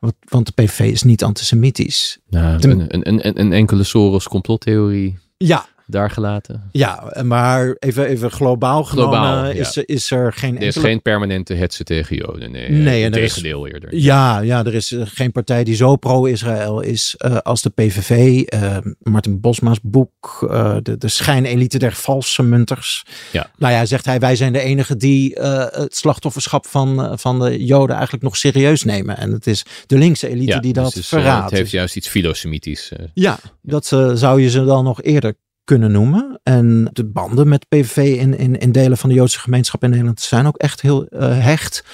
Want, 0.00 0.14
want 0.28 0.46
de 0.46 0.62
PVV 0.62 0.80
is 0.80 1.02
niet 1.02 1.24
antisemitisch. 1.24 2.18
Nou, 2.28 2.68
een, 2.68 2.94
een, 2.94 3.08
een, 3.08 3.40
een 3.40 3.52
enkele 3.52 3.82
Soros 3.82 4.28
complottheorie. 4.28 5.18
Ja, 5.36 5.66
daar 5.90 6.10
gelaten. 6.10 6.68
Ja, 6.72 7.14
maar 7.22 7.76
even, 7.78 8.06
even 8.06 8.30
globaal 8.30 8.84
genomen 8.84 9.18
globaal, 9.18 9.46
ja. 9.46 9.52
is, 9.52 9.76
is 9.76 10.10
er 10.10 10.32
geen 10.32 10.56
Er 10.56 10.62
is 10.62 10.66
enkele... 10.66 10.84
geen 10.84 11.02
permanente 11.02 11.54
hetze 11.54 11.84
tegen 11.84 12.16
Joden. 12.16 12.50
Nee, 12.50 12.70
nee 12.70 13.04
en 13.04 13.12
tegendeel 13.12 13.64
is, 13.64 13.72
eerder. 13.72 13.94
Ja, 13.94 14.40
ja, 14.40 14.64
er 14.64 14.74
is 14.74 14.96
geen 14.98 15.32
partij 15.32 15.64
die 15.64 15.74
zo 15.74 15.96
pro-Israël 15.96 16.80
is 16.80 17.14
uh, 17.18 17.36
als 17.36 17.62
de 17.62 17.70
PVV. 17.70 18.42
Uh, 18.54 18.76
Martin 18.98 19.40
Bosma's 19.40 19.78
boek, 19.82 20.46
uh, 20.50 20.76
de, 20.82 20.98
de 20.98 21.08
schijnelite 21.08 21.78
der 21.78 21.92
valse 21.92 22.42
munters. 22.42 23.04
Ja. 23.32 23.50
Nou 23.56 23.72
ja, 23.72 23.84
zegt 23.84 24.04
hij, 24.04 24.18
wij 24.18 24.36
zijn 24.36 24.52
de 24.52 24.60
enigen 24.60 24.98
die 24.98 25.38
het 25.40 25.96
slachtofferschap 25.96 26.66
van, 26.66 27.18
van 27.18 27.38
de 27.38 27.64
Joden 27.64 27.94
eigenlijk 27.94 28.24
nog 28.24 28.36
serieus 28.36 28.84
nemen. 28.84 29.16
En 29.16 29.32
het 29.32 29.46
is 29.46 29.64
de 29.86 29.98
linkse 29.98 30.28
elite 30.28 30.52
ja, 30.52 30.60
die 30.60 30.72
dat 30.72 30.84
dus 30.84 30.94
het 30.94 31.02
is, 31.02 31.08
verraadt. 31.08 31.50
Het 31.50 31.58
heeft 31.58 31.70
juist 31.70 31.96
iets 31.96 32.08
filosemitisch. 32.08 32.92
ja, 33.14 33.38
dat 33.62 33.86
zou 34.14 34.42
je 34.42 34.50
ze 34.50 34.64
dan 34.64 34.84
nog 34.84 35.02
eerder 35.02 35.34
kunnen 35.70 35.92
noemen. 35.92 36.40
En 36.42 36.88
de 36.92 37.04
banden 37.04 37.48
met 37.48 37.68
PVV 37.68 37.96
in, 37.96 38.38
in, 38.38 38.58
in 38.58 38.72
delen 38.72 38.98
van 38.98 39.08
de 39.08 39.14
Joodse 39.14 39.38
gemeenschap 39.38 39.82
in 39.82 39.90
Nederland 39.90 40.20
zijn 40.20 40.46
ook 40.46 40.56
echt 40.56 40.80
heel 40.80 41.06
uh, 41.10 41.38
hecht. 41.38 41.84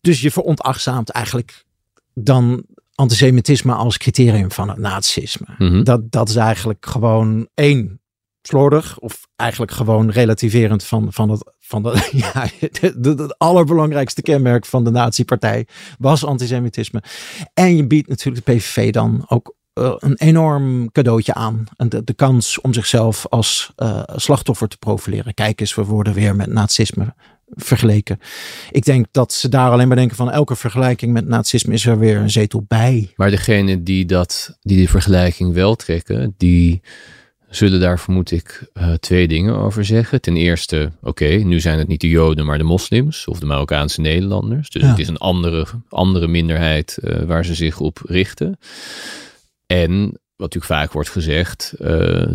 Dus 0.00 0.20
je 0.20 0.30
veronachtzaamt 0.30 1.10
eigenlijk 1.10 1.64
dan 2.14 2.64
antisemitisme 2.94 3.72
als 3.74 3.98
criterium 3.98 4.50
van 4.50 4.68
het 4.68 4.78
nazisme. 4.78 5.46
Mhm. 5.48 5.64
Mm 5.64 5.70
-hmm. 5.70 5.84
dat, 5.84 6.10
dat 6.12 6.28
is 6.28 6.36
eigenlijk 6.36 6.86
gewoon 6.86 7.48
één 7.54 8.00
slordig 8.42 8.98
of 8.98 9.26
eigenlijk 9.36 9.72
gewoon 9.72 10.10
relativerend 10.10 10.84
van, 10.84 11.12
van 11.12 11.30
het 11.30 11.54
van 11.60 11.82
de, 11.82 12.08
ja, 12.34 12.48
het 12.60 13.38
allerbelangrijkste 13.38 14.22
kenmerk 14.22 14.66
van 14.66 14.84
de 14.84 14.90
nazi-partij 14.90 15.66
was 15.98 16.24
antisemitisme. 16.24 17.02
En 17.54 17.76
je 17.76 17.86
biedt 17.86 18.08
natuurlijk 18.08 18.46
de 18.46 18.52
PVV 18.52 18.92
dan 18.92 19.24
ook 19.28 19.55
uh, 19.78 19.94
een 19.98 20.16
enorm 20.18 20.92
cadeautje 20.92 21.34
aan. 21.34 21.64
En 21.76 21.88
de, 21.88 22.04
de 22.04 22.14
kans 22.14 22.60
om 22.60 22.74
zichzelf 22.74 23.26
als 23.28 23.72
uh, 23.76 24.02
slachtoffer 24.14 24.68
te 24.68 24.78
profileren. 24.78 25.34
Kijk 25.34 25.60
eens, 25.60 25.74
we 25.74 25.84
worden 25.84 26.12
weer 26.12 26.36
met 26.36 26.52
nazisme 26.52 27.14
vergeleken. 27.54 28.20
Ik 28.70 28.84
denk 28.84 29.06
dat 29.10 29.32
ze 29.32 29.48
daar 29.48 29.70
alleen 29.70 29.88
maar 29.88 29.96
denken 29.96 30.16
van 30.16 30.30
elke 30.30 30.56
vergelijking 30.56 31.12
met 31.12 31.26
nazisme 31.26 31.72
is 31.72 31.86
er 31.86 31.98
weer 31.98 32.16
een 32.16 32.30
zetel 32.30 32.64
bij. 32.68 33.12
Maar 33.16 33.30
degene 33.30 33.82
die, 33.82 34.04
dat, 34.04 34.58
die 34.62 34.76
die 34.76 34.90
vergelijking 34.90 35.54
wel 35.54 35.74
trekken, 35.74 36.34
die 36.36 36.82
zullen 37.48 37.80
daar 37.80 37.98
vermoed 37.98 38.30
ik 38.30 38.70
uh, 38.74 38.92
twee 38.92 39.28
dingen 39.28 39.54
over 39.54 39.84
zeggen. 39.84 40.20
Ten 40.20 40.36
eerste, 40.36 40.92
oké, 41.00 41.08
okay, 41.08 41.42
nu 41.42 41.60
zijn 41.60 41.78
het 41.78 41.88
niet 41.88 42.00
de 42.00 42.08
Joden, 42.08 42.46
maar 42.46 42.58
de 42.58 42.64
moslims 42.64 43.26
of 43.26 43.38
de 43.38 43.46
Marokkaanse 43.46 44.00
Nederlanders. 44.00 44.70
Dus 44.70 44.82
ja. 44.82 44.88
het 44.88 44.98
is 44.98 45.08
een 45.08 45.16
andere, 45.16 45.66
andere 45.88 46.26
minderheid 46.26 46.98
uh, 47.00 47.22
waar 47.22 47.44
ze 47.44 47.54
zich 47.54 47.80
op 47.80 48.00
richten. 48.04 48.58
En 49.66 50.20
wat 50.36 50.54
natuurlijk 50.54 50.80
vaak 50.80 50.92
wordt 50.92 51.08
gezegd, 51.08 51.74
uh, 51.78 52.26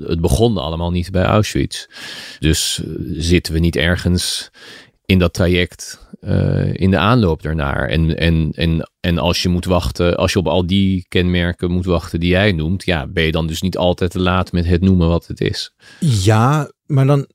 het 0.00 0.20
begon 0.20 0.56
allemaal 0.56 0.90
niet 0.90 1.10
bij 1.10 1.24
Auschwitz. 1.24 1.86
Dus 2.38 2.82
uh, 2.84 2.94
zitten 3.12 3.52
we 3.52 3.58
niet 3.58 3.76
ergens 3.76 4.50
in 5.04 5.18
dat 5.18 5.34
traject 5.34 6.06
uh, 6.20 6.74
in 6.74 6.90
de 6.90 6.98
aanloop 6.98 7.42
daarnaar. 7.42 7.88
En, 7.88 8.16
en, 8.18 8.52
en, 8.54 8.90
en 9.00 9.18
als 9.18 9.42
je 9.42 9.48
moet 9.48 9.64
wachten, 9.64 10.16
als 10.16 10.32
je 10.32 10.38
op 10.38 10.48
al 10.48 10.66
die 10.66 11.06
kenmerken 11.08 11.70
moet 11.70 11.84
wachten 11.84 12.20
die 12.20 12.28
jij 12.28 12.52
noemt, 12.52 12.84
ja, 12.84 13.06
ben 13.06 13.24
je 13.24 13.32
dan 13.32 13.46
dus 13.46 13.62
niet 13.62 13.76
altijd 13.76 14.10
te 14.10 14.20
laat 14.20 14.52
met 14.52 14.66
het 14.66 14.80
noemen 14.80 15.08
wat 15.08 15.26
het 15.26 15.40
is. 15.40 15.74
Ja, 16.00 16.70
maar 16.86 17.06
dan, 17.06 17.28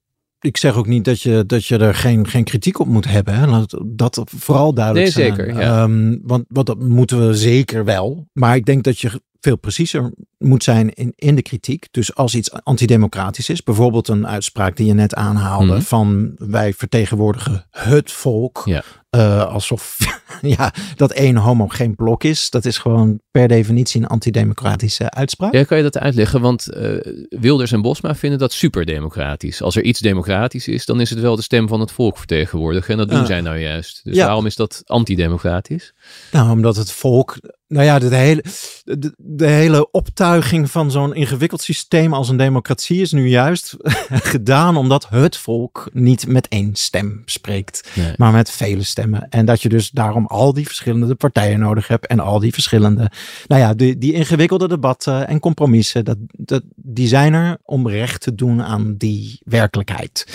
ik 0.43 0.57
zeg 0.57 0.75
ook 0.75 0.87
niet 0.87 1.05
dat 1.05 1.21
je, 1.21 1.43
dat 1.47 1.65
je 1.65 1.77
er 1.77 1.95
geen, 1.95 2.27
geen 2.27 2.43
kritiek 2.43 2.79
op 2.79 2.87
moet 2.87 3.05
hebben. 3.07 3.33
Hè. 3.33 3.47
Laat 3.47 3.75
dat 3.95 4.23
vooral 4.35 4.73
duidelijk 4.73 5.15
nee, 5.15 5.25
zijn. 5.25 5.35
Zeker, 5.35 5.61
ja. 5.61 5.83
um, 5.83 6.19
want, 6.23 6.45
want 6.47 6.67
dat 6.67 6.79
moeten 6.79 7.27
we 7.27 7.33
zeker 7.35 7.85
wel. 7.85 8.27
Maar 8.33 8.55
ik 8.55 8.65
denk 8.65 8.83
dat 8.83 8.99
je 8.99 9.21
veel 9.39 9.57
preciezer 9.57 10.13
moet 10.37 10.63
zijn 10.63 10.93
in, 10.93 11.13
in 11.15 11.35
de 11.35 11.41
kritiek. 11.41 11.87
Dus 11.91 12.15
als 12.15 12.35
iets 12.35 12.51
antidemocratisch 12.51 13.49
is, 13.49 13.63
bijvoorbeeld 13.63 14.07
een 14.07 14.27
uitspraak 14.27 14.75
die 14.75 14.85
je 14.85 14.93
net 14.93 15.15
aanhaalde 15.15 15.73
Mhm. 15.73 15.81
van 15.81 16.35
wij 16.37 16.73
vertegenwoordigen 16.73 17.65
het 17.71 18.11
volk. 18.11 18.61
Ja. 18.65 18.83
Uh, 19.11 19.45
alsof 19.45 19.97
ja, 20.57 20.73
dat 20.95 21.11
één 21.11 21.35
homo 21.35 21.67
geen 21.67 21.95
blok 21.95 22.23
is. 22.23 22.49
Dat 22.49 22.65
is 22.65 22.77
gewoon 22.77 23.19
per 23.31 23.47
definitie 23.47 24.01
een 24.01 24.07
antidemocratische 24.07 25.11
uitspraak. 25.11 25.53
Ja, 25.53 25.63
kan 25.63 25.77
je 25.77 25.83
dat 25.83 25.97
uitleggen? 25.97 26.41
Want 26.41 26.67
uh, 26.77 26.95
Wilders 27.29 27.71
en 27.71 27.81
Bosma 27.81 28.15
vinden 28.15 28.39
dat 28.39 28.53
super 28.53 28.85
democratisch. 28.85 29.61
Als 29.61 29.75
er 29.75 29.83
iets 29.83 29.99
democratisch 29.99 30.67
is, 30.67 30.85
dan 30.85 31.01
is 31.01 31.09
het 31.09 31.19
wel 31.19 31.35
de 31.35 31.41
stem 31.41 31.67
van 31.67 31.79
het 31.79 31.91
volk 31.91 32.17
vertegenwoordigen. 32.17 32.91
En 32.91 32.97
dat 32.97 33.09
doen 33.09 33.19
Ja. 33.19 33.25
zij 33.25 33.41
nou 33.41 33.57
juist. 33.59 33.99
Dus 34.03 34.15
Ja. 34.15 34.25
waarom 34.25 34.45
is 34.45 34.55
dat 34.55 34.81
antidemocratisch? 34.85 35.93
Nou, 36.31 36.49
omdat 36.51 36.75
het 36.75 36.91
volk. 36.91 37.37
Nou 37.67 37.85
ja, 37.85 37.99
de 37.99 38.15
hele, 38.15 38.43
de, 38.83 39.13
de 39.17 39.47
hele 39.47 39.91
optuiging 39.91 40.71
van 40.71 40.91
zo'n 40.91 41.15
ingewikkeld 41.15 41.61
systeem 41.61 42.13
als 42.13 42.29
een 42.29 42.37
democratie 42.37 43.01
is 43.01 43.11
nu 43.11 43.27
juist 43.27 43.75
gedaan 44.33 44.77
omdat 44.77 45.07
het 45.09 45.37
volk 45.37 45.89
niet 45.93 46.27
met 46.27 46.47
één 46.47 46.75
stem 46.75 47.21
spreekt, 47.25 47.89
Nee. 47.93 48.13
maar 48.17 48.31
met 48.31 48.51
vele 48.51 48.83
stemmen. 48.83 49.27
En 49.29 49.45
dat 49.45 49.61
je 49.61 49.69
dus 49.69 49.89
daarom 49.89 50.25
al 50.25 50.53
die 50.53 50.65
verschillende 50.65 51.15
partijen 51.15 51.59
nodig 51.59 51.87
hebt 51.87 52.07
en 52.07 52.19
al 52.19 52.39
die 52.39 52.53
verschillende, 52.53 53.11
nou 53.47 53.61
ja, 53.61 53.73
die, 53.73 53.97
die 53.97 54.13
ingewikkelde 54.13 54.67
debatten 54.67 55.27
en 55.27 55.39
compromissen, 55.39 56.05
dat, 56.05 56.17
dat, 56.31 56.63
die 56.75 57.07
zijn 57.07 57.33
er 57.33 57.57
om 57.63 57.89
recht 57.89 58.21
te 58.21 58.35
doen 58.35 58.63
aan 58.63 58.95
die 58.97 59.39
werkelijkheid. 59.43 60.27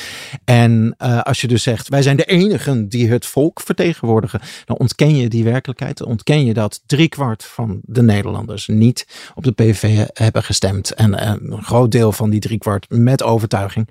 En 0.44 0.94
uh, 1.02 1.22
als 1.22 1.40
je 1.40 1.46
dus 1.48 1.62
zegt, 1.62 1.88
wij 1.88 2.02
zijn 2.02 2.16
de 2.16 2.24
enigen 2.24 2.88
die 2.88 3.08
het 3.08 3.26
volk 3.26 3.60
vertegenwoordigen, 3.60 4.40
dan 4.64 4.76
ontken 4.76 5.16
je 5.16 5.28
die 5.28 5.44
werkelijkheid. 5.44 5.57
Ontken 6.04 6.44
je 6.44 6.54
dat 6.54 6.82
driekwart 6.86 7.44
van 7.44 7.80
de 7.82 8.02
Nederlanders 8.02 8.66
niet 8.66 9.30
op 9.34 9.44
de 9.44 9.52
PVV 9.52 10.06
hebben 10.12 10.42
gestemd. 10.42 10.94
En 10.94 11.28
een 11.28 11.62
groot 11.62 11.92
deel 11.92 12.12
van 12.12 12.30
die 12.30 12.40
driekwart 12.40 12.86
met 12.88 13.22
overtuiging. 13.22 13.88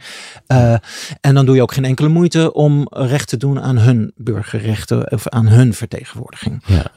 Uh, 0.48 0.76
en 1.22 1.34
dan 1.34 1.46
doe 1.46 1.56
je 1.56 1.62
ook 1.62 1.74
geen 1.74 1.86
enkele 1.86 2.08
moeite 2.08 2.54
om 2.54 2.88
recht 2.90 3.28
te 3.28 3.38
doen 3.38 3.62
aan 3.62 3.78
hun 3.78 4.12
burgerrechten 4.16 5.12
of 5.12 5.28
aan 5.28 5.48
hun 5.48 5.74
vertegenwoordiging. 5.74 6.64
Ja. 6.66 6.92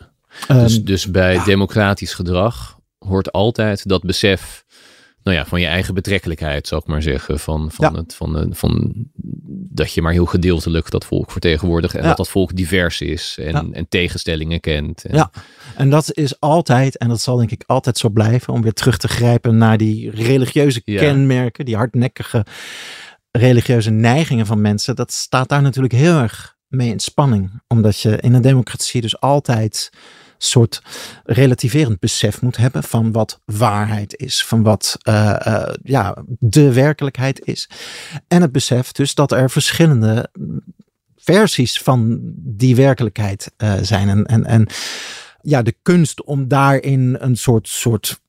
dus, 0.46 0.76
um, 0.76 0.84
dus 0.84 1.10
bij 1.10 1.34
ja. 1.34 1.44
democratisch 1.44 2.14
gedrag 2.14 2.78
hoort 2.98 3.32
altijd 3.32 3.88
dat 3.88 4.02
besef 4.02 4.64
nou 5.22 5.36
ja, 5.36 5.46
van 5.46 5.60
je 5.60 5.66
eigen 5.66 5.94
betrekkelijkheid, 5.94 6.66
zou 6.66 6.80
ik 6.80 6.88
maar 6.88 7.02
zeggen. 7.02 7.38
Van, 7.38 7.70
van, 7.70 7.96
het, 7.96 8.14
van, 8.14 8.46
van 8.50 8.92
dat 9.72 9.92
je 9.92 10.02
maar 10.02 10.12
heel 10.12 10.26
gedeeltelijk 10.26 10.90
dat 10.90 11.04
volk 11.04 11.30
vertegenwoordigt. 11.30 11.94
En 11.94 12.02
dat 12.02 12.16
dat 12.16 12.28
volk 12.28 12.56
divers 12.56 13.00
is 13.00 13.36
en, 13.40 13.74
en 13.74 13.88
tegenstellingen 13.88 14.60
kent. 14.60 15.04
En... 15.04 15.16
Ja, 15.16 15.30
en 15.76 15.90
dat 15.90 16.14
is 16.14 16.40
altijd, 16.40 16.96
en 16.96 17.08
dat 17.08 17.20
zal 17.20 17.36
denk 17.36 17.50
ik 17.50 17.64
altijd 17.66 17.98
zo 17.98 18.08
blijven, 18.08 18.52
om 18.52 18.62
weer 18.62 18.72
terug 18.72 18.96
te 18.96 19.08
grijpen 19.08 19.56
naar 19.58 19.76
die 19.76 20.10
religieuze 20.10 20.80
kenmerken, 20.80 21.64
die 21.64 21.76
hardnekkige 21.76 22.46
religieuze 23.30 23.90
neigingen 23.90 24.46
van 24.46 24.60
mensen. 24.60 24.96
Dat 24.96 25.12
staat 25.12 25.48
daar 25.48 25.62
natuurlijk 25.62 25.94
heel 25.94 26.18
erg 26.18 26.56
mee 26.68 26.90
in 26.90 27.00
spanning. 27.00 27.62
Omdat 27.68 28.00
je 28.00 28.20
in 28.20 28.34
een 28.34 28.42
democratie 28.42 29.00
dus 29.00 29.20
altijd 29.20 29.90
soort 30.42 30.82
relativerend 31.24 31.98
besef 31.98 32.42
moet 32.42 32.56
hebben 32.56 32.82
van 32.82 33.12
wat 33.12 33.40
waarheid 33.44 34.16
is, 34.16 34.44
van 34.44 34.62
wat 34.62 34.98
uh, 35.08 35.68
ja, 35.82 36.16
de 36.38 36.72
werkelijkheid 36.72 37.46
is. 37.46 37.70
En 38.28 38.42
het 38.42 38.52
besef 38.52 38.92
dus 38.92 39.14
dat 39.14 39.32
er 39.32 39.50
verschillende 39.50 40.30
versies 41.16 41.78
van 41.78 42.20
die 42.36 42.76
werkelijkheid 42.76 43.52
uh, 43.58 43.74
zijn. 43.80 44.08
En, 44.08 44.24
en, 44.26 44.44
en 44.44 44.66
ja, 45.40 45.62
de 45.62 45.74
kunst 45.82 46.24
om 46.24 46.48
daarin 46.48 47.16
een 47.18 47.36
soort, 47.36 47.68
soort 47.68 48.20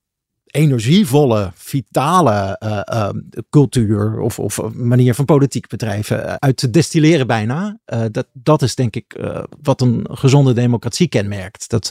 energievolle, 0.52 1.52
vitale 1.56 2.60
uh, 2.64 2.80
uh, 2.94 3.10
cultuur 3.50 4.20
of, 4.20 4.40
of 4.40 4.62
manier 4.74 5.16
van 5.16 5.26
politiek 5.26 5.68
bedrijven 5.68 6.26
uh, 6.26 6.34
uit 6.34 6.58
te 6.58 6.70
destilleren 6.70 7.28
bijna. 7.28 7.80
dat, 8.12 8.28
dat 8.34 8.62
is 8.62 8.76
denk 8.76 8.96
ik 8.96 9.20
wat 9.62 9.82
een 9.82 10.08
gezonde 10.12 10.54
democratie 10.54 11.08
kenmerkt. 11.08 11.70
Dat, 11.70 11.90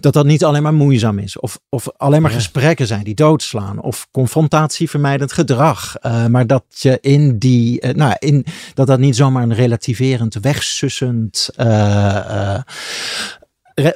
dat 0.00 0.12
dat 0.12 0.26
niet 0.26 0.44
alleen 0.44 0.62
maar 0.62 0.74
moeizaam 0.74 1.18
is 1.18 1.38
of, 1.38 1.60
of 1.68 1.88
alleen 1.96 2.22
maar 2.22 2.30
ja. 2.30 2.36
gesprekken 2.36 2.86
zijn 2.86 3.04
die 3.04 3.14
doodslaan 3.14 3.80
of 3.80 4.08
confrontatievermijdend 4.10 5.32
gedrag. 5.32 5.94
maar 6.28 6.46
dat 6.46 6.64
je 6.68 6.98
in 7.00 7.38
die, 7.38 7.86
nou 7.92 8.16
in, 8.18 8.46
dat 8.74 8.86
dat 8.86 8.98
niet 8.98 9.16
zomaar 9.16 9.42
een 9.42 9.54
relativerend, 9.54 10.34
wegsussend 10.34 11.50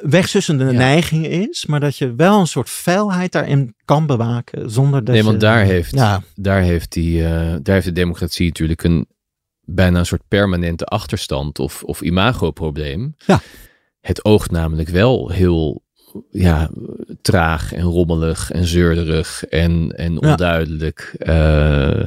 wegzussende 0.01 0.65
ja. 0.65 0.71
neiging 0.71 1.25
is, 1.25 1.65
maar 1.65 1.79
dat 1.79 1.97
je 1.97 2.15
wel 2.15 2.39
een 2.39 2.47
soort 2.47 2.69
feilheid 2.69 3.31
daarin 3.31 3.75
kan 3.85 4.05
bewaken 4.05 4.71
zonder 4.71 5.03
dat 5.03 5.13
Nee, 5.13 5.23
want 5.23 5.41
je, 5.41 5.47
daar 5.47 5.63
heeft, 5.63 5.95
ja. 5.95 6.21
daar, 6.35 6.61
heeft 6.61 6.91
die, 6.91 7.21
uh, 7.21 7.29
daar 7.61 7.73
heeft 7.75 7.85
de 7.85 7.91
democratie 7.91 8.45
natuurlijk 8.45 8.83
een 8.83 9.07
bijna 9.61 9.99
een 9.99 10.05
soort 10.05 10.27
permanente 10.27 10.85
achterstand 10.85 11.59
of, 11.59 11.83
of 11.83 12.01
imagoprobleem. 12.01 13.15
Ja. 13.25 13.41
Het 14.01 14.25
oogt 14.25 14.51
namelijk 14.51 14.89
wel 14.89 15.29
heel 15.29 15.83
ja, 16.31 16.69
traag 17.21 17.73
en 17.73 17.83
rommelig 17.83 18.51
en 18.51 18.65
zeurderig 18.65 19.45
en, 19.45 19.91
en 19.95 20.21
onduidelijk. 20.21 21.15
Ja. 21.17 21.97
Uh, 21.97 22.05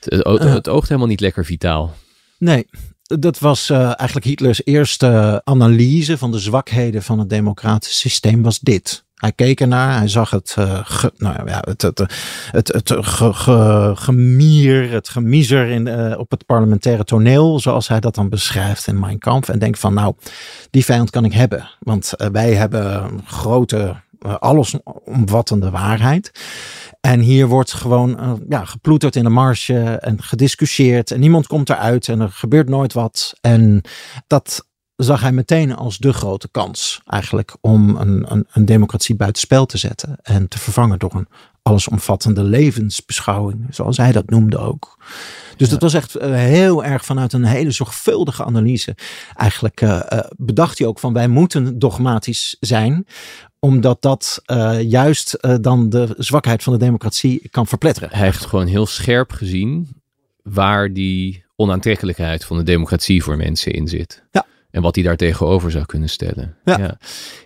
het, 0.00 0.24
het, 0.24 0.42
het 0.42 0.68
oogt 0.68 0.88
helemaal 0.88 1.08
niet 1.08 1.20
lekker 1.20 1.44
vitaal. 1.44 1.94
Nee, 2.38 2.66
dat 3.06 3.38
was 3.38 3.70
uh, 3.70 3.78
eigenlijk 3.78 4.26
Hitlers 4.26 4.64
eerste 4.64 5.40
analyse 5.44 6.18
van 6.18 6.30
de 6.30 6.38
zwakheden 6.38 7.02
van 7.02 7.18
het 7.18 7.30
democratisch 7.30 7.98
systeem 7.98 8.42
was 8.42 8.58
dit. 8.58 9.04
Hij 9.14 9.32
keek 9.32 9.60
ernaar, 9.60 9.98
hij 9.98 10.08
zag 10.08 10.30
het, 10.30 10.56
ge, 10.82 11.12
nou 11.16 11.48
ja, 11.48 11.62
het, 11.66 11.82
het, 11.82 11.98
het, 12.50 12.68
het 12.68 12.92
ge, 13.00 13.32
ge, 13.32 13.92
gemier, 13.94 14.90
het 14.90 15.08
gemiezer 15.08 15.68
in, 15.68 15.86
uh, 15.86 16.18
op 16.18 16.30
het 16.30 16.46
parlementaire 16.46 17.04
toneel, 17.04 17.60
zoals 17.60 17.88
hij 17.88 18.00
dat 18.00 18.14
dan 18.14 18.28
beschrijft 18.28 18.86
in 18.86 18.98
Mein 19.00 19.18
Kampf. 19.18 19.48
En 19.48 19.58
denkt 19.58 19.78
van, 19.78 19.94
nou, 19.94 20.14
die 20.70 20.84
vijand 20.84 21.10
kan 21.10 21.24
ik 21.24 21.32
hebben. 21.32 21.70
Want 21.78 22.12
wij 22.32 22.54
hebben 22.54 23.10
grote, 23.24 23.96
allesomvattende 24.38 25.70
waarheid. 25.70 26.32
En 27.06 27.20
hier 27.20 27.46
wordt 27.46 27.72
gewoon 27.72 28.10
uh, 28.20 28.32
ja, 28.48 28.64
geploeterd 28.64 29.16
in 29.16 29.24
de 29.24 29.30
marge 29.30 29.80
en 29.80 30.22
gediscussieerd. 30.22 31.10
En 31.10 31.20
niemand 31.20 31.46
komt 31.46 31.70
eruit 31.70 32.08
en 32.08 32.20
er 32.20 32.30
gebeurt 32.30 32.68
nooit 32.68 32.92
wat. 32.92 33.34
En 33.40 33.80
dat 34.26 34.66
zag 34.96 35.20
hij 35.20 35.32
meteen 35.32 35.76
als 35.76 35.98
de 35.98 36.12
grote 36.12 36.48
kans 36.50 37.00
eigenlijk 37.06 37.56
om 37.60 37.96
een, 37.96 38.32
een, 38.32 38.46
een 38.52 38.64
democratie 38.64 39.14
buitenspel 39.14 39.66
te 39.66 39.78
zetten. 39.78 40.18
En 40.22 40.48
te 40.48 40.58
vervangen 40.58 40.98
door 40.98 41.14
een 41.14 41.28
allesomvattende 41.62 42.42
levensbeschouwing, 42.42 43.66
zoals 43.70 43.96
hij 43.96 44.12
dat 44.12 44.30
noemde 44.30 44.58
ook. 44.58 44.98
Dus 45.56 45.66
ja. 45.66 45.72
dat 45.72 45.82
was 45.82 45.94
echt 45.94 46.16
uh, 46.16 46.22
heel 46.34 46.84
erg 46.84 47.04
vanuit 47.04 47.32
een 47.32 47.44
hele 47.44 47.70
zorgvuldige 47.70 48.44
analyse. 48.44 48.96
Eigenlijk 49.34 49.80
uh, 49.80 50.00
uh, 50.12 50.18
bedacht 50.36 50.78
hij 50.78 50.86
ook 50.86 50.98
van 50.98 51.12
wij 51.12 51.28
moeten 51.28 51.78
dogmatisch 51.78 52.56
zijn, 52.60 53.06
omdat 53.66 54.02
dat 54.02 54.42
juist 54.80 55.38
dan 55.60 55.90
de 55.90 56.14
zwakheid 56.18 56.62
van 56.62 56.72
de 56.72 56.78
democratie 56.78 57.48
kan 57.50 57.66
verpletteren. 57.66 58.08
Hij 58.12 58.24
heeft 58.24 58.46
gewoon 58.46 58.66
heel 58.66 58.86
scherp 58.86 59.32
gezien 59.32 59.88
waar 60.42 60.92
die 60.92 61.44
onaantrekkelijkheid 61.56 62.44
van 62.44 62.56
de 62.56 62.62
democratie 62.62 63.22
voor 63.22 63.36
mensen 63.36 63.72
in 63.72 63.88
zit. 63.88 64.22
Ja. 64.30 64.46
En 64.70 64.82
wat 64.82 64.94
hij 64.94 65.04
daar 65.04 65.16
tegenover 65.16 65.70
zou 65.70 65.84
kunnen 65.84 66.08
stellen. 66.08 66.56
Ja, 66.64 66.78
ja. 66.78 66.98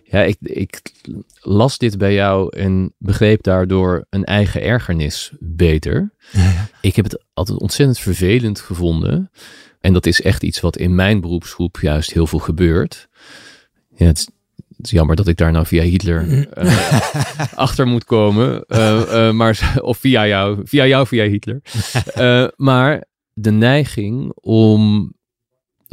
ja 0.05 0.23
ik, 0.23 0.37
ik 0.41 0.93
las 1.41 1.79
dit 1.79 1.99
bij 1.99 2.15
jou 2.15 2.57
en 2.57 2.95
begreep 2.99 3.43
daardoor 3.43 4.07
een 4.11 4.25
eigen 4.25 4.63
ergernis 4.63 5.33
beter. 5.39 6.15
Ja. 6.33 6.69
Ik 6.81 6.97
heb 6.97 7.05
het 7.05 7.25
altijd 7.35 7.61
ontzettend 7.61 7.99
vervelend 7.99 8.61
gevonden. 8.61 9.31
En 9.81 9.93
dat 9.93 10.07
is 10.07 10.23
echt 10.23 10.43
iets 10.43 10.61
wat 10.61 10.77
in 10.77 10.95
mijn 10.95 11.21
beroepsgroep 11.21 11.79
juist 11.81 12.13
heel 12.13 12.27
veel 12.27 12.39
gebeurt. 12.39 13.09
Ja, 13.95 14.07
het, 14.07 14.19
is, 14.19 14.29
het 14.81 14.91
is 14.91 14.99
jammer 14.99 15.17
dat 15.17 15.29
ik 15.29 15.37
daar 15.37 15.53
nou 15.53 15.67
via 15.67 15.83
Hitler 15.83 16.49
uh, 16.59 17.01
achter 17.55 17.87
moet 17.87 18.05
komen. 18.05 18.65
Uh, 18.69 19.31
maar, 19.31 19.73
of 19.83 19.99
via 19.99 20.27
jou, 20.27 20.61
via 20.65 20.87
jou, 20.87 21.07
via 21.07 21.25
Hitler. 21.25 21.63
maar 22.57 23.05
de 23.33 23.51
neiging 23.51 24.33
om 24.35 25.13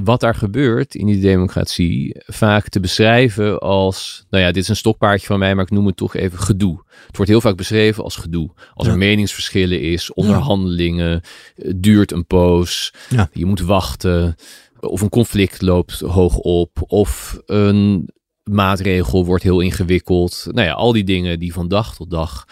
wat 0.03 0.19
daar 0.19 0.35
gebeurt 0.35 0.95
in 0.95 1.05
die 1.05 1.19
democratie 1.19 2.15
vaak 2.25 2.69
te 2.69 2.79
beschrijven 2.79 3.59
als, 3.59 4.25
nou 4.29 4.43
ja, 4.43 4.51
dit 4.51 4.63
is 4.63 4.69
een 4.69 4.75
stokpaardje 4.75 5.27
van 5.27 5.39
mij, 5.39 5.55
maar 5.55 5.63
ik 5.63 5.71
noem 5.71 5.85
het 5.85 5.97
toch 5.97 6.15
even 6.15 6.39
gedoe. 6.39 6.83
Het 7.07 7.15
wordt 7.15 7.31
heel 7.31 7.41
vaak 7.41 7.55
beschreven 7.55 8.03
als 8.03 8.15
gedoe. 8.15 8.51
Als 8.73 8.87
ja. 8.87 8.93
er 8.93 8.99
meningsverschillen 8.99 9.81
is, 9.81 10.13
onderhandelingen, 10.13 11.21
ja. 11.55 11.71
duurt 11.75 12.11
een 12.11 12.25
poos, 12.25 12.93
ja. 13.09 13.29
je 13.33 13.45
moet 13.45 13.61
wachten, 13.61 14.35
of 14.79 15.01
een 15.01 15.09
conflict 15.09 15.61
loopt 15.61 15.99
hoog 15.99 16.37
op, 16.37 16.83
of 16.87 17.39
een 17.45 18.09
maatregel 18.49 19.25
wordt 19.25 19.43
heel 19.43 19.59
ingewikkeld. 19.59 20.47
Nou 20.51 20.67
ja, 20.67 20.73
al 20.73 20.91
die 20.91 21.03
dingen 21.03 21.39
die 21.39 21.53
van 21.53 21.67
dag 21.67 21.95
tot 21.95 22.09
dag 22.09 22.45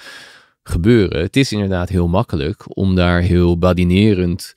gebeuren. 0.64 1.22
Het 1.22 1.36
is 1.36 1.52
inderdaad 1.52 1.90
heel 1.90 2.08
makkelijk 2.08 2.78
om 2.78 2.96
daar 2.96 3.22
heel 3.22 3.58
badinerend 3.58 4.54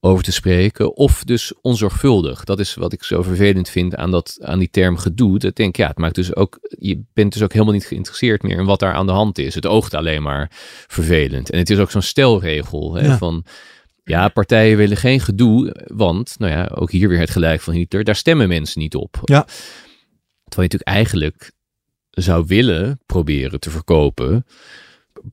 over 0.00 0.24
te 0.24 0.32
spreken. 0.32 0.96
Of 0.96 1.24
dus 1.24 1.52
onzorgvuldig. 1.60 2.44
Dat 2.44 2.60
is 2.60 2.74
wat 2.74 2.92
ik 2.92 3.02
zo 3.02 3.22
vervelend 3.22 3.68
vind 3.68 3.96
aan, 3.96 4.10
dat, 4.10 4.38
aan 4.40 4.58
die 4.58 4.70
term 4.70 4.96
gedoe. 4.96 5.38
Dat 5.38 5.56
denk 5.56 5.76
ja, 5.76 5.88
het 5.88 5.98
maakt 5.98 6.14
dus 6.14 6.36
ook, 6.36 6.58
je 6.78 7.02
bent 7.12 7.32
dus 7.32 7.42
ook 7.42 7.52
helemaal 7.52 7.74
niet 7.74 7.86
geïnteresseerd 7.86 8.42
meer 8.42 8.58
in 8.58 8.64
wat 8.64 8.80
daar 8.80 8.94
aan 8.94 9.06
de 9.06 9.12
hand 9.12 9.38
is. 9.38 9.54
Het 9.54 9.66
oogt 9.66 9.94
alleen 9.94 10.22
maar 10.22 10.50
vervelend. 10.86 11.50
En 11.50 11.58
het 11.58 11.70
is 11.70 11.78
ook 11.78 11.90
zo'n 11.90 12.02
stelregel 12.02 12.94
hè, 12.94 13.06
ja. 13.06 13.18
van, 13.18 13.44
ja, 14.04 14.28
partijen 14.28 14.76
willen 14.76 14.96
geen 14.96 15.20
gedoe, 15.20 15.84
want, 15.86 16.34
nou 16.38 16.52
ja, 16.52 16.70
ook 16.74 16.90
hier 16.90 17.08
weer 17.08 17.18
het 17.18 17.30
gelijk 17.30 17.60
van 17.60 17.74
Hitler, 17.74 18.04
daar 18.04 18.16
stemmen 18.16 18.48
mensen 18.48 18.80
niet 18.80 18.94
op. 18.94 19.20
Ja. 19.24 19.46
Terwijl 20.56 20.72
je 20.72 20.78
natuurlijk 20.78 21.12
eigenlijk 21.16 21.52
zou 22.10 22.44
willen 22.46 23.00
proberen 23.06 23.60
te 23.60 23.70
verkopen 23.70 24.46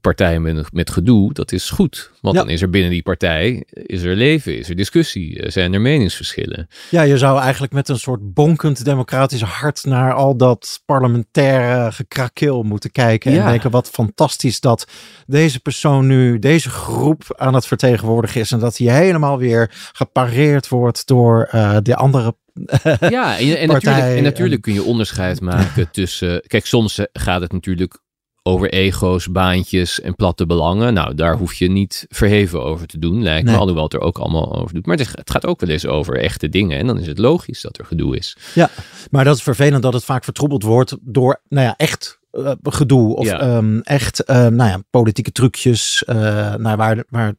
partij 0.02 0.40
met, 0.40 0.74
met 0.74 0.90
gedoe, 0.90 1.34
dat 1.34 1.52
is 1.52 1.70
goed. 1.70 2.12
Want 2.22 2.36
Ja. 2.36 2.42
dan 2.42 2.52
is 2.52 2.62
er 2.62 2.70
binnen 2.70 2.92
die 2.92 3.02
partij, 3.02 3.64
is 3.70 4.02
er 4.02 4.16
leven, 4.16 4.58
is 4.58 4.70
er 4.70 4.76
discussie, 4.76 5.40
eh, 5.42 5.52
zijn 5.52 5.74
er 5.74 5.82
meningsverschillen. 5.82 6.68
Ja, 6.90 7.02
je 7.02 7.18
zou 7.18 7.40
eigenlijk 7.42 7.74
met 7.74 7.90
een 7.90 8.00
soort 8.00 8.34
bonkend 8.34 8.86
democratisch 8.86 9.42
hart 9.42 9.86
naar 9.86 10.14
al 10.14 10.38
dat 10.38 10.82
parlementaire 10.86 11.92
gekrakeel 11.92 12.64
moeten 12.64 12.92
kijken. 12.92 13.32
En 13.32 13.46
denken 13.46 13.72
wat 13.72 13.90
fantastisch 13.90 14.60
dat 14.60 14.88
deze 15.26 15.60
persoon 15.60 16.08
nu 16.08 16.40
deze 16.40 16.70
groep 16.70 17.24
aan 17.38 17.54
het 17.54 17.68
vertegenwoordigen 17.68 18.42
is. 18.42 18.52
En 18.52 18.60
dat 18.60 18.78
hij 18.78 18.96
helemaal 19.00 19.38
weer 19.38 19.72
gepareerd 19.94 20.68
wordt 20.68 21.08
door 21.08 21.48
eh, 21.52 21.78
de 21.82 21.96
andere. 21.96 22.36
Ja, 23.10 23.38
en, 23.40 23.68
natuurlijk, 23.68 24.18
en 24.18 24.24
natuurlijk 24.24 24.62
kun 24.62 24.74
je 24.74 24.84
onderscheid 24.84 25.42
maken 25.42 25.92
tussen. 25.92 26.42
Kijk, 26.48 26.66
soms 26.66 26.98
eh, 26.98 27.06
gaat 27.14 27.42
het 27.42 27.52
natuurlijk 27.52 28.02
over 28.46 28.70
ego's, 28.72 29.32
baantjes 29.32 30.02
en 30.02 30.16
platte 30.16 30.46
belangen. 30.46 30.94
Nou, 30.94 31.16
daar 31.16 31.38
hoef 31.38 31.54
je 31.54 31.70
niet 31.70 32.06
verheven 32.10 32.64
over 32.64 32.88
te 32.88 33.00
doen, 33.00 33.24
lijkt 33.24 33.46
Nee. 33.46 33.54
me. 33.54 33.60
Alhoewel 33.60 33.84
het 33.84 33.94
er 33.94 34.00
ook 34.00 34.18
allemaal 34.18 34.56
over 34.56 34.74
doet. 34.74 34.86
Maar 34.86 34.98
het, 34.98 35.30
gaat 35.30 35.46
ook 35.46 35.60
wel 35.60 35.70
eens 35.70 35.86
over 35.86 36.18
echte 36.18 36.50
dingen. 36.50 36.80
En 36.80 36.88
dan 36.88 37.00
is 37.00 37.08
het 37.08 37.18
logisch 37.18 37.62
dat 37.62 37.78
er 37.78 37.86
gedoe 37.86 38.18
is. 38.18 38.38
Ja, 38.54 38.70
maar 39.12 39.24
dat 39.24 39.36
is 39.36 39.44
vervelend 39.44 39.84
dat 39.84 39.94
het 39.94 40.04
vaak 40.04 40.24
vertroebeld 40.24 40.64
wordt 40.64 40.98
door, 41.02 41.42
nou 41.50 41.66
ja, 41.66 41.74
echt 41.78 42.20
eh, 42.32 42.52
gedoe 42.64 43.16
of 43.16 43.26
Ja. 43.26 43.40
ehm, 43.40 43.80
echt, 43.80 44.20
eh, 44.24 44.36
nou 44.48 44.70
ja, 44.70 44.82
politieke 44.90 45.32
trucjes. 45.32 46.04
nou, 46.06 46.76
waar, 46.76 47.04
waar 47.10 47.34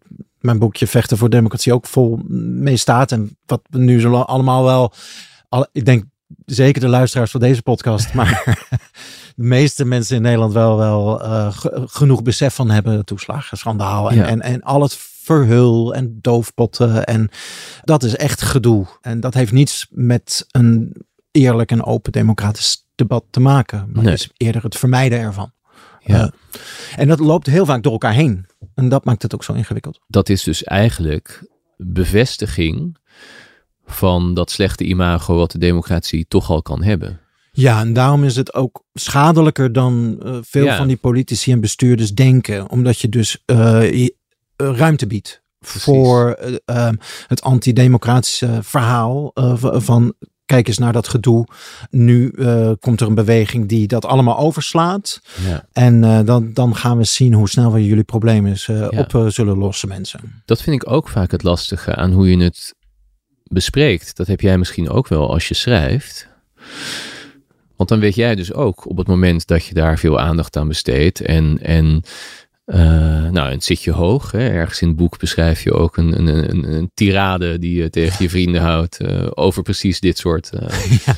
mijn 0.44 0.58
boekje 0.58 0.86
Vechten 0.86 1.18
voor 1.18 1.30
Democratie 1.30 1.72
ook 1.72 1.86
vol 1.86 2.18
mee 2.28 2.76
staat. 2.76 3.12
En 3.12 3.36
wat 3.46 3.60
we 3.70 3.78
nu 3.78 4.00
zo 4.00 4.14
allemaal 4.14 4.64
wel, 4.64 4.92
al, 5.48 5.66
ik 5.72 5.84
denk 5.84 6.04
zeker 6.44 6.80
de 6.80 6.88
luisteraars 6.88 7.30
van 7.30 7.40
deze 7.40 7.62
podcast, 7.62 8.14
maar 8.14 8.42
de 9.36 9.42
meeste 9.42 9.84
mensen 9.84 10.16
in 10.16 10.22
Nederland 10.22 10.52
wel, 10.52 10.76
wel 10.76 11.22
eh, 11.22 11.52
ge- 11.52 11.82
genoeg 11.86 12.22
besef 12.22 12.54
van 12.54 12.70
hebben. 12.70 13.04
Toeslagenschandaal 13.04 14.10
en, 14.10 14.16
Ja. 14.16 14.26
en, 14.26 14.40
en 14.40 14.62
al 14.62 14.82
het 14.82 14.96
verhul 15.22 15.94
en 15.94 16.18
doofpotten. 16.20 17.04
En 17.04 17.28
dat 17.82 18.02
is 18.02 18.16
echt 18.16 18.42
gedoe. 18.42 18.86
En 19.00 19.20
dat 19.20 19.34
heeft 19.34 19.52
niets 19.52 19.86
met 19.90 20.44
een 20.50 20.94
eerlijk 21.30 21.70
en 21.70 21.84
open 21.84 22.12
democratisch 22.12 22.86
debat 22.94 23.24
te 23.30 23.40
maken. 23.40 23.88
Maar 23.92 24.04
Nee. 24.04 24.16
eerder 24.36 24.62
het 24.62 24.76
vermijden 24.76 25.18
ervan. 25.18 25.52
Ja. 26.04 26.32
En 26.96 27.08
dat 27.08 27.18
loopt 27.18 27.46
heel 27.46 27.66
vaak 27.66 27.82
door 27.82 27.92
elkaar 27.92 28.12
heen. 28.12 28.46
En 28.74 28.88
dat 28.88 29.04
maakt 29.04 29.22
het 29.22 29.34
ook 29.34 29.44
zo 29.44 29.52
ingewikkeld. 29.52 30.00
dat 30.06 30.28
is 30.28 30.42
dus 30.42 30.64
eigenlijk 30.64 31.44
bevestiging 31.76 32.96
van 33.86 34.34
dat 34.34 34.50
slechte 34.50 34.84
imago 34.84 35.36
wat 35.36 35.50
de 35.50 35.58
democratie 35.58 36.26
toch 36.28 36.50
al 36.50 36.62
kan 36.62 36.82
hebben. 36.82 37.20
Ja, 37.52 37.80
en 37.80 37.92
daarom 37.92 38.24
is 38.24 38.36
het 38.36 38.54
ook 38.54 38.84
schadelijker 38.92 39.72
dan 39.72 40.16
eh, 40.22 40.38
veel 40.42 40.64
Ja. 40.64 40.76
van 40.76 40.86
die 40.86 40.96
politici 40.96 41.52
en 41.52 41.60
bestuurders 41.60 42.14
denken. 42.14 42.70
Omdat 42.70 42.98
je 42.98 43.08
dus 43.08 43.42
eh, 43.44 44.02
eh, 44.04 44.08
ruimte 44.56 45.06
biedt 45.06 45.42
Precies. 45.58 45.82
voor 45.82 46.32
ehm, 46.64 46.94
het 47.26 47.42
antidemocratische 47.42 48.58
verhaal 48.62 49.30
van 49.60 50.14
kijk 50.46 50.68
eens 50.68 50.78
naar 50.78 50.92
dat 50.92 51.08
gedoe. 51.08 51.46
Nu 51.90 52.28
eh, 52.28 52.70
komt 52.80 53.00
er 53.00 53.06
een 53.06 53.14
beweging 53.14 53.68
die 53.68 53.86
dat 53.86 54.04
allemaal 54.04 54.38
overslaat. 54.38 55.20
Ja. 55.46 55.66
En 55.72 56.04
eh, 56.04 56.20
dan, 56.24 56.52
dan 56.52 56.76
gaan 56.76 56.96
we 56.96 57.04
zien 57.04 57.32
hoe 57.32 57.48
snel 57.48 57.72
we 57.72 57.84
jullie 57.84 58.04
problemen 58.04 58.52
eh, 58.52 58.66
Ja. 58.66 58.88
op 58.88 59.24
zullen 59.28 59.58
lossen, 59.58 59.88
mensen. 59.88 60.42
Dat 60.44 60.62
vind 60.62 60.82
ik 60.82 60.90
ook 60.90 61.08
vaak 61.08 61.30
het 61.30 61.42
lastige 61.42 61.94
aan 61.94 62.12
hoe 62.12 62.30
je 62.30 62.42
het 62.44 62.74
bespreekt. 63.42 64.16
Dat 64.16 64.26
heb 64.26 64.40
jij 64.40 64.58
misschien 64.58 64.90
ook 64.90 65.08
wel 65.08 65.32
als 65.32 65.48
je 65.48 65.54
schrijft. 65.54 66.28
Want 67.76 67.88
dan 67.88 67.98
weet 68.00 68.14
jij 68.14 68.34
dus 68.34 68.52
ook 68.52 68.88
op 68.88 68.96
het 68.96 69.06
moment 69.06 69.46
dat 69.46 69.64
je 69.64 69.74
daar 69.74 69.98
veel 69.98 70.20
aandacht 70.20 70.56
aan 70.56 70.68
besteedt. 70.68 71.20
En, 71.20 71.58
en 71.62 72.02
eh, 72.64 72.78
nou, 73.30 73.50
het 73.50 73.64
zit 73.64 73.82
je 73.82 73.92
hoog. 73.92 74.30
Hè? 74.30 74.48
Ergens 74.48 74.80
in 74.80 74.88
het 74.88 74.96
boek 74.96 75.18
beschrijf 75.18 75.62
je 75.62 75.72
ook 75.72 75.96
een, 75.96 76.18
een, 76.18 76.50
een, 76.50 76.72
een 76.72 76.90
tirade 76.94 77.58
die 77.58 77.82
je 77.82 77.90
tegen 77.90 78.16
je 78.24 78.30
vrienden 78.30 78.60
houdt. 78.62 79.00
eh, 79.00 79.26
over 79.30 79.62
precies 79.62 80.00
dit 80.00 80.18
soort 80.18 80.50
eh, 80.50 80.98
Ja. 81.06 81.14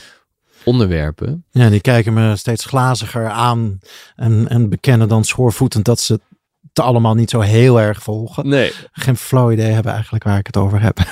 onderwerpen. 0.64 1.44
Ja, 1.50 1.68
die 1.68 1.80
kijken 1.80 2.12
me 2.12 2.36
steeds 2.36 2.64
glaziger 2.64 3.28
aan 3.28 3.78
en, 4.16 4.48
en 4.48 4.68
bekennen 4.68 5.08
dan 5.08 5.24
schoorvoetend 5.24 5.84
dat 5.84 6.00
ze 6.00 6.20
het 6.68 6.84
allemaal 6.84 7.14
niet 7.14 7.30
zo 7.30 7.40
heel 7.40 7.80
erg 7.80 8.02
volgen. 8.02 8.48
Nee. 8.48 8.72
Geen 8.92 9.16
flauw 9.16 9.50
idee 9.52 9.70
hebben 9.70 9.92
eigenlijk 9.92 10.24
waar 10.24 10.38
ik 10.38 10.46
het 10.46 10.56
over 10.56 10.80
heb. 10.82 10.98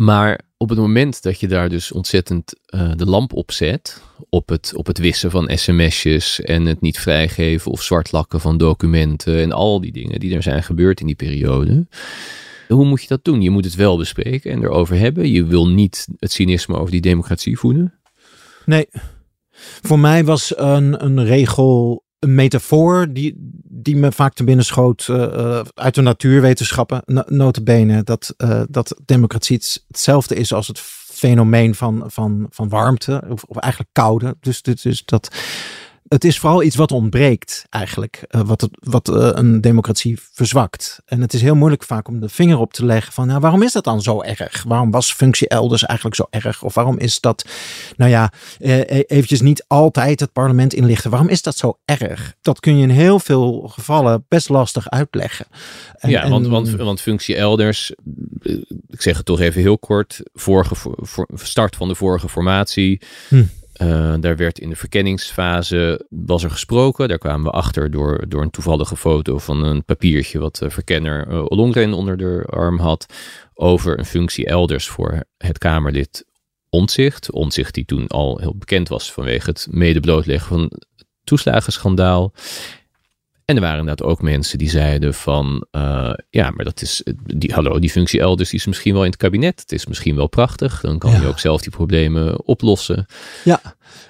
Maar 0.00 0.40
op 0.56 0.68
het 0.68 0.78
moment 0.78 1.22
dat 1.22 1.40
je 1.40 1.48
daar 1.48 1.68
dus 1.68 1.92
ontzettend 1.92 2.54
eh, 2.66 2.92
de 2.96 3.06
lamp 3.06 3.32
op 3.32 3.52
zet, 3.52 4.02
op 4.28 4.48
het, 4.48 4.72
op 4.74 4.86
het 4.86 4.98
wissen 4.98 5.30
van 5.30 5.50
sms'jes 5.54 6.40
en 6.40 6.66
het 6.66 6.80
niet 6.80 6.98
vrijgeven 6.98 7.70
of 7.70 7.82
zwartlakken 7.82 8.40
van 8.40 8.58
documenten 8.58 9.42
en 9.42 9.52
al 9.52 9.80
die 9.80 9.92
dingen 9.92 10.20
die 10.20 10.34
er 10.34 10.42
zijn 10.42 10.62
gebeurd 10.62 11.00
in 11.00 11.06
die 11.06 11.14
periode. 11.14 11.86
Hoe 12.68 12.84
moet 12.84 13.02
je 13.02 13.08
dat 13.08 13.24
doen? 13.24 13.42
Je 13.42 13.50
moet 13.50 13.64
het 13.64 13.74
wel 13.74 13.96
bespreken 13.96 14.52
en 14.52 14.62
erover 14.62 14.98
hebben. 14.98 15.30
Je 15.30 15.44
wil 15.44 15.68
niet 15.68 16.08
het 16.18 16.32
cynisme 16.32 16.76
over 16.76 16.90
die 16.90 17.00
democratie 17.00 17.58
voeden. 17.58 18.00
Nee, 18.64 18.88
voor 19.82 19.98
mij 19.98 20.24
was 20.24 20.58
een, 20.58 21.04
een 21.04 21.24
regel 21.24 22.04
een 22.18 22.34
metafoor 22.34 23.12
die, 23.12 23.59
die 23.82 23.96
me 23.96 24.12
vaak 24.12 24.34
te 24.34 24.44
binnen 24.44 24.64
schoot 24.64 25.06
eh, 25.08 25.22
eh, 25.58 25.64
uit 25.74 25.94
de 25.94 26.00
natuurwetenschappen. 26.00 27.02
No- 27.06 27.22
Notabene 27.26 28.02
dat, 28.02 28.34
eh, 28.36 28.62
dat 28.68 28.94
democratie 29.04 29.56
het- 29.56 29.84
hetzelfde 29.88 30.34
is 30.34 30.52
als 30.52 30.66
het 30.66 30.78
fenomeen 30.80 31.74
van, 31.74 32.04
van, 32.06 32.46
van 32.50 32.68
warmte, 32.68 33.22
of, 33.28 33.42
of 33.44 33.56
eigenlijk 33.56 33.92
koude. 33.92 34.36
Dus, 34.40 34.62
dus, 34.62 34.82
dus 34.82 35.04
dat, 35.04 35.34
het 36.10 36.24
is 36.24 36.38
vooral 36.38 36.62
iets 36.62 36.76
wat 36.76 36.92
ontbreekt 36.92 37.64
eigenlijk, 37.68 38.24
eh, 38.28 38.40
wat, 38.40 38.60
het, 38.60 38.70
wat 38.80 39.08
eh, 39.08 39.28
een 39.32 39.60
democratie 39.60 40.18
verzwakt. 40.32 41.00
En 41.06 41.20
het 41.20 41.34
is 41.34 41.42
heel 41.42 41.54
moeilijk 41.54 41.82
vaak 41.82 42.08
om 42.08 42.20
de 42.20 42.28
vinger 42.28 42.58
op 42.58 42.72
te 42.72 42.84
leggen 42.84 43.12
van, 43.12 43.26
nou, 43.26 43.40
waarom 43.40 43.62
is 43.62 43.72
dat 43.72 43.84
dan 43.84 44.02
zo 44.02 44.22
erg? 44.22 44.64
Waarom 44.66 44.90
was 44.90 45.12
functie 45.12 45.48
elders 45.48 45.84
eigenlijk 45.84 46.16
zo 46.16 46.26
erg? 46.30 46.62
Of 46.62 46.74
waarom 46.74 46.98
is 46.98 47.20
dat, 47.20 47.44
nou 47.96 48.10
ja, 48.10 48.32
e- 48.58 48.80
eventjes 49.06 49.40
niet 49.40 49.64
altijd 49.66 50.20
het 50.20 50.32
parlement 50.32 50.74
inlichten. 50.74 51.10
Waarom 51.10 51.28
is 51.28 51.42
dat 51.42 51.56
zo 51.56 51.78
erg? 51.84 52.34
Dat 52.42 52.60
kun 52.60 52.76
je 52.76 52.82
in 52.82 52.90
heel 52.90 53.18
veel 53.18 53.68
gevallen 53.72 54.24
best 54.28 54.48
lastig 54.48 54.90
uitleggen. 54.90 55.46
En- 55.98 56.10
ja, 56.10 56.28
want, 56.28 56.44
en- 56.44 56.50
want, 56.50 56.70
want 56.70 57.00
functie 57.00 57.36
elders, 57.36 57.92
ik 58.88 59.02
zeg 59.02 59.16
het 59.16 59.26
toch 59.26 59.40
even 59.40 59.60
heel 59.60 59.78
kort, 59.78 60.20
vorige, 60.32 60.74
voor, 60.74 60.98
voor- 60.98 61.28
start 61.34 61.76
van 61.76 61.88
de 61.88 61.94
vorige 61.94 62.28
formatie. 62.28 63.00
Hm. 63.28 63.42
Eh, 63.80 64.14
daar 64.20 64.36
werd 64.36 64.58
in 64.58 64.68
de 64.68 64.76
verkenningsfase, 64.76 66.06
was 66.08 66.42
er 66.42 66.50
gesproken, 66.50 67.08
daar 67.08 67.18
kwamen 67.18 67.44
we 67.44 67.50
achter 67.50 67.90
door, 67.90 68.24
door 68.28 68.42
een 68.42 68.50
toevallige 68.50 68.96
foto 68.96 69.38
van 69.38 69.64
een 69.64 69.84
papiertje 69.84 70.38
wat 70.38 70.56
de 70.56 70.70
verkenner 70.70 71.28
eh, 71.28 71.44
Ollongren 71.48 71.92
onder 71.92 72.16
de 72.16 72.46
arm 72.50 72.78
had, 72.78 73.06
over 73.54 73.98
een 73.98 74.04
functie 74.04 74.46
elders 74.46 74.88
voor 74.88 75.24
het 75.36 75.58
Kamerlid 75.58 76.24
Omtzigt. 76.68 77.30
Omtzigt 77.30 77.74
die 77.74 77.84
toen 77.84 78.06
al 78.06 78.38
heel 78.38 78.56
bekend 78.56 78.88
was 78.88 79.12
vanwege 79.12 79.50
het 79.50 79.66
mede 79.70 80.00
blootleggen 80.00 80.48
van 80.48 80.60
het 80.62 81.06
toeslagenschandaal. 81.24 82.32
En 83.50 83.56
er 83.56 83.62
waren 83.62 83.78
inderdaad 83.78 84.06
ook 84.06 84.22
mensen 84.22 84.58
die 84.58 84.70
zeiden 84.70 85.14
van, 85.14 85.66
eh, 85.70 86.12
ja, 86.30 86.50
maar 86.50 86.64
dat 86.64 86.82
is, 86.82 87.02
die, 87.24 87.52
hallo, 87.52 87.78
die 87.78 87.90
functie 87.90 88.20
elders 88.20 88.50
die 88.50 88.58
is 88.58 88.66
misschien 88.66 88.92
wel 88.92 89.02
in 89.04 89.10
het 89.10 89.18
kabinet. 89.18 89.60
Het 89.60 89.72
is 89.72 89.86
misschien 89.86 90.16
wel 90.16 90.26
prachtig. 90.26 90.80
Dan 90.80 90.98
kan 90.98 91.10
Ja. 91.10 91.20
je 91.20 91.26
ook 91.26 91.38
zelf 91.38 91.60
die 91.60 91.70
problemen 91.70 92.46
oplossen. 92.46 93.06
Ja, 93.44 93.60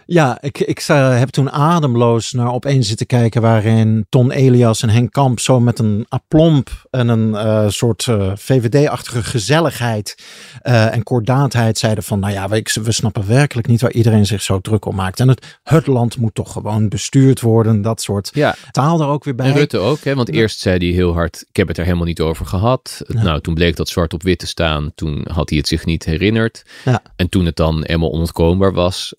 ja 0.06 0.38
ik, 0.40 0.58
ik 0.58 0.84
eh, 0.86 1.18
heb 1.18 1.28
toen 1.28 1.50
ademloos 1.50 2.32
naar 2.32 2.52
opeen 2.52 2.84
zitten 2.84 3.06
kijken 3.06 3.42
waarin 3.42 4.06
Ton 4.08 4.30
Elias 4.30 4.82
en 4.82 4.88
Henk 4.88 5.12
Kamp 5.12 5.40
zo 5.40 5.60
met 5.60 5.78
een 5.78 6.06
aplomb 6.08 6.70
en 6.90 7.08
een 7.08 7.34
eh, 7.34 7.68
soort 7.68 8.06
eh, 8.08 8.32
VVD-achtige 8.34 9.22
gezelligheid 9.22 10.22
en 10.62 11.02
kordaatheid 11.02 11.78
zeiden 11.78 12.04
van, 12.04 12.20
nou 12.20 12.32
ja, 12.32 12.48
we, 12.48 12.62
we 12.82 12.92
snappen 12.92 13.26
werkelijk 13.26 13.66
niet 13.66 13.80
waar 13.80 13.92
iedereen 13.92 14.26
zich 14.26 14.42
zo 14.42 14.60
druk 14.60 14.84
om 14.84 14.94
maakt. 14.94 15.20
En 15.20 15.28
het, 15.28 15.58
het 15.62 15.86
land 15.86 16.16
moet 16.16 16.34
toch 16.34 16.52
gewoon 16.52 16.88
bestuurd 16.88 17.40
worden, 17.40 17.82
dat 17.82 18.02
soort 18.02 18.30
Ja, 18.34 18.54
taal 18.70 18.98
daar 18.98 19.08
ook 19.08 19.24
weer 19.24 19.34
bij. 19.34 19.46
en 19.46 19.54
Rutte 19.54 19.78
ook, 19.78 20.04
hè? 20.04 20.14
want 20.14 20.28
Ja. 20.28 20.34
eerst 20.34 20.60
zei 20.60 20.76
hij 20.78 20.94
heel 20.94 21.12
hard, 21.12 21.44
ik 21.48 21.56
heb 21.56 21.68
het 21.68 21.78
er 21.78 21.84
helemaal 21.84 22.06
niet 22.06 22.20
over 22.20 22.46
gehad. 22.46 23.02
Ja. 23.06 23.22
Nou, 23.22 23.40
toen 23.40 23.54
bleek 23.54 23.76
dat 23.76 23.88
zwart 23.88 24.12
op 24.12 24.22
wit 24.22 24.38
te 24.38 24.46
staan. 24.46 24.92
Toen 24.94 25.26
had 25.32 25.48
hij 25.48 25.58
het 25.58 25.68
zich 25.68 25.84
niet 25.84 26.04
herinnerd. 26.04 26.62
Ja. 26.84 27.02
En 27.16 27.28
toen 27.28 27.44
het 27.46 27.56
dan 27.56 27.80
helemaal 27.86 28.12
onontkoombaar 28.12 28.72
was, 28.72 29.14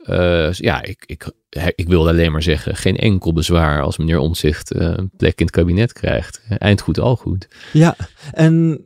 eh, 0.60 0.66
ja, 0.66 0.82
ik, 0.82 1.04
ik, 1.06 1.32
ik 1.76 1.88
wilde 1.88 2.10
alleen 2.10 2.32
maar 2.32 2.44
zeggen, 2.44 2.76
geen 2.76 2.98
enkel 2.98 3.34
bezwaar 3.34 3.82
als 3.82 3.98
meneer 3.98 4.18
Omtzigt 4.18 4.72
eh, 4.72 4.94
een 4.96 5.12
plek 5.18 5.40
in 5.40 5.46
het 5.46 5.56
kabinet 5.56 5.94
krijgt. 5.94 6.42
Eind 6.58 6.82
goed, 6.82 7.00
al 7.00 7.16
goed. 7.16 7.48
Ja, 7.74 7.96
en 8.32 8.82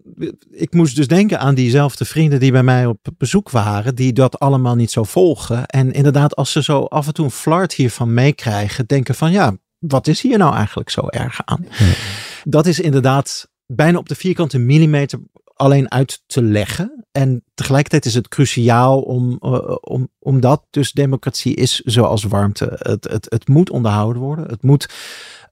ik 0.52 0.74
moest 0.74 0.96
dus 0.96 1.08
denken 1.08 1.40
aan 1.40 1.56
diezelfde 1.56 2.06
vrienden 2.06 2.40
die 2.40 2.52
bij 2.52 2.64
mij 2.64 2.86
op 2.86 3.00
bezoek 3.18 3.50
waren, 3.50 3.96
die 3.96 4.14
dat 4.14 4.40
allemaal 4.40 4.76
niet 4.76 4.92
zo 4.92 5.04
volgen. 5.04 5.66
En 5.66 5.92
inderdaad, 5.92 6.36
als 6.36 6.52
ze 6.52 6.64
zo 6.64 6.84
af 6.84 7.08
en 7.08 7.14
toe 7.14 7.26
een 7.26 7.32
flart 7.32 7.74
hiervan 7.74 8.14
meekrijgen, 8.14 8.86
denken 8.86 9.16
van 9.16 9.32
ja, 9.32 9.58
wat 9.80 10.08
is 10.08 10.22
hier 10.22 10.38
nou 10.38 10.56
eigenlijk 10.56 10.90
zo 10.90 11.08
erg 11.08 11.42
aan? 11.46 11.66
Dat 12.44 12.66
is 12.66 12.80
inderdaad 12.80 13.50
bijna 13.66 13.98
op 13.98 14.10
de 14.10 14.16
vierkante 14.16 14.58
millimeter 14.58 15.20
alleen 15.56 15.92
uit 15.92 16.24
te 16.28 16.44
leggen. 16.44 17.06
En 17.12 17.44
tegelijkertijd 17.54 18.06
is 18.06 18.14
het 18.14 18.28
cruciaal 18.28 19.02
om, 19.02 19.40
uh, 19.42 19.76
om, 19.82 20.10
omdat 20.20 20.66
dus 20.70 20.92
democratie 20.92 21.56
is 21.56 21.80
zoals 21.80 22.24
warmte. 22.24 22.80
Het, 22.80 23.04
het, 23.04 23.26
het 23.30 23.48
moet 23.48 23.70
onderhouden 23.70 24.22
worden. 24.22 24.48
Het 24.48 24.64
moet 24.64 24.94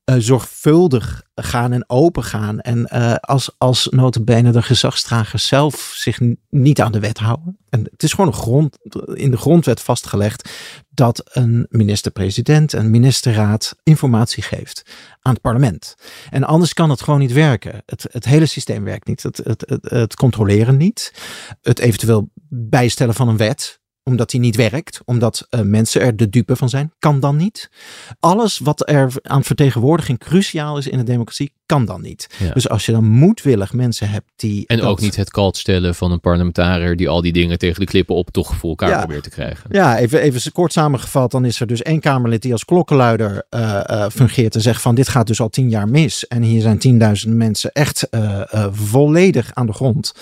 uh, 0.06 0.16
zorgvuldig 0.18 1.24
gaan 1.36 1.72
en 1.72 1.90
open 1.90 2.24
gaan. 2.24 2.60
En 2.60 2.90
uh, 2.94 3.16
als, 3.16 3.52
als 3.58 3.88
notabene 3.90 4.52
de 4.52 4.62
gezagsdragers 4.62 5.48
zelf 5.48 5.94
zich 5.96 6.20
niet 6.50 6.82
aan 6.82 6.92
de 6.92 7.00
wet 7.00 7.18
houden. 7.18 7.58
En 7.70 7.84
het 7.92 8.04
is 8.04 8.12
gewoon 8.14 8.28
een 8.28 8.40
grond, 8.40 8.78
in 9.14 9.32
de 9.32 9.38
grondwet 9.38 9.82
vastgelegd 9.82 10.50
dat 10.90 11.22
een 11.32 11.66
minister-president, 11.70 12.74
een 12.74 12.90
ministerraad 12.90 13.76
informatie 13.84 14.44
geeft 14.44 14.86
aan 15.22 15.34
het 15.34 15.42
parlement. 15.42 15.96
En 16.30 16.44
anders 16.44 16.74
kan 16.74 16.90
het 16.90 17.02
gewoon 17.02 17.20
niet 17.20 17.34
werken. 17.34 17.82
Het, 17.86 18.06
het 18.12 18.26
hele 18.26 18.46
systeem 18.46 18.84
werkt 18.84 19.08
niet. 19.08 19.24
Het, 19.24 19.38
het, 19.38 19.80
het 19.82 20.16
controleren 20.16 20.78
niet. 20.78 21.14
Het 21.62 21.80
eventueel 21.80 22.30
bijstellen 22.50 23.14
van 23.14 23.28
een 23.28 23.38
wet 23.38 23.82
omdat 24.04 24.30
die 24.30 24.40
niet 24.40 24.56
werkt, 24.56 25.02
omdat 25.06 25.48
uh, 25.50 25.62
mensen 25.62 26.02
er 26.02 26.16
de 26.16 26.30
dupe 26.30 26.56
van 26.56 26.70
zijn, 26.70 26.92
kan 27.00 27.20
dan 27.20 27.36
niet. 27.36 27.70
Alles 28.20 28.60
wat 28.60 28.90
er 28.90 29.14
aan 29.22 29.44
vertegenwoordiging 29.44 30.20
cruciaal 30.20 30.78
is 30.78 30.88
in 30.88 31.00
een 31.00 31.06
democratie, 31.06 31.54
kan 31.66 31.86
dan 31.86 32.02
niet. 32.02 32.30
Ja. 32.38 32.54
Dus 32.54 32.70
als 32.70 32.86
je 32.86 32.92
dan 32.92 33.06
moedwillig 33.06 33.74
mensen 33.74 34.10
hebt 34.10 34.32
die. 34.36 34.68
En 34.68 34.82
ook 34.82 35.00
niet 35.00 35.16
het 35.16 35.32
kalt 35.32 35.58
stellen 35.58 35.96
van 35.96 36.12
een 36.12 36.20
parlementariër 36.20 36.96
die 36.96 37.10
al 37.10 37.22
die 37.22 37.34
dingen 37.34 37.58
tegen 37.58 37.80
de 37.80 37.86
klippen 37.86 38.16
op 38.16 38.30
toch 38.30 38.56
voor 38.56 38.70
elkaar 38.70 38.98
probeert 39.00 39.24
te 39.24 39.30
krijgen. 39.30 39.70
Ja, 39.70 39.98
even, 39.98 40.22
even 40.22 40.52
kort 40.52 40.74
samengevat, 40.74 41.32
dan 41.32 41.46
is 41.46 41.60
er 41.60 41.68
dus 41.68 41.82
één 41.82 42.00
Kamerlid 42.00 42.42
die 42.42 42.52
als 42.52 42.66
klokkenluider 42.66 43.46
uh, 43.50 43.82
uh, 43.90 44.06
fungeert 44.10 44.56
en 44.56 44.62
zegt 44.62 44.82
van 44.82 44.96
dit 44.96 45.08
gaat 45.08 45.28
dus 45.28 45.42
al 45.42 45.50
tien 45.50 45.70
jaar 45.70 45.90
mis. 45.90 46.28
En 46.28 46.42
hier 46.42 46.62
zijn 46.62 46.78
tienduizend 46.78 47.36
mensen 47.36 47.72
echt 47.72 48.08
volledig 48.72 49.52
aan 49.54 49.66
de 49.66 49.74
grond 49.74 50.14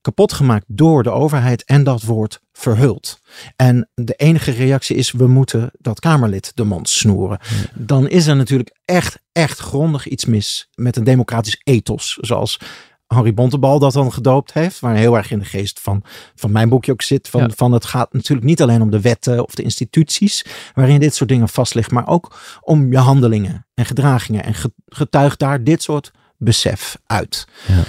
kapot 0.00 0.32
gemaakt 0.32 0.64
door 0.66 1.02
de 1.02 1.10
overheid. 1.10 1.64
En 1.64 1.84
dat 1.84 2.02
wordt 2.02 2.40
verhult. 2.58 3.20
En 3.56 3.88
de 3.94 4.14
enige 4.14 4.50
reactie 4.50 4.96
is: 4.96 5.12
we 5.12 5.26
moeten 5.26 5.70
dat 5.78 6.00
Kamerlid 6.00 6.52
de 6.54 6.64
mond 6.64 6.88
snoeren. 6.88 7.38
Dan 7.74 8.08
is 8.08 8.26
er 8.26 8.36
natuurlijk 8.36 8.78
echt, 8.84 9.18
echt 9.32 9.58
grondig 9.58 10.08
iets 10.08 10.24
mis 10.24 10.68
met 10.74 10.96
een 10.96 11.04
democratisch 11.04 11.60
ethos. 11.64 12.18
Zoals 12.20 12.60
Harry 13.06 13.34
Bontebal 13.34 13.78
dat 13.78 13.92
dan 13.92 14.12
gedoopt 14.12 14.52
heeft. 14.52 14.80
Waar 14.80 14.96
heel 14.96 15.16
erg 15.16 15.30
in 15.30 15.38
de 15.38 15.44
geest 15.44 15.80
van, 15.80 16.02
van 16.34 16.52
mijn 16.52 16.68
boekje 16.68 16.92
ook 16.92 17.02
zit. 17.02 17.28
Van, 17.28 17.52
van 17.56 17.72
het 17.72 17.84
gaat 17.84 18.12
natuurlijk 18.12 18.46
niet 18.46 18.62
alleen 18.62 18.82
om 18.82 18.90
de 18.90 19.00
wetten 19.00 19.44
of 19.44 19.54
de 19.54 19.62
instituties. 19.62 20.44
Waarin 20.74 21.00
dit 21.00 21.14
soort 21.14 21.30
dingen 21.30 21.48
vast 21.48 21.74
ligt. 21.74 21.90
Maar 21.90 22.08
ook 22.08 22.36
om 22.60 22.90
je 22.92 22.98
handelingen 22.98 23.66
en 23.74 23.84
gedragingen. 23.84 24.44
En 24.44 24.54
getuigt 24.86 25.38
daar 25.38 25.64
dit 25.64 25.82
soort 25.82 26.10
besef 26.36 26.96
uit. 27.06 27.46
Ja. 27.66 27.82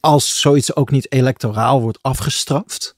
Als 0.00 0.40
zoiets 0.40 0.76
ook 0.76 0.90
niet 0.90 1.12
electoraal 1.12 1.80
wordt 1.80 1.98
afgestraft 2.02 2.94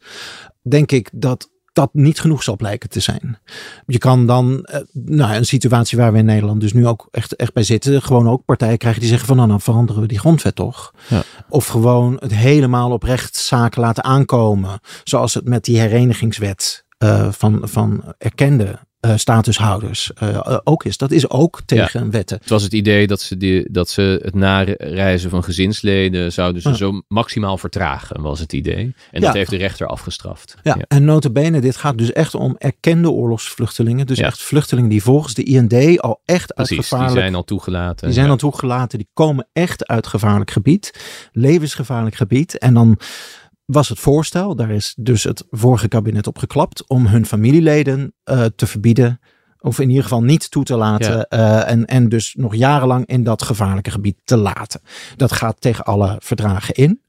denk 0.63 0.93
ik 0.93 1.11
dat 1.13 1.51
dat 1.73 1.91
niet 1.93 2.21
genoeg 2.21 2.43
zal 2.43 2.57
blijken 2.57 2.89
te 2.89 3.01
zijn. 3.01 3.39
Je 3.87 3.99
kan 3.99 4.27
dan, 4.27 4.65
eh, 4.65 4.81
nou, 4.93 5.35
een 5.35 5.47
situatie 5.47 5.99
waar 5.99 6.13
we 6.13 6.19
in 6.19 6.25
Nederland 6.25 6.61
dus 6.61 6.73
nu 6.73 6.87
ook 6.87 7.09
echt, 7.11 7.37
echt 7.37 7.53
bij 7.53 7.63
zitten, 7.63 8.03
gewoon 8.03 8.29
ook 8.29 8.45
partijen 8.45 8.79
krijgen 8.79 9.01
die 9.01 9.09
zeggen 9.09 9.29
van 9.29 9.37
nou, 9.37 9.49
dan 9.49 9.61
veranderen 9.61 10.03
we 10.03 10.09
die 10.09 10.19
grondwet 10.19 10.55
toch. 10.55 10.95
Ja. 11.09 11.23
Of 11.49 11.67
gewoon 11.67 12.17
het 12.21 12.35
helemaal 12.35 12.91
op 12.91 13.03
rechtszaken 13.03 13.81
laten 13.81 14.05
aankomen, 14.05 14.81
zoals 15.05 15.35
het 15.35 15.49
met 15.49 15.65
die 15.65 15.79
herenigingswet 15.79 16.85
uh, 16.99 17.33
van, 17.33 17.61
van 17.63 18.15
erkende 18.19 18.79
uh, 19.07 19.17
statushouders 19.17 20.11
uh, 20.23 20.59
ook 20.65 20.85
is. 20.85 20.97
Dat 20.97 21.11
is 21.11 21.31
ook 21.31 21.61
tegen 21.67 22.11
wetten. 22.11 22.39
Het 22.41 22.49
was 22.49 22.63
het 22.63 22.73
idee 22.73 23.07
dat 23.07 23.21
ze, 23.21 23.37
die, 23.37 23.71
dat 23.71 23.89
ze 23.89 24.21
het 24.23 24.35
nareizen 24.35 25.31
van 25.31 25.45
gezinsleden 25.45 26.33
zouden 26.33 26.63
ze 26.63 26.77
zo 26.77 27.03
maximaal 27.09 27.59
vertragen, 27.59 28.21
was 28.21 28.41
het 28.41 28.53
idee. 28.53 28.95
En 29.11 29.21
dat 29.21 29.35
heeft 29.35 29.51
de 29.51 29.57
rechter 29.57 29.87
afgestraft. 29.87 30.57
Ja, 30.63 30.77
en 30.89 31.05
notabene, 31.05 31.61
dit 31.61 31.77
gaat 31.77 31.99
dus 31.99 32.13
echt 32.13 32.35
om 32.35 32.57
erkende 32.59 33.11
oorlogsvluchtelingen. 33.11 34.07
Dus 34.07 34.19
echt 34.19 34.43
vluchtelingen 34.43 34.91
die 34.91 35.03
volgens 35.03 35.35
de 35.35 35.43
IND 35.43 36.01
al 36.01 36.21
echt 36.25 36.55
uit 36.55 36.69
gevaarlijk... 36.69 37.13
die 37.13 37.21
zijn 37.21 37.35
al 37.35 37.45
toegelaten. 37.45 38.07
Die 38.07 38.15
zijn 38.15 38.31
al 38.31 38.37
toegelaten, 38.37 38.99
die 38.99 39.09
komen 39.15 39.49
echt 39.53 39.87
uit 39.87 40.07
gevaarlijk 40.07 40.51
gebied. 40.51 41.01
Levensgevaarlijk 41.33 42.17
gebied. 42.17 42.59
En 42.59 42.75
dan 42.75 42.99
was 43.65 43.89
het 43.89 43.99
voorstel, 43.99 44.57
daar 44.57 44.71
is 44.71 44.95
dus 44.97 45.25
het 45.25 45.45
vorige 45.51 45.89
kabinet 45.89 46.27
op 46.27 46.39
geklapt, 46.39 46.89
om 46.89 47.07
hun 47.07 47.27
familieleden 47.27 48.15
uh, 48.25 48.45
te 48.57 48.67
verbieden. 48.67 49.21
Of 49.61 49.79
in 49.79 49.89
ieder 49.89 50.03
geval 50.03 50.23
niet 50.23 50.51
toe 50.51 50.65
te 50.65 50.77
laten. 50.77 51.27
Uh, 51.31 51.71
en, 51.71 51.87
en 51.87 52.09
dus 52.09 52.35
nog 52.39 52.55
jarenlang 52.55 53.07
in 53.07 53.23
dat 53.23 53.43
gevaarlijke 53.43 53.91
gebied 53.91 54.17
te 54.25 54.37
laten. 54.37 54.81
Dat 55.17 55.33
gaat 55.33 55.61
tegen 55.61 55.85
alle 55.85 56.17
verdragen 56.19 56.75
in. 56.75 57.03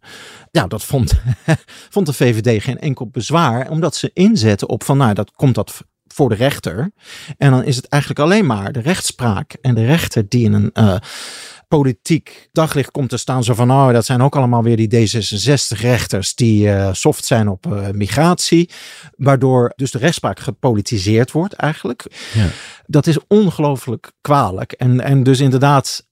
Ja, 0.51 0.67
dat 0.67 0.83
vond, 0.83 1.13
vond 1.95 2.05
de 2.05 2.13
VVD 2.13 2.63
geen 2.63 2.79
enkel 2.79 3.07
bezwaar. 3.07 3.69
Omdat 3.69 3.95
ze 3.95 4.11
inzetten 4.13 4.69
op 4.69 4.83
van 4.83 4.97
nou, 4.97 5.13
dat 5.13 5.31
komt 5.31 5.55
dat 5.55 5.83
voor 6.13 6.29
de 6.29 6.35
rechter. 6.35 6.91
En 7.37 7.51
dan 7.51 7.63
is 7.63 7.75
het 7.75 7.87
eigenlijk 7.87 8.21
alleen 8.21 8.45
maar 8.45 8.71
de 8.71 8.81
rechtspraak 8.81 9.53
en 9.61 9.75
de 9.75 9.85
rechter 9.85 10.29
die 10.29 10.43
in 10.43 10.53
een 10.53 10.69
uh, 10.73 10.95
politiek 11.77 12.49
daglicht 12.51 12.91
komt 12.91 13.09
te 13.09 13.17
staan. 13.17 13.43
Zo 13.43 13.53
van, 13.53 13.71
oh, 13.71 13.91
dat 13.91 14.05
zijn 14.05 14.21
ook 14.21 14.35
allemaal 14.35 14.63
weer 14.63 14.77
die 14.77 14.89
D66-rechters 14.89 16.35
die 16.35 16.65
uh, 16.65 16.89
soft 16.91 17.25
zijn 17.25 17.47
op 17.47 17.65
uh, 17.65 17.89
migratie. 17.89 18.69
Waardoor 19.17 19.73
dus 19.75 19.91
de 19.91 19.97
rechtspraak 19.97 20.39
gepolitiseerd 20.39 21.31
wordt 21.31 21.53
eigenlijk. 21.53 22.05
Ja. 22.33 22.47
Dat 22.85 23.07
is 23.07 23.17
ongelooflijk 23.27 24.11
kwalijk. 24.21 24.71
En, 24.71 24.99
en 24.99 25.23
dus 25.23 25.39
inderdaad 25.39 26.07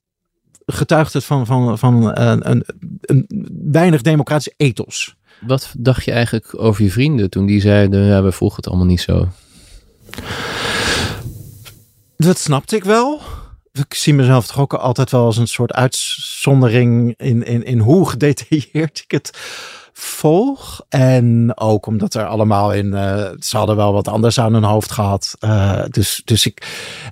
getuigt 0.65 1.13
het 1.13 1.23
van, 1.23 1.45
van, 1.45 1.77
van 1.77 2.17
een, 2.17 2.49
een, 2.49 2.63
een 3.01 3.25
weinig 3.71 4.01
democratisch 4.01 4.53
ethos. 4.57 5.15
Wat 5.41 5.73
dacht 5.77 6.05
je 6.05 6.11
eigenlijk 6.11 6.59
over 6.59 6.83
je 6.83 6.91
vrienden 6.91 7.29
toen 7.29 7.45
die 7.45 7.61
zeiden, 7.61 8.05
ja, 8.05 8.23
we 8.23 8.31
volgen 8.31 8.57
het 8.57 8.67
allemaal 8.67 8.85
niet 8.85 9.01
zo? 9.01 9.27
Dat 12.17 12.39
snapte 12.39 12.75
ik 12.75 12.83
wel 12.83 13.21
ik 13.71 13.93
zie 13.93 14.13
mezelf 14.13 14.47
toch 14.47 14.59
ook 14.59 14.73
altijd 14.73 15.11
wel 15.11 15.25
als 15.25 15.37
een 15.37 15.47
soort 15.47 15.73
uitzondering 15.73 17.13
in, 17.17 17.43
in, 17.43 17.63
in 17.63 17.79
hoe 17.79 18.09
gedetailleerd 18.09 19.01
ik 19.03 19.11
het 19.11 19.29
volg. 19.93 20.85
En 20.89 21.57
ook 21.57 21.85
omdat 21.85 22.13
er 22.13 22.25
allemaal 22.25 22.73
in. 22.73 22.85
Uh, 22.85 23.29
ze 23.39 23.57
hadden 23.57 23.75
wel 23.75 23.93
wat 23.93 24.07
anders 24.07 24.39
aan 24.39 24.53
hun 24.53 24.63
hoofd 24.63 24.91
gehad. 24.91 25.35
Uh, 25.39 25.83
dus, 25.89 26.21
dus 26.25 26.45
ik. 26.45 26.67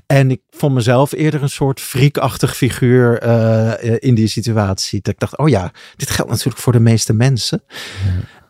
En 0.06 0.32
ik 0.32 0.42
vond 0.50 0.74
mezelf 0.74 1.12
eerder 1.12 1.42
een 1.42 1.50
soort 1.50 1.80
friekachtig 1.80 2.56
figuur 2.56 3.24
uh, 3.24 3.94
in 4.00 4.16
die 4.16 4.28
situatie. 4.28 5.02
Dat 5.02 5.14
ik 5.14 5.20
dacht: 5.20 5.38
oh 5.38 5.50
ja, 5.50 5.72
dit 5.96 6.10
geldt 6.10 6.32
natuurlijk 6.32 6.58
voor 6.58 6.74
de 6.74 6.80
meeste 6.80 7.14
mensen. 7.14 7.64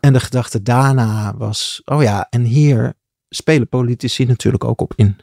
En 0.00 0.12
de 0.12 0.20
gedachte 0.20 0.62
daarna 0.62 1.34
was: 1.36 1.82
oh 1.84 2.02
ja, 2.02 2.26
en 2.30 2.42
hier 2.42 2.94
spelen 3.28 3.68
politici 3.68 4.24
natuurlijk 4.24 4.64
ook 4.64 4.80
op 4.80 4.92
in. 4.96 5.16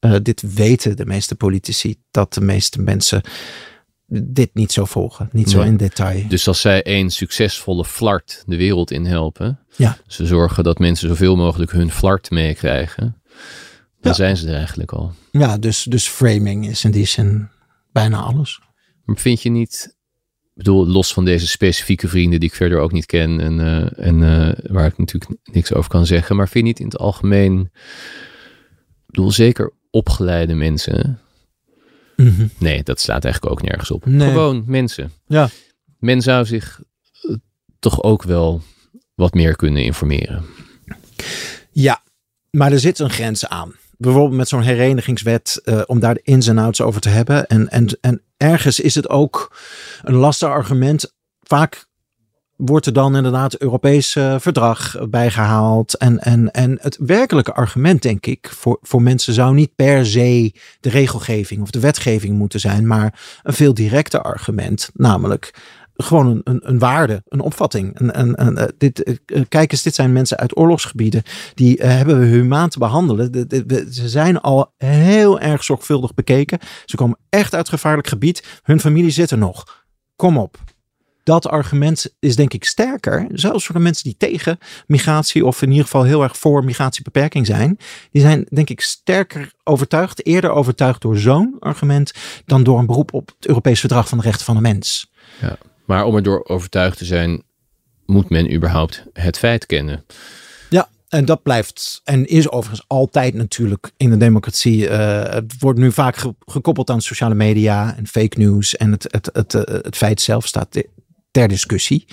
Uh, 0.00 0.16
dit 0.22 0.54
weten 0.54 0.96
de 0.96 1.06
meeste 1.06 1.34
politici, 1.34 1.96
dat 2.10 2.34
de 2.34 2.40
meeste 2.40 2.80
mensen 2.80 3.22
dit 4.10 4.54
niet 4.54 4.72
zo 4.72 4.84
volgen, 4.84 5.28
niet 5.32 5.50
zo 5.50 5.60
in 5.60 5.76
detail. 5.76 6.28
Dus 6.28 6.48
als 6.48 6.60
zij 6.60 6.82
één 6.82 7.10
succesvolle 7.10 7.84
flart 7.84 8.42
de 8.46 8.56
wereld 8.56 8.90
in 8.90 9.04
helpen, 9.04 9.60
ja. 9.76 9.98
ze 10.06 10.26
zorgen 10.26 10.64
dat 10.64 10.78
mensen 10.78 11.08
zoveel 11.08 11.36
mogelijk 11.36 11.70
hun 11.70 11.90
flart 11.90 12.30
meekrijgen, 12.30 13.22
dan 14.00 14.14
zijn 14.14 14.36
ze 14.36 14.48
er 14.48 14.54
eigenlijk 14.54 14.92
al. 14.92 15.12
Ja, 15.30 15.58
dus, 15.58 15.82
dus 15.82 16.08
framing 16.08 16.68
is 16.68 16.84
in 16.84 16.90
die 16.90 17.06
zin 17.06 17.48
bijna 17.92 18.20
alles. 18.20 18.60
Maar 19.04 19.16
vind 19.16 19.42
je 19.42 19.50
niet, 19.50 19.96
ik 20.42 20.54
bedoel, 20.54 20.86
los 20.86 21.12
van 21.12 21.24
deze 21.24 21.48
specifieke 21.48 22.08
vrienden 22.08 22.40
die 22.40 22.48
ik 22.48 22.54
verder 22.54 22.78
ook 22.78 22.92
niet 22.92 23.06
ken 23.06 23.40
en, 23.40 23.58
uh, 23.58 24.06
en 24.06 24.18
uh, 24.20 24.72
waar 24.72 24.86
ik 24.86 24.98
natuurlijk 24.98 25.40
niks 25.44 25.72
over 25.72 25.90
kan 25.90 26.06
zeggen, 26.06 26.36
maar 26.36 26.48
vind 26.48 26.64
je 26.64 26.70
niet 26.70 26.80
in 26.80 26.86
het 26.86 26.98
algemeen, 26.98 27.70
bedoel, 29.06 29.30
zeker 29.30 29.76
opgeleide 29.90 30.54
mensen. 30.54 31.20
Mhm. 32.16 32.46
Nee, 32.58 32.82
dat 32.82 33.00
staat 33.00 33.24
eigenlijk 33.24 33.52
ook 33.52 33.62
nergens 33.62 33.90
op. 33.90 34.02
Gewoon 34.02 34.64
mensen. 34.66 35.12
Ja. 35.26 35.48
Men 35.98 36.22
zou 36.22 36.44
zich 36.44 36.82
eh, 37.12 37.34
toch 37.78 38.02
ook 38.02 38.22
wel 38.22 38.62
wat 39.14 39.34
meer 39.34 39.56
kunnen 39.56 39.82
informeren. 39.82 40.44
Ja, 41.70 42.02
maar 42.50 42.72
er 42.72 42.80
zit 42.80 42.98
een 42.98 43.10
grens 43.10 43.46
aan. 43.46 43.74
Bijvoorbeeld 43.96 44.36
met 44.36 44.48
zo'n 44.48 44.62
herenigingswet, 44.62 45.60
uh, 45.64 45.82
om 45.86 46.00
daar 46.00 46.14
de 46.14 46.20
ins 46.22 46.46
en 46.46 46.58
outs 46.58 46.80
over 46.80 47.00
te 47.00 47.08
hebben. 47.08 47.46
En, 47.46 47.68
en, 47.68 47.98
en 48.00 48.22
ergens 48.36 48.80
is 48.80 48.94
het 48.94 49.08
ook 49.08 49.56
een 50.02 50.14
lastig 50.14 50.48
argument. 50.48 51.12
Vaak 51.42 51.87
wordt 52.58 52.86
er 52.86 52.92
dan 52.92 53.16
inderdaad 53.16 53.52
het 53.52 53.60
Europese 53.60 54.36
verdrag 54.40 54.96
bijgehaald. 55.10 55.96
En, 55.96 56.18
en, 56.18 56.50
en 56.50 56.78
het 56.80 56.98
werkelijke 57.00 57.54
argument, 57.54 58.02
denk 58.02 58.26
ik, 58.26 58.50
voor, 58.56 58.78
voor 58.82 59.02
mensen 59.02 59.32
zou 59.32 59.54
niet 59.54 59.74
per 59.74 60.06
se 60.06 60.52
de 60.80 60.88
regelgeving 60.88 61.62
of 61.62 61.70
de 61.70 61.80
wetgeving 61.80 62.36
moeten 62.36 62.60
zijn, 62.60 62.86
maar 62.86 63.20
een 63.42 63.52
veel 63.52 63.74
directer 63.74 64.22
argument, 64.22 64.90
namelijk 64.94 65.52
gewoon 65.94 66.26
een, 66.26 66.40
een, 66.44 66.60
een, 66.62 66.78
waarde, 66.78 67.22
een 67.28 67.40
opvatting. 67.40 68.00
Een, 68.00 68.18
een, 68.18 68.56
eh, 68.56 68.64
dit, 68.78 69.02
eh, 69.02 69.42
kijk 69.48 69.72
eens, 69.72 69.82
dit 69.82 69.94
zijn 69.94 70.12
mensen 70.12 70.38
uit 70.38 70.56
oorlogsgebieden. 70.56 71.22
Die 71.54 71.76
hebben 71.82 72.18
we 72.18 72.26
humaan 72.26 72.68
te 72.68 72.78
behandelen. 72.78 73.46
ze 73.90 74.08
zijn 74.08 74.40
al 74.40 74.72
heel 74.76 75.40
erg 75.40 75.64
zorgvuldig 75.64 76.14
bekeken. 76.14 76.58
Ze 76.84 76.96
komen 76.96 77.18
echt 77.28 77.54
uit 77.54 77.68
gevaarlijk 77.68 78.08
gebied. 78.08 78.60
Hun 78.62 78.80
familie 78.80 79.10
zit 79.10 79.30
er 79.30 79.38
nog. 79.38 79.84
Kom 80.16 80.38
op 80.38 80.58
dat 81.28 81.48
argument 81.48 82.14
is 82.18 82.36
denk 82.36 82.52
ik 82.52 82.64
sterker. 82.64 83.26
Zelfs 83.32 83.66
voor 83.66 83.74
de 83.74 83.80
mensen 83.80 84.04
die 84.04 84.16
tegen 84.18 84.58
migratie 84.86 85.46
of 85.46 85.62
in 85.62 85.68
ieder 85.68 85.84
geval 85.84 86.02
heel 86.02 86.22
erg 86.22 86.36
voor 86.36 86.64
migratiebeperking 86.64 87.46
zijn. 87.46 87.78
Die 88.10 88.22
zijn 88.22 88.46
denk 88.50 88.70
ik 88.70 88.80
sterker 88.80 89.52
overtuigd, 89.64 90.26
eerder 90.26 90.50
overtuigd 90.50 91.02
door 91.02 91.16
zo'n 91.16 91.56
argument 91.60 92.12
dan 92.46 92.62
door 92.62 92.78
een 92.78 92.86
beroep 92.86 93.12
op 93.12 93.32
het 93.36 93.46
Europees 93.46 93.80
Verdrag 93.80 94.08
van 94.08 94.18
de 94.18 94.24
Rechten 94.24 94.44
van 94.44 94.54
de 94.54 94.60
Mens. 94.60 95.10
Ja, 95.40 95.58
maar 95.84 96.04
om 96.04 96.16
er 96.16 96.22
door 96.22 96.44
overtuigd 96.44 96.98
te 96.98 97.04
zijn, 97.04 97.42
moet 98.06 98.30
men 98.30 98.54
überhaupt 98.54 99.04
het 99.12 99.38
feit 99.38 99.66
kennen. 99.66 100.04
Ja, 100.70 100.88
en 101.08 101.24
dat 101.24 101.42
blijft 101.42 102.00
en 102.04 102.26
is 102.26 102.50
overigens 102.50 102.84
altijd 102.86 103.34
natuurlijk 103.34 103.90
in 103.96 104.10
de 104.10 104.16
democratie. 104.16 104.88
Uh, 104.88 105.22
het 105.22 105.54
wordt 105.58 105.78
nu 105.78 105.92
vaak 105.92 106.16
gekoppeld 106.46 106.90
aan 106.90 107.00
sociale 107.00 107.34
media 107.34 107.96
en 107.96 108.06
fake 108.06 108.38
news. 108.38 108.76
En 108.76 108.92
het, 108.92 109.06
het, 109.10 109.30
het, 109.32 109.52
het, 109.52 109.84
het 109.84 109.96
feit 109.96 110.20
zelf 110.20 110.46
staat 110.46 110.76
ter 111.38 111.48
discussie. 111.48 112.06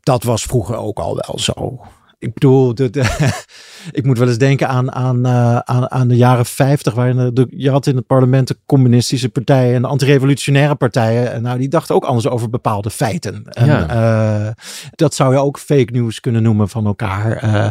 Dat 0.00 0.22
was 0.22 0.42
vroeger 0.42 0.76
ook 0.76 0.98
al 0.98 1.14
wel 1.14 1.38
zo. 1.38 1.80
Ik 2.18 2.34
bedoel, 2.34 2.74
de, 2.74 2.90
de 2.90 3.04
ik 3.98 4.04
moet 4.04 4.18
wel 4.18 4.28
eens 4.28 4.38
denken 4.38 4.68
aan, 4.68 4.92
aan, 4.92 5.26
uh, 5.26 5.58
aan, 5.58 5.90
aan 5.90 6.08
de 6.08 6.16
jaren 6.16 6.46
50, 6.46 6.94
waarin 6.94 7.34
de, 7.34 7.46
je 7.50 7.70
had 7.70 7.86
in 7.86 7.96
het 7.96 8.06
parlement 8.06 8.48
de 8.48 8.58
communistische 8.66 9.28
partijen 9.28 9.74
en 9.74 9.82
de 9.82 9.88
antirevolutionaire 9.88 10.74
partijen. 10.74 11.32
En 11.32 11.42
nou, 11.42 11.58
die 11.58 11.68
dachten 11.68 11.94
ook 11.94 12.04
anders 12.04 12.28
over 12.28 12.50
bepaalde 12.50 12.90
feiten. 12.90 13.44
En, 13.44 13.66
ja. 13.66 14.46
uh, 14.46 14.52
dat 14.90 15.14
zou 15.14 15.32
je 15.32 15.40
ook 15.40 15.58
fake 15.58 15.92
news 15.92 16.20
kunnen 16.20 16.42
noemen 16.42 16.68
van 16.68 16.86
elkaar. 16.86 17.44
Uh, 17.44 17.68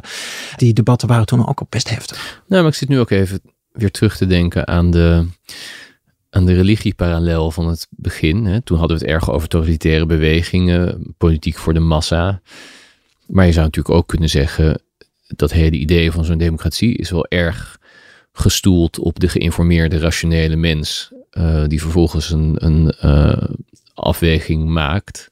die 0.56 0.74
debatten 0.74 1.08
waren 1.08 1.26
toen 1.26 1.48
ook 1.48 1.60
al 1.60 1.68
best 1.70 1.90
heftig. 1.90 2.44
Nou, 2.48 2.62
maar 2.62 2.72
ik 2.72 2.78
zit 2.78 2.90
nu 2.90 3.00
ook 3.00 3.10
even 3.10 3.42
weer 3.72 3.92
terug 3.92 4.18
te 4.18 4.26
denken 4.26 4.68
aan 4.68 4.92
de 4.92 5.28
aan 6.38 6.46
de 6.46 6.54
religieparallel 6.54 7.52
van 7.52 7.68
het 7.68 7.88
begin. 7.90 8.46
Hè. 8.46 8.62
Toen 8.62 8.78
hadden 8.78 8.98
we 8.98 9.04
het 9.04 9.14
erg 9.14 9.32
over 9.32 9.48
totalitaire 9.48 10.06
bewegingen, 10.06 11.14
politiek 11.18 11.58
voor 11.58 11.74
de 11.74 11.80
massa. 11.80 12.42
Maar 13.26 13.46
je 13.46 13.52
zou 13.52 13.66
natuurlijk 13.66 13.96
ook 13.96 14.08
kunnen 14.08 14.30
zeggen, 14.30 14.82
dat 15.28 15.52
hele 15.52 15.78
idee 15.78 16.12
van 16.12 16.26
zo'n 16.26 16.38
democratie 16.38 16.98
is 16.98 17.10
wel 17.10 17.28
erg 17.28 17.80
gestoeld 18.32 19.00
op 19.00 19.20
de 19.20 19.28
geïnformeerde, 19.28 20.00
rationele 20.00 20.56
mens, 20.56 21.12
uh, 21.32 21.64
die 21.68 21.82
vervolgens 21.82 22.32
een, 22.32 22.56
een 22.58 22.94
uh, 23.04 23.50
afweging 23.94 24.66
maakt. 24.66 25.30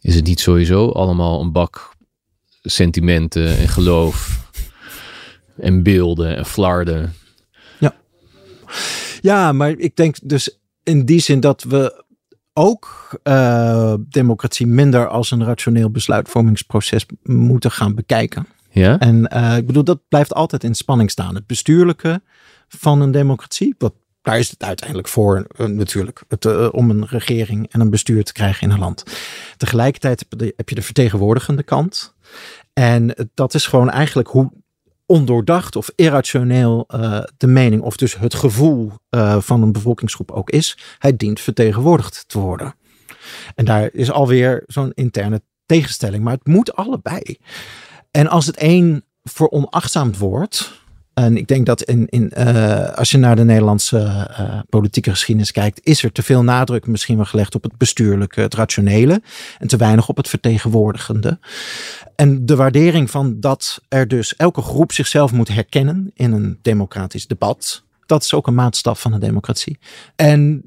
Is 0.00 0.14
het 0.14 0.24
niet 0.24 0.40
sowieso 0.40 0.88
allemaal 0.88 1.40
een 1.40 1.52
bak 1.52 1.94
sentimenten 2.62 3.56
en 3.56 3.68
geloof 3.68 4.46
en 5.56 5.82
beelden 5.82 6.36
en 6.36 6.46
flarden? 6.46 7.14
Ja. 7.78 7.94
Ja, 9.22 9.52
maar 9.52 9.70
ik 9.70 9.96
denk 9.96 10.16
dus 10.22 10.58
in 10.82 11.04
die 11.04 11.20
zin 11.20 11.40
dat 11.40 11.62
we 11.62 12.04
ook 12.52 13.10
uh, 13.24 13.94
democratie 14.08 14.66
minder 14.66 15.08
als 15.08 15.30
een 15.30 15.44
rationeel 15.44 15.90
besluitvormingsproces 15.90 17.06
moeten 17.22 17.70
gaan 17.70 17.94
bekijken. 17.94 18.46
Ja? 18.70 18.98
En 18.98 19.30
uh, 19.34 19.56
ik 19.56 19.66
bedoel, 19.66 19.84
dat 19.84 20.00
blijft 20.08 20.34
altijd 20.34 20.64
in 20.64 20.74
spanning 20.74 21.10
staan. 21.10 21.34
Het 21.34 21.46
bestuurlijke 21.46 22.22
van 22.68 23.00
een 23.00 23.10
democratie, 23.10 23.74
wat, 23.78 23.94
daar 24.22 24.38
is 24.38 24.50
het 24.50 24.62
uiteindelijk 24.62 25.08
voor 25.08 25.46
uh, 25.56 25.66
natuurlijk, 25.66 26.22
het, 26.28 26.70
om 26.70 26.90
een 26.90 27.06
regering 27.06 27.68
en 27.70 27.80
een 27.80 27.90
bestuur 27.90 28.24
te 28.24 28.32
krijgen 28.32 28.62
in 28.66 28.74
een 28.74 28.80
land. 28.80 29.04
Tegelijkertijd 29.56 30.26
heb 30.56 30.68
je 30.68 30.74
de 30.74 30.82
vertegenwoordigende 30.82 31.62
kant. 31.62 32.14
En 32.72 33.30
dat 33.34 33.54
is 33.54 33.66
gewoon 33.66 33.90
eigenlijk 33.90 34.28
hoe 34.28 34.52
ondoordacht 35.12 35.76
of 35.76 35.90
irrationeel 35.94 36.86
de 37.36 37.46
mening 37.46 37.82
of 37.82 37.96
dus 37.96 38.18
het 38.18 38.34
gevoel 38.34 38.92
van 39.38 39.62
een 39.62 39.72
bevolkingsgroep 39.72 40.30
ook 40.30 40.50
is. 40.50 40.78
Hij 40.98 41.16
dient 41.16 41.40
vertegenwoordigd 41.40 42.24
te 42.26 42.38
worden. 42.38 42.74
En 43.54 43.64
daar 43.64 43.90
is 43.92 44.10
alweer 44.10 44.62
zo'n 44.66 44.92
interne 44.94 45.42
tegenstelling, 45.66 46.24
maar 46.24 46.32
het 46.32 46.46
moet 46.46 46.76
allebei. 46.76 47.38
En 48.10 48.28
als 48.28 48.46
het 48.46 48.62
een 48.62 49.04
veronachtzaamd 49.22 50.18
wordt. 50.18 50.81
En 51.14 51.36
ik 51.36 51.46
denk 51.46 51.66
dat 51.66 51.82
in, 51.82 52.06
in, 52.08 52.32
uh, 52.38 52.88
als 52.88 53.10
je 53.10 53.18
naar 53.18 53.36
de 53.36 53.44
Nederlandse 53.44 53.98
uh, 54.40 54.58
politieke 54.68 55.10
geschiedenis 55.10 55.50
kijkt, 55.50 55.80
is 55.82 56.02
er 56.02 56.12
te 56.12 56.22
veel 56.22 56.42
nadruk 56.42 56.86
misschien 56.86 57.16
wel 57.16 57.24
gelegd 57.24 57.54
op 57.54 57.62
het 57.62 57.76
bestuurlijke, 57.76 58.40
het 58.40 58.54
rationele. 58.54 59.22
En 59.58 59.68
te 59.68 59.76
weinig 59.76 60.08
op 60.08 60.16
het 60.16 60.28
vertegenwoordigende. 60.28 61.38
En 62.16 62.46
de 62.46 62.56
waardering 62.56 63.10
van 63.10 63.40
dat 63.40 63.82
er 63.88 64.08
dus 64.08 64.36
elke 64.36 64.62
groep 64.62 64.92
zichzelf 64.92 65.32
moet 65.32 65.48
herkennen 65.48 66.10
in 66.14 66.32
een 66.32 66.58
democratisch 66.62 67.26
debat. 67.26 67.84
Dat 68.06 68.22
is 68.22 68.34
ook 68.34 68.46
een 68.46 68.54
maatstaf 68.54 69.00
van 69.00 69.12
een 69.12 69.20
democratie. 69.20 69.78
En 70.16 70.64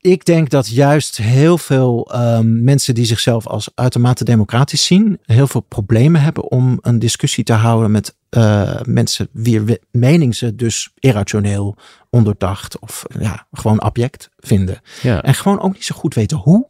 ik 0.00 0.24
denk 0.24 0.50
dat 0.50 0.68
juist 0.68 1.16
heel 1.16 1.58
veel 1.58 2.14
um, 2.14 2.64
mensen 2.64 2.94
die 2.94 3.04
zichzelf 3.04 3.46
als 3.46 3.68
uitermate 3.74 4.24
democratisch 4.24 4.84
zien, 4.84 5.18
heel 5.22 5.46
veel 5.46 5.60
problemen 5.60 6.20
hebben 6.20 6.50
om 6.50 6.78
een 6.80 6.98
discussie 6.98 7.44
te 7.44 7.52
houden 7.52 7.90
met 7.90 8.15
uh, 8.30 8.80
mensen 8.82 9.28
wie 9.32 9.80
mening 9.90 10.34
ze 10.34 10.54
dus 10.54 10.90
irrationeel, 10.94 11.76
onderdacht 12.10 12.78
of 12.78 13.04
ja, 13.18 13.46
gewoon 13.52 13.80
abject 13.80 14.30
vinden. 14.36 14.80
Ja. 15.02 15.22
En 15.22 15.34
gewoon 15.34 15.60
ook 15.60 15.72
niet 15.72 15.84
zo 15.84 15.96
goed 15.96 16.14
weten 16.14 16.36
hoe, 16.36 16.68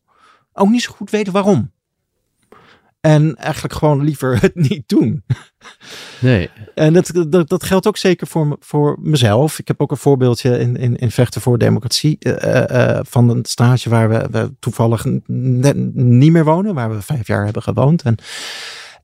ook 0.52 0.68
niet 0.68 0.82
zo 0.82 0.92
goed 0.92 1.11
weten 1.11 1.32
waarom. 1.32 1.74
En 3.00 3.36
eigenlijk 3.36 3.74
gewoon 3.74 4.04
liever 4.04 4.38
het 4.40 4.54
niet 4.54 4.82
doen. 4.86 5.24
Nee. 6.20 6.50
En 6.74 6.92
dat, 6.92 7.12
dat, 7.28 7.48
dat 7.48 7.64
geldt 7.64 7.86
ook 7.86 7.96
zeker 7.96 8.26
voor, 8.26 8.57
voor 8.61 8.96
mezelf. 9.00 9.59
Ik 9.59 9.68
heb 9.68 9.80
ook 9.80 9.90
een 9.90 9.96
voorbeeldje 9.96 10.59
in, 10.59 10.76
in, 10.76 10.96
in 10.96 11.11
Vechten 11.11 11.40
voor 11.40 11.59
Democratie. 11.59 12.16
Uh, 12.20 12.64
uh, 12.70 12.98
van 13.02 13.28
een 13.28 13.44
stage 13.44 13.88
waar 13.88 14.09
we, 14.09 14.28
we 14.30 14.52
toevallig 14.59 15.04
net 15.26 15.76
niet 15.94 16.32
meer 16.32 16.44
wonen. 16.44 16.74
Waar 16.74 16.90
we 16.90 17.02
vijf 17.02 17.26
jaar 17.26 17.44
hebben 17.44 17.62
gewoond. 17.62 18.02
En, 18.02 18.16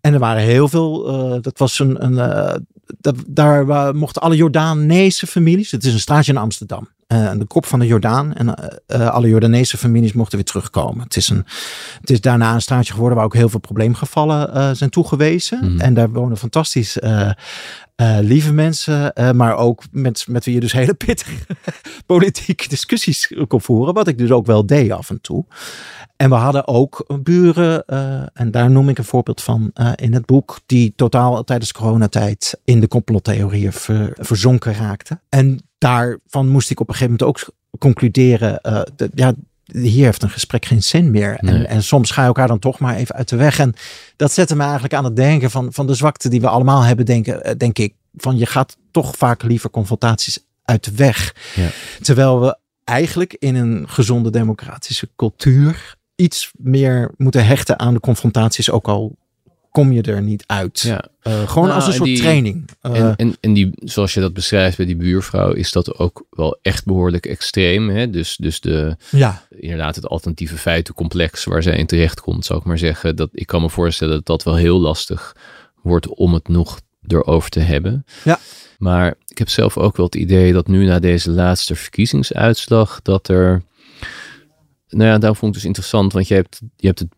en 0.02 0.12
er 0.12 0.18
waren 0.18 0.42
heel 0.42 0.68
veel. 0.68 1.08
Uh, 1.08 1.42
dat 1.42 1.58
was 1.58 1.78
een. 1.78 2.04
een 2.04 2.66
dat, 3.00 3.16
daar 3.26 3.94
mochten 3.94 4.22
alle 4.22 4.36
Jordaanese 4.36 5.26
families. 5.26 5.70
Het 5.70 5.84
is 5.84 5.92
een 5.92 6.00
stage 6.00 6.30
in 6.30 6.36
Amsterdam 6.36 6.88
uh, 7.12 7.30
de 7.38 7.44
kop 7.44 7.66
van 7.66 7.78
de 7.78 7.86
Jordaan. 7.86 8.34
En 8.34 8.54
uh, 8.86 9.08
alle 9.08 9.28
Jordaanese 9.28 9.78
families 9.78 10.12
mochten 10.12 10.36
weer 10.36 10.46
terugkomen. 10.46 11.04
Het 11.04 11.16
is, 11.16 11.28
een, 11.28 11.46
het 12.00 12.10
is 12.10 12.20
daarna 12.20 12.54
een 12.54 12.62
straatje 12.62 12.92
geworden 12.92 13.16
waar 13.16 13.26
ook 13.26 13.34
heel 13.34 13.48
veel 13.48 13.60
probleemgevallen 13.60 14.76
zijn 14.76 14.90
toegewezen. 14.90 15.72
Mm. 15.72 15.80
En 15.80 15.94
daar 15.94 16.10
wonen 16.10 16.36
fantastisch 16.36 16.98
lieve 18.20 18.52
mensen. 18.52 19.12
maar 19.34 19.56
ook 19.56 19.82
met, 19.90 20.24
met 20.28 20.44
wie 20.44 20.54
je 20.54 20.60
dus 20.60 20.72
hele 20.82 20.94
pittige 20.94 21.36
politieke 22.06 22.68
discussies 22.68 23.32
kon 23.48 23.60
voeren. 23.60 23.94
Wat 23.94 24.08
ik 24.08 24.18
dus 24.18 24.30
ook 24.30 24.46
wel 24.46 24.66
deed 24.66 24.90
af 24.92 25.10
en 25.10 25.20
toe. 25.20 25.44
En 26.16 26.28
we 26.28 26.34
hadden 26.34 26.68
ook 26.68 27.18
buren, 27.22 27.84
uh, 27.86 28.22
en 28.32 28.50
daar 28.50 28.70
noem 28.70 28.88
ik 28.88 28.98
een 28.98 29.04
voorbeeld 29.04 29.42
van 29.42 29.72
in 29.94 30.14
het 30.14 30.26
boek, 30.26 30.60
die 30.66 30.92
totaal 30.96 31.44
tijdens 31.44 31.72
coronatijd 31.72 32.60
in 32.64 32.80
de 32.80 32.88
complottheorieën 32.88 33.72
ver, 33.72 34.16
verzonken 34.18 34.74
raakten. 34.74 35.20
En 35.28 35.60
daarvan 35.82 36.48
moest 36.48 36.70
ik 36.70 36.80
op 36.80 36.88
een 36.88 36.94
gegeven 36.94 37.16
moment 37.18 37.28
ook 37.28 37.54
concluderen, 37.78 38.58
uh, 38.62 38.82
de, 38.96 39.10
ja, 39.14 39.34
hier 39.64 40.04
heeft 40.04 40.22
een 40.22 40.30
gesprek 40.30 40.64
geen 40.64 40.82
zin 40.82 41.10
meer. 41.10 41.38
Nee. 41.40 41.54
En, 41.54 41.66
en, 41.66 41.82
soms 41.82 42.10
ga 42.10 42.20
je 42.20 42.26
elkaar 42.26 42.48
dan 42.48 42.58
toch 42.58 42.78
maar 42.78 42.96
even 42.96 43.14
uit 43.14 43.28
de 43.28 43.36
weg. 43.36 43.58
En 43.58 43.74
dat 44.16 44.32
zette 44.32 44.56
me 44.56 44.62
eigenlijk 44.62 44.94
aan 44.94 45.04
het 45.04 45.16
denken 45.16 45.50
van, 45.50 45.72
van 45.72 45.86
de 45.86 45.94
zwakte 45.94 46.28
die 46.28 46.40
we 46.40 46.48
allemaal 46.48 46.82
hebben, 46.82 47.06
denken, 47.06 47.58
denk 47.58 47.78
ik. 47.78 47.94
Van 48.16 48.38
je 48.38 48.46
gaat 48.46 48.76
toch 48.90 49.16
vaak 49.16 49.42
liever 49.42 49.70
confrontaties 49.70 50.38
uit 50.64 50.84
de 50.84 50.92
weg. 50.94 51.34
Ja. 51.54 51.68
Terwijl 52.00 52.40
we 52.40 52.56
eigenlijk 52.84 53.36
in 53.38 53.54
een 53.54 53.88
gezonde 53.88 54.30
democratische 54.30 55.08
cultuur 55.16 55.96
iets 56.14 56.50
meer 56.56 57.10
moeten 57.16 57.46
hechten 57.46 57.78
aan 57.78 57.94
de 57.94 58.00
confrontaties, 58.00 58.70
ook 58.70 58.88
al 58.88 59.16
kom 59.72 59.92
je 59.92 60.02
er 60.02 60.22
niet 60.22 60.44
uit. 60.46 60.80
Ja. 60.80 61.04
Uh, 61.22 61.48
gewoon 61.48 61.68
Nou, 61.68 61.74
als 61.74 61.84
een 61.84 61.90
en 61.90 61.96
soort 61.96 62.08
die- 62.08 62.18
training. 62.18 62.68
Uh, 62.82 62.96
En, 62.96 63.16
en, 63.16 63.36
en 63.40 63.52
die, 63.52 63.70
zoals 63.74 64.14
je 64.14 64.20
dat 64.20 64.32
beschrijft 64.32 64.76
bij 64.76 64.86
die 64.86 64.96
buurvrouw, 64.96 65.52
is 65.52 65.72
dat 65.72 65.98
ook 65.98 66.26
wel 66.30 66.58
echt 66.62 66.84
behoorlijk 66.84 67.26
extreem. 67.26 67.88
Hè? 67.88 68.10
Dus, 68.10 68.36
dus 68.36 68.60
de, 68.60 68.96
ja, 69.10 69.46
inderdaad 69.58 69.94
het 69.94 70.08
alternatieve 70.08 70.56
feitencomplex 70.56 71.44
waar 71.44 71.62
zij 71.62 71.76
in 71.76 71.86
terecht 71.86 72.20
komt, 72.20 72.44
zou 72.44 72.58
ik 72.58 72.64
maar 72.64 72.78
zeggen. 72.78 73.16
Dat, 73.16 73.28
ik 73.32 73.46
kan 73.46 73.60
me 73.62 73.70
voorstellen 73.70 74.14
dat 74.14 74.26
dat 74.26 74.42
wel 74.42 74.54
heel 74.56 74.80
lastig 74.80 75.36
wordt 75.82 76.08
om 76.08 76.34
het 76.34 76.48
nog 76.48 76.80
erover 77.06 77.50
te 77.50 77.60
hebben. 77.60 78.04
Ja. 78.24 78.38
Maar 78.78 79.14
ik 79.26 79.38
heb 79.38 79.48
zelf 79.48 79.78
ook 79.78 79.96
wel 79.96 80.06
het 80.06 80.14
idee 80.14 80.52
dat 80.52 80.66
nu 80.68 80.84
na 80.84 80.98
deze 80.98 81.30
laatste 81.30 81.74
verkiezingsuitslag, 81.74 83.02
dat 83.02 83.28
er... 83.28 83.62
Nou 84.88 85.04
ja, 85.10 85.18
daarom 85.18 85.38
vond 85.38 85.38
ik 85.38 85.42
het 85.44 85.52
dus 85.54 85.64
interessant, 85.64 86.12
want 86.12 86.28
je 86.28 86.34
hebt, 86.34 86.60
je 86.76 86.86
hebt 86.86 86.98
het 86.98 87.08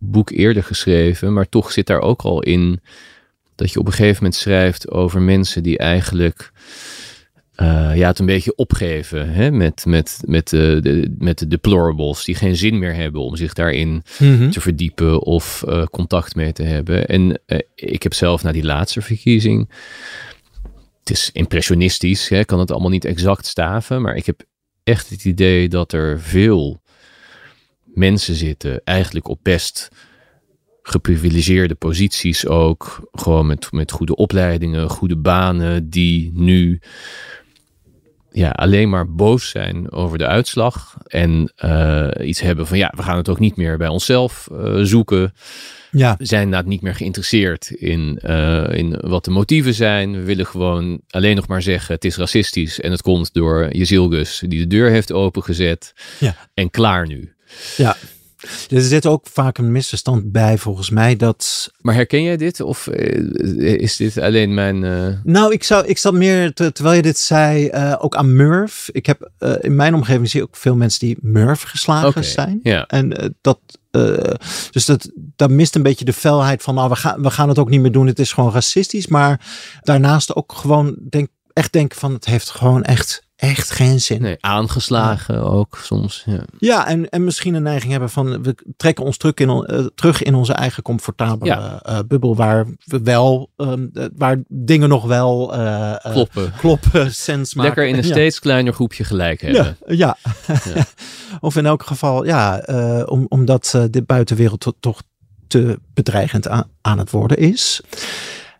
boek 0.00 0.30
eerder 0.30 0.64
geschreven, 0.64 1.32
maar 1.32 1.48
toch 1.48 1.72
zit 1.72 1.86
daar 1.86 2.00
ook 2.00 2.22
al 2.22 2.42
in 2.42 2.80
dat 3.54 3.72
je 3.72 3.78
op 3.78 3.86
een 3.86 3.92
gegeven 3.92 4.16
moment 4.16 4.34
schrijft 4.34 4.90
over 4.90 5.22
mensen 5.22 5.62
die 5.62 5.78
eigenlijk 5.78 6.52
eh, 7.54 7.90
ja, 7.96 8.06
het 8.08 8.18
een 8.18 8.26
beetje 8.26 8.54
opgeven 8.54 9.32
hè? 9.32 9.50
Met, 9.50 9.84
met, 9.86 10.22
met, 10.24 10.48
de, 10.48 10.78
de, 10.82 11.14
met 11.18 11.38
de 11.38 11.46
deplorables, 11.48 12.24
die 12.24 12.34
geen 12.34 12.56
zin 12.56 12.78
meer 12.78 12.94
hebben 12.94 13.20
om 13.20 13.36
zich 13.36 13.52
daarin 13.52 14.02
Mhm. 14.18 14.50
te 14.50 14.60
verdiepen 14.60 15.22
of 15.22 15.62
eh, 15.62 15.84
contact 15.84 16.34
mee 16.34 16.52
te 16.52 16.62
hebben. 16.62 17.06
En 17.06 17.40
eh, 17.46 17.58
ik 17.74 18.02
heb 18.02 18.14
zelf 18.14 18.42
na 18.42 18.52
die 18.52 18.64
laatste 18.64 19.00
verkiezing, 19.02 19.68
het 21.00 21.10
is 21.10 21.30
impressionistisch, 21.32 22.28
hè? 22.28 22.38
ik 22.38 22.46
kan 22.46 22.58
het 22.58 22.70
allemaal 22.70 22.90
niet 22.90 23.04
exact 23.04 23.46
staven, 23.46 24.02
maar 24.02 24.16
ik 24.16 24.26
heb 24.26 24.42
echt 24.84 25.10
het 25.10 25.24
idee 25.24 25.68
dat 25.68 25.92
er 25.92 26.20
veel 26.20 26.80
mensen 27.94 28.34
zitten, 28.34 28.80
eigenlijk 28.84 29.28
op 29.28 29.38
best 29.42 29.88
geprivilegeerde 30.82 31.74
posities 31.74 32.46
ook, 32.46 33.08
gewoon 33.12 33.46
met, 33.46 33.72
met 33.72 33.90
goede 33.90 34.16
opleidingen, 34.16 34.90
goede 34.90 35.16
banen, 35.16 35.90
die 35.90 36.30
nu 36.34 36.80
ja, 38.32 38.50
alleen 38.50 38.88
maar 38.88 39.14
boos 39.14 39.48
zijn 39.48 39.92
over 39.92 40.18
de 40.18 40.26
uitslag 40.26 40.96
en 41.06 41.52
eh, 41.56 42.08
iets 42.28 42.40
hebben 42.40 42.66
van 42.66 42.78
ja, 42.78 42.92
we 42.96 43.02
gaan 43.02 43.16
het 43.16 43.28
ook 43.28 43.38
niet 43.38 43.56
meer 43.56 43.78
bij 43.78 43.88
onszelf 43.88 44.48
eh, 44.52 44.74
zoeken. 44.82 45.32
ja, 45.90 46.14
We 46.18 46.26
zijn 46.26 46.42
inderdaad 46.42 46.68
niet 46.68 46.82
meer 46.82 46.94
geïnteresseerd 46.94 47.70
in, 47.70 48.18
eh, 48.22 48.68
in 48.72 48.98
wat 49.00 49.24
de 49.24 49.30
motieven 49.30 49.74
zijn. 49.74 50.12
We 50.12 50.22
willen 50.22 50.46
gewoon 50.46 51.00
alleen 51.08 51.36
nog 51.36 51.46
maar 51.46 51.62
zeggen 51.62 51.94
het 51.94 52.04
is 52.04 52.16
racistisch 52.16 52.80
en 52.80 52.90
het 52.90 53.02
komt 53.02 53.34
door 53.34 53.68
Jezilgus 53.72 54.42
die 54.46 54.58
de 54.60 54.66
deur 54.66 54.90
heeft 54.90 55.12
opengezet. 55.12 55.92
Ja. 56.18 56.36
En 56.54 56.70
klaar 56.70 57.06
nu. 57.06 57.34
Ja. 57.76 57.96
Er 58.70 58.80
zit 58.80 59.06
ook 59.06 59.26
vaak 59.32 59.58
een 59.58 59.72
misverstand 59.72 60.32
bij, 60.32 60.58
volgens 60.58 60.90
mij, 60.90 61.16
dat... 61.16 61.70
Maar 61.80 61.94
herken 61.94 62.22
jij 62.22 62.36
dit? 62.36 62.60
Of 62.60 62.86
eh, 62.86 63.80
is 63.80 63.96
dit 63.96 64.18
alleen 64.18 64.54
mijn... 64.54 64.82
Uh... 64.82 65.06
Nou, 65.24 65.52
ik, 65.52 65.64
zou, 65.64 65.86
ik 65.86 65.98
zat 65.98 66.14
meer, 66.14 66.52
terwijl 66.52 66.96
je 66.96 67.02
dit 67.02 67.18
zei, 67.18 67.70
uh, 67.70 67.94
ook 67.98 68.16
aan 68.16 68.36
Murph. 68.36 68.88
Ik 68.92 69.06
heb 69.06 69.30
in 69.60 69.76
mijn 69.76 69.94
omgeving 69.94 70.28
zie 70.28 70.40
ik 70.40 70.46
ook 70.46 70.56
veel 70.56 70.76
mensen 70.76 71.00
die 71.00 71.16
Murph 71.20 71.62
geslagen 71.62 72.08
okay, 72.08 72.22
zijn. 72.22 72.60
Ja. 72.62 72.86
En 72.86 73.34
dat... 73.40 73.58
dus 74.70 74.84
dat, 74.84 75.10
dat 75.36 75.50
mist 75.50 75.74
een 75.74 75.82
beetje 75.82 76.04
de 76.04 76.12
felheid 76.12 76.62
van, 76.62 76.74
nou, 76.74 76.88
we 76.88 76.96
gaan, 76.96 77.22
we 77.22 77.30
gaan 77.30 77.48
het 77.48 77.58
ook 77.58 77.70
niet 77.70 77.80
meer 77.80 77.92
doen. 77.92 78.06
Het 78.06 78.18
is 78.18 78.32
gewoon 78.32 78.52
racistisch. 78.52 79.06
Maar 79.06 79.40
daarnaast 79.80 80.34
ook 80.34 80.52
gewoon 80.52 80.96
denk, 81.10 81.28
echt 81.52 81.72
denken 81.72 81.98
van, 81.98 82.12
het 82.12 82.24
heeft 82.24 82.50
gewoon 82.50 82.82
echt 82.82 83.28
echt 83.40 83.70
geen 83.70 84.00
zin. 84.00 84.22
Nee, 84.22 84.36
aangeslagen 84.40 85.42
ook 85.42 85.78
soms. 85.82 86.22
Ja, 86.26 86.42
ja 86.58 86.86
en, 86.86 87.08
en 87.08 87.24
misschien 87.24 87.54
een 87.54 87.62
neiging 87.62 87.90
hebben 87.90 88.10
van 88.10 88.42
we 88.42 88.54
trekken 88.76 89.04
ons 89.04 89.16
terug 89.16 89.34
in, 89.34 89.48
uh, 89.48 89.86
terug 89.94 90.22
in 90.22 90.34
onze 90.34 90.52
eigen 90.52 90.82
comfortabele 90.82 91.50
ja. 91.50 91.82
uh, 91.88 91.98
bubbel, 92.06 92.36
waar 92.36 92.66
we 92.84 93.02
wel, 93.02 93.50
um, 93.56 93.90
waar 94.16 94.38
dingen 94.48 94.88
nog 94.88 95.04
wel 95.04 95.58
uh, 95.58 95.94
kloppen, 95.96 96.52
kloppen 96.58 97.14
sens 97.28 97.54
maken. 97.54 97.74
Lekker 97.74 97.94
in 97.94 97.98
een 97.98 98.10
steeds 98.10 98.38
kleiner 98.38 98.72
groepje 98.72 99.04
gelijk 99.04 99.40
hebben. 99.40 99.76
Ja, 99.86 99.94
ja. 99.94 100.16
of 101.40 101.56
in 101.56 101.66
elk 101.66 101.82
geval, 101.82 102.24
ja, 102.24 102.58
om, 103.06 103.26
omdat 103.28 103.78
de 103.90 104.02
buitenwereld 104.02 104.72
toch 104.80 105.02
te 105.46 105.78
bedreigend 105.94 106.48
aan, 106.48 106.70
aan 106.80 106.98
het 106.98 107.10
worden 107.10 107.36
is. 107.36 107.80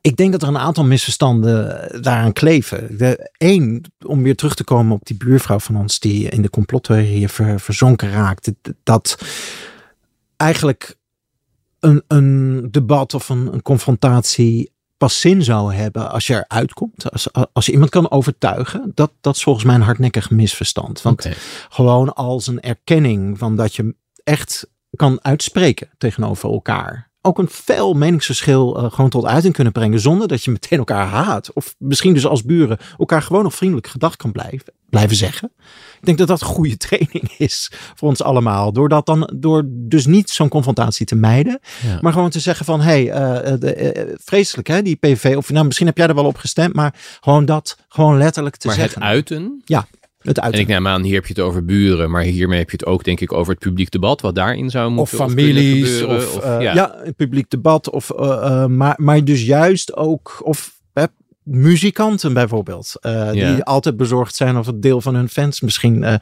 Ik 0.01 0.17
denk 0.17 0.33
dat 0.33 0.43
er 0.43 0.49
een 0.49 0.59
aantal 0.59 0.85
misverstanden 0.85 1.89
daaraan 2.03 2.33
kleven. 2.33 2.97
De, 2.99 3.31
één, 3.37 3.83
om 4.07 4.23
weer 4.23 4.37
terug 4.37 4.55
te 4.55 4.65
komen 4.65 4.97
op 4.97 5.07
die 5.07 5.17
buurvrouw 5.17 5.59
van 5.59 5.77
ons 5.77 5.99
die 5.99 6.29
in 6.29 6.43
de 6.43 6.51
complottheorie 6.51 7.29
ver, 7.29 7.61
verzonken 7.61 8.11
raakt. 8.11 8.53
Dat 8.83 9.19
eigenlijk 10.37 10.97
een, 11.81 12.03
een 12.07 12.69
debat 12.71 13.15
of 13.15 13.29
een, 13.29 13.53
een 13.53 13.63
confrontatie 13.63 14.73
pas 14.97 15.21
zin 15.21 15.43
zou 15.43 15.75
hebben 15.75 16.11
als 16.11 16.27
je 16.27 16.35
eruit 16.35 16.73
komt. 16.73 17.13
Als, 17.13 17.29
als 17.53 17.67
je 17.67 17.73
iemand 17.73 17.91
kan 17.91 18.11
overtuigen. 18.11 18.93
Dat, 18.95 19.13
dat 19.21 19.37
is 19.37 19.43
volgens 19.43 19.65
mij 19.65 19.75
een 19.75 19.81
hardnekkig 19.81 20.31
misverstand. 20.31 21.03
Want 21.03 21.29
gewoon 21.69 22.15
als 22.15 22.47
een 22.47 22.61
erkenning 22.61 23.39
van 23.39 23.57
dat 23.57 23.77
je 23.77 23.95
echt 24.25 24.69
kan 24.97 25.19
uitspreken 25.23 25.91
tegenover 25.99 26.51
elkaar 26.51 27.10
ook 27.23 27.39
een 27.39 27.49
fel 27.49 27.93
meningsverschil 27.93 28.85
uh, 28.85 28.93
gewoon 28.93 29.11
tot 29.11 29.25
uiting 29.25 29.55
kunnen 29.55 29.73
brengen. 29.73 30.01
Zonder 30.01 30.29
dat 30.29 30.45
je 30.45 30.51
meteen 30.51 30.79
elkaar 30.79 31.07
haat. 31.07 31.53
Of 31.53 31.75
misschien 31.79 32.15
dus 32.15 32.27
als 32.27 32.45
buren 32.45 32.79
elkaar 32.99 33.23
gewoon 33.23 33.43
nog 33.43 33.55
vriendelijk 33.55 33.87
gedag 33.87 34.17
kan 34.17 34.33
blijven, 34.33 34.73
blijven 34.89 35.17
zeggen. 35.17 35.53
Ik 36.01 36.07
denk 36.07 36.19
dat 36.19 36.29
dat 36.29 36.43
goede 36.43 36.77
training 36.87 37.35
is 37.39 37.73
voor 37.95 38.09
ons 38.09 38.23
allemaal. 38.23 38.73
Door, 38.73 38.89
dat 38.89 39.07
dan, 39.07 39.31
door 39.35 39.63
dus 39.67 40.07
niet 40.07 40.31
zo'n 40.31 40.49
confrontatie 40.49 41.07
te 41.07 41.15
mijden. 41.15 41.61
Maar 42.01 42.13
gewoon 42.13 42.31
te 42.31 42.41
zeggen 42.41 42.65
van, 42.65 42.81
hé, 42.81 43.05
hey, 43.05 43.53
uh, 43.55 44.15
vreselijk 44.25 44.69
hè, 44.69 44.83
die 44.83 44.97
PVV. 44.97 45.37
Of 45.37 45.51
nou, 45.51 45.67
misschien 45.67 45.87
heb 45.87 45.97
jij 45.97 46.07
er 46.07 46.15
wel 46.15 46.25
op 46.25 46.37
gestemd. 46.37 46.75
Maar 46.75 46.95
gewoon 47.21 47.45
dat, 47.45 47.77
gewoon 47.89 48.19
letterlijk 48.19 48.57
te 48.57 48.73
zeggen. 48.73 49.01
Maar 49.01 49.09
het 49.09 49.15
uiten? 49.15 49.63
Ja, 49.65 49.87
het 50.21 50.39
en 50.39 50.53
ik 50.53 50.67
neem 50.67 50.87
aan, 50.87 51.03
hier 51.03 51.15
heb 51.15 51.27
je 51.27 51.33
het 51.35 51.43
over 51.43 51.65
buren, 51.65 52.11
maar 52.11 52.23
hiermee 52.23 52.59
heb 52.59 52.71
je 52.71 52.77
het 52.77 52.87
ook, 52.87 53.05
denk 53.05 53.21
ik, 53.21 53.33
over 53.33 53.53
het 53.53 53.63
publiek 53.63 53.91
debat, 53.91 54.21
wat 54.21 54.35
daarin 54.35 54.71
zou 54.71 54.91
moeten 54.91 55.19
Of 55.19 55.31
families, 55.31 56.03
of, 56.03 56.37
of, 56.37 56.45
uh, 56.45 56.61
ja. 56.61 56.75
ja. 56.75 57.01
het 57.05 57.17
publiek 57.17 57.51
debat, 57.51 57.91
of, 57.91 58.11
uh, 58.11 58.27
uh, 58.27 58.67
maar, 58.67 58.95
maar 58.97 59.25
dus 59.25 59.45
juist 59.45 59.97
ook, 59.97 60.41
of 60.45 60.80
muzikanten 61.51 62.33
bijvoorbeeld, 62.33 62.95
uh, 63.03 63.31
die 63.31 63.65
altijd 63.65 63.97
bezorgd 63.97 64.37
zijn 64.37 64.57
of 64.57 64.67
het 64.67 64.83
deel 64.83 65.01
van 65.01 65.15
hun 65.15 65.29
fans 65.29 65.61
misschien, 65.61 66.03
uh, 66.03 66.15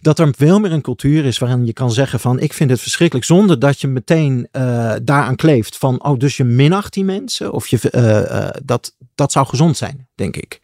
dat 0.00 0.18
er 0.18 0.34
veel 0.36 0.60
meer 0.60 0.72
een 0.72 0.80
cultuur 0.80 1.24
is 1.24 1.38
waarin 1.38 1.66
je 1.66 1.72
kan 1.72 1.92
zeggen 1.92 2.20
van 2.20 2.40
ik 2.40 2.52
vind 2.52 2.70
het 2.70 2.80
verschrikkelijk, 2.80 3.26
zonder 3.26 3.58
dat 3.58 3.80
je 3.80 3.88
meteen 3.88 4.48
uh, 4.52 4.92
daaraan 5.02 5.36
kleeft 5.36 5.76
van 5.76 6.04
oh 6.04 6.18
dus 6.18 6.36
je 6.36 6.44
minacht 6.44 6.92
die 6.92 7.04
mensen 7.04 7.52
of 7.52 7.66
je 7.66 7.76
dat 8.64 8.96
dat 9.18 9.32
zou 9.32 9.46
gezond 9.46 9.76
zijn, 9.76 10.08
denk 10.14 10.36
ik. 10.36 10.60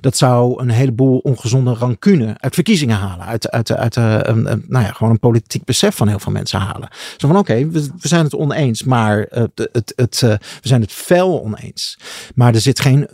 Dat 0.00 0.16
zou 0.16 0.62
een 0.62 0.70
heleboel 0.70 1.18
ongezonde 1.18 1.74
rancune 1.74 2.36
uit 2.38 2.54
verkiezingen 2.54 2.96
halen, 2.96 3.26
uit, 3.26 3.50
uit, 3.50 3.72
uit, 3.72 3.96
uit 3.96 4.26
een, 4.26 4.42
nou 4.42 4.84
ja, 4.84 4.92
gewoon 4.92 5.12
een 5.12 5.18
politiek 5.18 5.64
besef 5.64 5.96
van 5.96 6.08
heel 6.08 6.18
veel 6.18 6.32
mensen 6.32 6.60
halen. 6.60 6.88
Zo 7.16 7.26
van 7.26 7.36
oké, 7.36 7.68
we, 7.68 7.88
we, 8.00 8.08
zijn 8.08 8.24
het 8.24 8.34
oneens, 8.34 8.82
maar 8.82 9.26
het, 9.28 9.68
het, 9.72 9.92
het, 9.96 10.20
we 10.20 10.38
zijn 10.68 10.80
het 10.80 10.92
fel 10.92 11.42
oneens. 11.44 11.98
Maar 12.34 12.54
er 12.54 12.60
zit 12.60 12.80
geen 12.80 13.08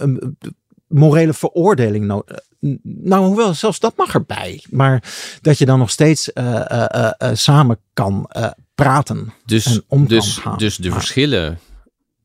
morele 0.87 1.35
veroordeling 1.35 2.05
nodig. 2.05 2.39
Nou, 2.83 3.27
hoewel, 3.27 3.55
zelfs 3.55 3.81
dat 3.81 3.97
mag 3.97 4.15
erbij. 4.15 4.65
Maar 4.71 5.13
dat 5.41 5.59
je 5.59 5.67
dan 5.67 5.79
nog 5.79 5.91
steeds 5.91 6.31
uh, 6.35 6.45
uh, 6.71 7.11
uh, 7.19 7.31
samen 7.33 7.79
kan 7.93 8.31
praten. 8.75 9.33
Dus, 9.45 9.67
en 9.67 9.85
om 9.89 10.09
dus, 10.09 10.37
gaan. 10.37 10.59
dus 10.59 10.77
de 10.77 10.93
verschillen 10.93 11.59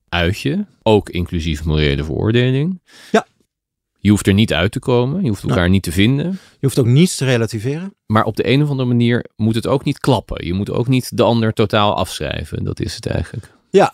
uit 0.09 0.39
je, 0.39 0.65
ook 0.83 1.09
inclusief 1.09 1.63
morele 1.63 2.03
veroordeling. 2.03 2.81
Ja. 3.11 3.25
Je 3.97 4.09
hoeft 4.09 4.27
er 4.27 4.33
niet 4.33 4.53
uit 4.53 4.71
te 4.71 4.79
komen. 4.79 5.21
Je 5.21 5.27
hoeft 5.29 5.41
elkaar 5.41 5.57
nou, 5.57 5.69
niet 5.69 5.83
te 5.83 5.91
vinden. 5.91 6.25
Je 6.31 6.57
hoeft 6.59 6.79
ook 6.79 6.85
niets 6.85 7.15
te 7.15 7.25
relativeren. 7.25 7.93
Maar 8.05 8.23
op 8.23 8.35
de 8.35 8.47
een 8.47 8.63
of 8.63 8.69
andere 8.69 8.87
manier 8.87 9.25
moet 9.35 9.55
het 9.55 9.67
ook 9.67 9.83
niet 9.83 9.99
klappen. 9.99 10.45
Je 10.45 10.53
moet 10.53 10.71
ook 10.71 10.87
niet 10.87 11.17
de 11.17 11.23
ander 11.23 11.53
totaal 11.53 11.95
afschrijven. 11.95 12.63
Dat 12.63 12.79
is 12.79 12.95
het 12.95 13.05
eigenlijk. 13.05 13.51
Ja, 13.69 13.93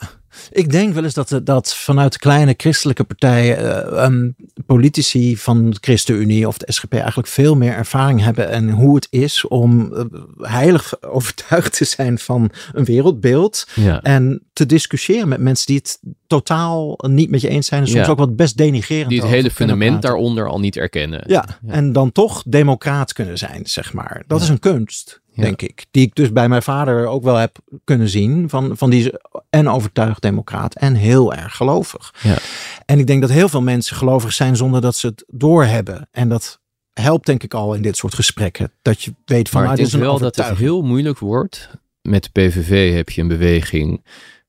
ik 0.52 0.72
denk 0.72 0.94
wel 0.94 1.04
eens 1.04 1.14
dat, 1.14 1.40
dat 1.44 1.76
vanuit 1.76 2.14
de 2.14 2.20
kleine 2.20 2.54
christelijke 2.58 3.04
partijen 3.04 3.86
uh, 3.94 4.46
politici 4.66 5.38
van 5.38 5.70
de 5.70 5.78
ChristenUnie 5.82 6.48
of 6.48 6.58
de 6.58 6.72
SGP 6.72 6.94
eigenlijk 6.94 7.28
veel 7.28 7.56
meer 7.56 7.74
ervaring 7.74 8.22
hebben 8.22 8.50
en 8.50 8.70
hoe 8.70 8.96
het 8.96 9.08
is 9.10 9.48
om 9.48 9.94
uh, 9.94 10.04
heilig 10.38 11.02
overtuigd 11.04 11.78
te 11.78 11.86
zijn 11.86 12.20
van 12.20 12.52
een 12.74 12.86
wereldbeeld 12.86 13.68
ja. 13.76 14.02
en 14.02 14.42
te 14.54 14.66
discussiëren 14.66 15.28
met 15.28 15.40
mensen 15.40 15.66
die 15.66 15.78
het 15.78 16.00
totaal 16.28 16.98
niet 17.08 17.30
met 17.30 17.42
je 17.42 17.48
eens 17.50 17.68
zijn 17.68 17.82
en 17.82 17.88
soms 17.88 18.06
Ja. 18.06 18.12
ook 18.12 18.18
wat 18.18 18.36
best 18.36 18.58
denigrerend 18.58 19.10
Die 19.10 19.22
het 19.22 19.30
hele 19.30 19.52
fundament 19.52 20.02
daaronder 20.02 20.48
al 20.50 20.60
niet 20.60 20.78
erkennen. 20.78 21.24
Ja, 21.28 21.46
en 21.68 21.92
dan 21.92 22.12
toch 22.12 22.44
democraat 22.48 23.14
kunnen 23.14 23.38
zijn, 23.38 23.62
zeg 23.66 23.94
maar. 23.94 24.24
Dat 24.28 24.38
Ja. 24.38 24.44
is 24.44 24.50
een 24.50 24.60
kunst, 24.60 25.21
Ja. 25.34 25.44
denk 25.44 25.62
ik. 25.62 25.86
Die 25.92 26.06
ik 26.06 26.16
dus 26.16 26.32
bij 26.32 26.50
mijn 26.50 26.62
vader 26.62 27.08
ook 27.08 27.24
wel 27.24 27.36
heb 27.36 27.58
kunnen 27.84 28.10
zien. 28.10 28.50
Van, 28.50 28.78
van 28.78 28.90
die 28.90 29.04
is 29.04 29.12
en 29.50 29.70
overtuigd 29.70 30.22
democraat 30.22 30.76
en 30.76 30.96
heel 30.96 31.34
erg 31.34 31.56
gelovig. 31.56 32.14
Ja. 32.22 32.38
En 32.86 33.00
ik 33.00 33.08
denk 33.08 33.22
dat 33.22 33.30
heel 33.30 33.50
veel 33.50 33.62
mensen 33.62 33.96
gelovig 33.96 34.34
zijn 34.34 34.56
zonder 34.56 34.82
dat 34.82 34.96
ze 34.96 35.08
het 35.08 35.26
doorhebben. 35.28 36.08
En 36.12 36.30
dat 36.30 36.60
helpt 36.94 37.26
denk 37.26 37.44
ik 37.44 37.54
al 37.54 37.74
in 37.74 37.82
dit 37.82 37.98
soort 37.98 38.14
gesprekken. 38.14 38.72
Dat 38.82 39.02
je 39.02 39.14
weet 39.26 39.50
van, 39.50 39.62
Maar 39.62 39.70
het 39.72 39.80
is 39.80 39.94
is 39.94 40.00
wel 40.00 40.20
dat 40.20 40.36
het 40.36 40.58
heel 40.58 40.82
moeilijk 40.82 41.20
wordt. 41.20 41.70
Met 42.02 42.24
de 42.24 42.30
PVV 42.30 42.94
heb 42.94 43.10
je 43.10 43.22
een 43.22 43.28
beweging 43.28 44.06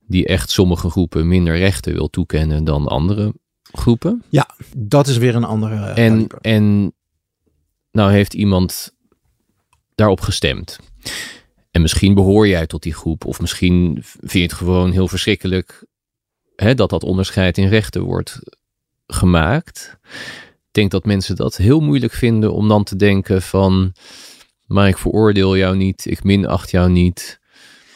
die 0.07 0.27
echt 0.27 0.51
sommige 0.51 0.91
groepen 0.91 1.29
minder 1.29 1.59
rechten 1.59 1.93
wil 1.93 2.11
toekennen 2.11 2.65
dan 2.65 2.87
andere 2.87 3.35
groepen. 3.63 4.23
Dat 4.77 5.07
is 5.07 5.17
weer 5.17 5.35
een 5.35 5.45
andere 5.45 5.77
En, 5.85 6.27
en 6.41 6.95
nou 7.91 8.13
heeft 8.13 8.35
iemand 8.35 8.95
daarop 9.95 10.21
gestemd. 10.21 10.79
En 11.71 11.83
misschien 11.83 12.15
behoor 12.15 12.49
jij 12.49 12.67
tot 12.67 12.83
die 12.83 12.95
groep, 12.95 13.25
of 13.25 13.41
misschien 13.41 13.99
vind 14.03 14.33
je 14.33 14.43
het 14.43 14.53
gewoon 14.53 14.91
heel 14.91 15.09
verschrikkelijk 15.09 15.85
hè, 16.57 16.75
dat 16.75 16.91
dat 16.91 17.03
onderscheid 17.03 17.59
in 17.59 17.69
rechten 17.69 18.03
wordt 18.03 18.39
gemaakt. 19.07 19.99
Ik 20.73 20.79
denk 20.79 20.91
dat 20.91 21.05
mensen 21.05 21.37
dat 21.37 21.57
heel 21.57 21.81
moeilijk 21.81 22.13
vinden 22.13 22.53
om 22.53 22.69
dan 22.69 22.85
te 22.85 22.97
denken 22.97 23.43
van, 23.43 23.93
maar 24.67 24.89
ik 24.89 24.99
veroordeel 24.99 25.57
jou 25.57 25.77
niet, 25.77 26.07
ik 26.07 26.25
minacht 26.25 26.71
jou 26.71 26.91
niet. 26.91 27.41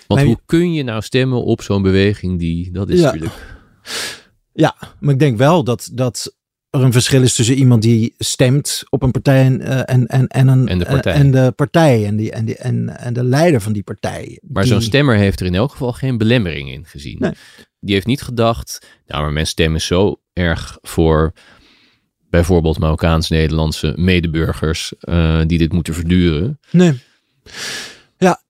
Want 0.06 0.20
hoe 0.22 0.40
kun 0.46 0.72
je 0.72 0.82
nou 0.82 1.02
stemmen 1.02 1.44
op 1.44 1.62
zo'n 1.62 1.82
beweging 1.82 2.38
die, 2.38 2.72
dat 2.72 2.88
is 2.88 2.98
Ja. 3.00 3.04
natuurlijk... 3.04 3.54
Ja, 4.52 4.76
maar 5.00 5.12
ik 5.12 5.20
denk 5.20 5.38
wel 5.38 5.64
dat, 5.64 5.90
dat 5.92 6.35
er 6.78 6.84
een 6.84 6.92
verschil 6.92 7.22
is 7.22 7.34
tussen 7.34 7.54
iemand 7.54 7.82
die 7.82 8.14
stemt 8.18 8.82
op 8.88 9.02
een 9.02 9.10
partij 9.10 9.44
en, 9.44 9.60
eh, 9.60 9.94
en, 9.94 10.06
en, 10.06 10.26
en, 10.26 10.48
een, 10.48 10.68
En 10.68 10.78
de 10.78 10.84
partij. 10.84 11.12
en 11.12 11.30
de 11.30 11.52
partij 11.56 12.06
en, 12.06 12.16
die, 12.16 12.30
en, 12.32 12.44
die, 12.44 12.56
en, 12.56 12.98
en 12.98 13.12
de 13.12 13.24
leider 13.24 13.60
van 13.60 13.72
die 13.72 13.82
partij. 13.82 14.38
Maar 14.48 14.62
Die- 14.62 14.72
zo'n 14.72 14.82
stemmer 14.82 15.16
heeft 15.16 15.40
er 15.40 15.46
in 15.46 15.54
elk 15.54 15.70
geval 15.70 15.92
geen 15.92 16.18
belemmering 16.18 16.70
in 16.70 16.84
gezien. 16.86 17.16
Nee. 17.18 17.32
Die 17.80 17.94
heeft 17.94 18.06
niet 18.06 18.22
gedacht, 18.22 18.86
nou 19.06 19.22
maar 19.22 19.32
mijn 19.32 19.46
stem 19.46 19.74
is 19.74 19.86
zo 19.86 20.20
erg 20.32 20.78
voor 20.82 21.32
bijvoorbeeld 22.30 22.78
Marokkaans-Nederlandse 22.78 23.92
medeburgers 23.96 24.92
eh, 25.00 25.40
die 25.46 25.58
dit 25.58 25.72
moeten 25.72 25.94
verduren. 25.94 26.58
Nee. 26.70 26.92
Ja. 28.18 28.42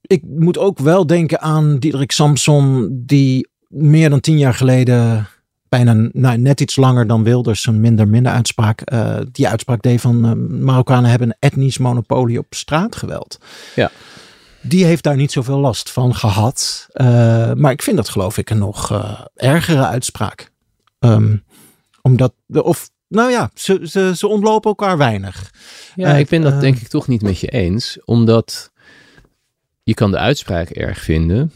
Ik 0.00 0.22
moet 0.26 0.58
ook 0.58 0.78
wel 0.78 1.06
denken 1.06 1.40
aan 1.40 1.78
Diederik 1.78 2.12
Samson, 2.12 2.88
die 3.06 3.48
meer 3.68 4.10
dan 4.10 4.20
tien 4.20 4.38
jaar 4.38 4.54
geleden, 4.54 5.26
bijna 5.68 6.08
nou, 6.12 6.38
net 6.38 6.60
iets 6.60 6.76
langer 6.76 7.06
dan 7.06 7.24
Wilders, 7.24 7.66
een 7.66 7.80
minder 7.80 8.08
minder 8.08 8.32
uitspraak, 8.32 8.80
eh, 8.80 9.16
die 9.32 9.48
uitspraak 9.48 9.82
deed 9.82 10.00
van 10.00 10.24
eh, 10.24 10.32
Marokkanen 10.64 11.10
hebben 11.10 11.28
een 11.28 11.36
etnisch 11.38 11.78
monopolie 11.78 12.38
op 12.38 12.46
straatgeweld. 12.50 13.38
Ja. 13.74 13.90
Die 14.62 14.84
heeft 14.84 15.02
daar 15.02 15.16
niet 15.16 15.32
zoveel 15.32 15.58
last 15.58 15.90
van 15.90 16.14
gehad. 16.14 16.86
Eh, 16.92 17.52
maar 17.52 17.72
ik 17.72 17.82
vind 17.82 17.96
dat 17.96 18.08
geloof 18.08 18.38
ik 18.38 18.50
een 18.50 18.58
nog 18.58 18.92
ergere 19.34 19.86
uitspraak. 19.86 20.50
Ehm, 20.98 21.36
omdat, 22.02 22.32
of 22.48 22.90
nou 23.08 23.30
ja, 23.30 23.50
ze, 23.54 23.80
ze, 23.82 24.12
ze 24.16 24.26
ontlopen 24.26 24.70
elkaar 24.70 24.98
weinig. 24.98 25.50
Ja, 25.94 26.14
ik 26.14 26.28
ben 26.28 26.42
dat 26.42 26.60
denk 26.60 26.78
ik 26.78 26.88
toch 26.88 27.08
niet 27.08 27.22
met 27.22 27.40
je 27.40 27.48
eens, 27.48 27.98
omdat 28.04 28.70
je 29.82 29.94
kan 29.94 30.10
de 30.10 30.18
uitspraak 30.18 30.68
erg 30.68 31.00
vinden, 31.00 31.52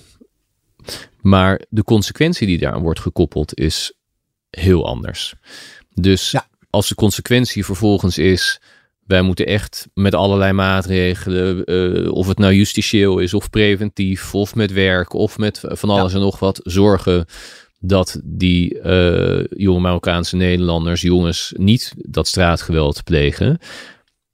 maar 1.20 1.60
de 1.68 1.84
consequentie 1.84 2.46
die 2.46 2.58
daaraan 2.58 2.82
wordt 2.82 3.00
gekoppeld 3.00 3.58
is 3.58 3.92
heel 4.60 4.86
anders. 4.86 5.34
Dus 5.94 6.30
Ja. 6.30 6.46
als 6.70 6.88
de 6.88 6.94
consequentie 6.94 7.64
vervolgens 7.64 8.18
is, 8.18 8.60
wij 9.06 9.22
moeten 9.22 9.46
echt 9.46 9.86
met 9.94 10.14
allerlei 10.14 10.52
maatregelen, 10.52 11.64
eh, 11.64 12.12
of 12.12 12.26
het 12.28 12.38
nou 12.38 12.52
justitieel 12.54 13.18
is 13.18 13.34
of 13.34 13.50
preventief, 13.50 14.34
of 14.34 14.54
met 14.54 14.72
werk, 14.72 15.12
of 15.12 15.38
met 15.38 15.60
van 15.62 15.90
alles 15.90 16.14
en 16.14 16.20
nog 16.20 16.38
wat, 16.38 16.60
zorgen 16.62 17.26
dat 17.78 18.20
die 18.24 18.80
eh, 18.80 19.44
jonge 19.50 19.80
Marokkaanse 19.80 20.36
Nederlanders, 20.36 21.00
jongens, 21.00 21.52
niet 21.56 21.92
dat 21.96 22.26
straatgeweld 22.26 23.04
plegen. 23.04 23.58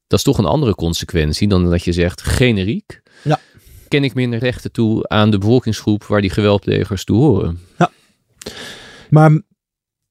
Dat 0.07 0.19
is 0.19 0.25
toch 0.25 0.39
een 0.39 0.45
andere 0.45 0.75
consequentie 0.75 1.49
dan 1.49 1.71
dat 1.71 1.85
je 1.85 1.93
zegt, 1.93 2.23
generiek, 2.23 3.01
Ja. 3.25 3.41
ken 3.89 4.05
ik 4.05 4.15
minder 4.15 4.39
rechten 4.39 4.73
toe 4.73 5.09
aan 5.09 5.31
de 5.31 5.39
bevolkingsgroep 5.39 6.05
waar 6.05 6.21
die 6.21 6.31
geweldplegers 6.31 7.05
toe 7.05 7.17
horen. 7.19 7.61
Maar 9.11 9.43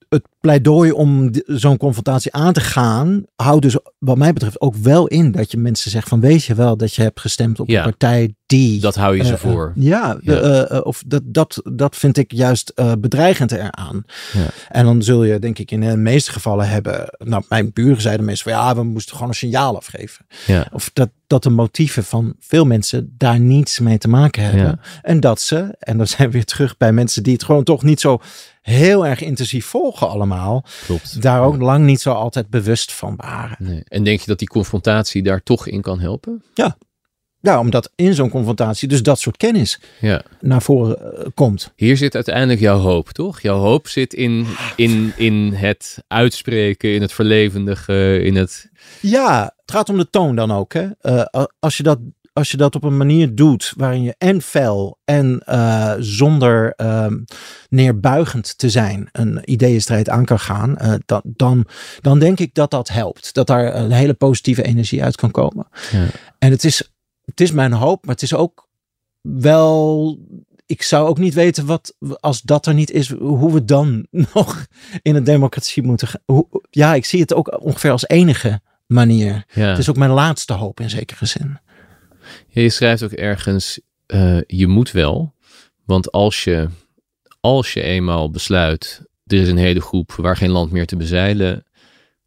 het 0.09 0.27
pleidooi 0.39 0.91
om 0.91 1.31
zo'n 1.45 1.77
confrontatie 1.77 2.33
aan 2.33 2.53
te 2.53 2.59
gaan, 2.61 3.23
houdt 3.35 3.61
dus 3.61 3.77
wat 3.99 4.17
mij 4.17 4.33
betreft 4.33 4.61
ook 4.61 4.75
wel 4.75 5.07
in 5.07 5.31
dat 5.31 5.51
je 5.51 5.57
mensen 5.57 5.91
zegt 5.91 6.07
van 6.09 6.19
weet 6.19 6.43
je 6.43 6.55
wel 6.55 6.77
dat 6.77 6.93
je 6.93 7.01
hebt 7.01 7.19
gestemd 7.19 7.59
op 7.59 7.67
Ja. 7.69 7.77
een 7.77 7.83
partij 7.89 8.33
die... 8.45 8.79
Dat 8.79 8.95
hou 8.95 9.17
je 9.17 9.23
ze 9.23 9.33
eh, 9.33 9.39
voor. 9.39 9.73
eh, 9.75 9.83
ja, 9.83 10.17
Ja. 10.21 10.39
eh, 10.65 10.85
of 10.85 11.03
dat, 11.07 11.21
dat, 11.25 11.61
dat 11.73 11.95
vind 11.95 12.17
ik 12.17 12.31
juist 12.31 12.73
bedreigend 12.99 13.51
eraan. 13.51 14.03
Ja. 14.33 14.45
En 14.69 14.85
dan 14.85 15.01
zul 15.03 15.23
je 15.23 15.39
denk 15.39 15.59
ik 15.59 15.71
in 15.71 15.79
de 15.81 15.97
meeste 15.97 16.31
gevallen 16.31 16.69
hebben, 16.69 17.05
nou 17.17 17.43
mijn 17.49 17.71
buren 17.73 18.01
zeiden 18.01 18.25
meestal 18.25 18.51
van 18.53 18.61
ja, 18.61 18.75
we 18.75 18.83
moesten 18.83 19.13
gewoon 19.13 19.29
een 19.29 19.35
signaal 19.35 19.75
afgeven. 19.75 20.25
Ja. 20.45 20.67
Of 20.71 20.89
dat, 20.93 21.09
dat 21.27 21.43
de 21.43 21.49
motieven 21.49 22.03
van 22.03 22.35
veel 22.39 22.65
mensen 22.65 23.15
daar 23.17 23.39
niets 23.39 23.79
mee 23.79 23.97
te 23.97 24.07
maken 24.07 24.43
hebben. 24.43 24.61
Ja. 24.61 24.79
En 25.01 25.19
dat 25.19 25.41
ze, 25.41 25.75
en 25.79 25.97
dan 25.97 26.07
zijn 26.07 26.27
we 26.27 26.33
weer 26.33 26.45
terug 26.45 26.77
bij 26.77 26.91
mensen 26.91 27.23
die 27.23 27.33
het 27.33 27.43
gewoon 27.43 27.63
toch 27.63 27.83
niet 27.83 27.99
zo 27.99 28.21
heel 28.61 29.05
erg 29.05 29.21
intensief 29.21 29.65
volgen 29.65 30.09
allemaal, 30.09 30.65
Klopt. 30.85 31.21
daar 31.21 31.41
ook 31.41 31.57
lang 31.61 31.85
niet 31.85 32.01
zo 32.01 32.11
altijd 32.11 32.49
bewust 32.49 32.93
van 32.93 33.13
waren. 33.15 33.55
Nee. 33.59 33.83
En 33.87 34.03
denk 34.03 34.19
je 34.19 34.25
dat 34.27 34.39
die 34.39 34.47
confrontatie 34.47 35.23
daar 35.23 35.43
toch 35.43 35.67
in 35.67 35.81
kan 35.81 35.99
helpen? 35.99 36.43
Ja, 37.41 37.59
omdat 37.59 37.91
in 37.95 38.13
zo'n 38.13 38.29
confrontatie 38.29 38.87
dus 38.87 39.03
dat 39.03 39.19
soort 39.19 39.37
kennis 39.37 39.79
Ja. 39.99 40.21
naar 40.41 40.61
voren 40.61 41.17
eh, 41.17 41.25
komt. 41.33 41.71
Hier 41.75 41.97
zit 41.97 42.15
uiteindelijk 42.15 42.59
jouw 42.59 42.77
hoop, 42.77 43.09
toch? 43.09 43.41
Jouw 43.41 43.57
hoop 43.59 43.87
zit 43.87 44.13
in, 44.13 44.45
in, 44.75 45.13
in 45.15 45.53
het 45.53 46.03
uitspreken, 46.07 46.93
in 46.93 47.01
het 47.01 47.13
verlevendigen, 47.13 48.23
in 48.23 48.35
het... 48.35 48.69
Ja, 49.01 49.55
het 49.67 49.75
gaat 49.75 49.89
om 49.89 49.97
de 49.97 50.09
toon 50.09 50.35
dan 50.35 50.51
ook. 50.51 50.73
Hè? 50.73 50.89
Eh, 51.01 51.43
als, 51.59 51.77
je 51.77 51.83
dat, 51.83 51.99
als 52.33 52.51
je 52.51 52.57
dat 52.57 52.75
op 52.75 52.83
een 52.83 52.97
manier 52.97 53.35
doet 53.35 53.73
waarin 53.77 54.01
je 54.01 54.15
en 54.17 54.41
fel 54.41 54.99
en 55.05 55.41
eh, 55.45 55.93
zonder 55.99 56.73
ehm, 56.75 57.17
neerbuigend 57.69 58.57
te 58.57 58.69
zijn 58.69 59.09
een 59.11 59.51
ideeënstrijd 59.51 60.09
aan 60.09 60.25
kan 60.25 60.39
gaan, 60.39 60.77
eh, 60.77 60.93
dan, 61.05 61.21
dan, 61.23 61.65
dan 62.01 62.19
denk 62.19 62.39
ik 62.39 62.53
dat 62.53 62.71
dat 62.71 62.87
helpt. 62.87 63.33
Dat 63.33 63.47
daar 63.47 63.75
een 63.75 63.91
hele 63.91 64.13
positieve 64.13 64.63
energie 64.63 65.03
uit 65.03 65.15
kan 65.15 65.31
komen. 65.31 65.67
Ja. 65.91 66.05
En 66.39 66.51
het 66.51 66.63
is, 66.63 66.91
het 67.25 67.41
is 67.41 67.51
mijn 67.51 67.73
hoop, 67.73 68.05
maar 68.05 68.13
het 68.13 68.23
is 68.23 68.33
ook 68.33 68.67
wel. 69.21 70.19
Ik 70.65 70.81
zou 70.81 71.07
ook 71.07 71.17
niet 71.17 71.33
weten 71.33 71.65
wat, 71.65 71.95
als 72.19 72.41
dat 72.41 72.65
er 72.65 72.73
niet 72.73 72.91
is, 72.91 73.09
hoe 73.11 73.53
we 73.53 73.65
dan 73.65 74.07
nog 74.33 74.65
in 75.01 75.15
een 75.15 75.23
democratie 75.23 75.83
moeten 75.83 76.07
gaan. 76.07 76.45
Ja, 76.69 76.93
ik 76.93 77.05
zie 77.05 77.21
het 77.21 77.33
ook 77.33 77.61
ongeveer 77.63 77.91
als 77.91 78.07
enige 78.07 78.61
manier. 78.87 79.43
Ja. 79.53 79.67
Het 79.69 79.77
is 79.77 79.89
ook 79.89 79.97
mijn 79.97 80.11
laatste 80.11 80.53
hoop 80.53 80.79
in 80.79 80.89
zekere 80.89 81.25
zin. 81.25 81.59
Ja, 82.47 82.61
je 82.61 82.69
schrijft 82.69 83.03
ook 83.03 83.11
ergens, 83.11 83.79
eh, 84.05 84.41
je 84.47 84.67
moet 84.67 84.91
wel. 84.91 85.33
Want 85.85 86.11
als 86.11 86.43
je, 86.43 86.67
als 87.39 87.73
je 87.73 87.81
eenmaal 87.81 88.29
besluit, 88.31 89.01
er 89.25 89.37
is 89.41 89.47
een 89.47 89.57
hele 89.57 89.81
groep 89.81 90.11
waar 90.11 90.37
geen 90.37 90.49
land 90.49 90.71
meer 90.71 90.85
te 90.85 90.95
bezeilen 90.95 91.65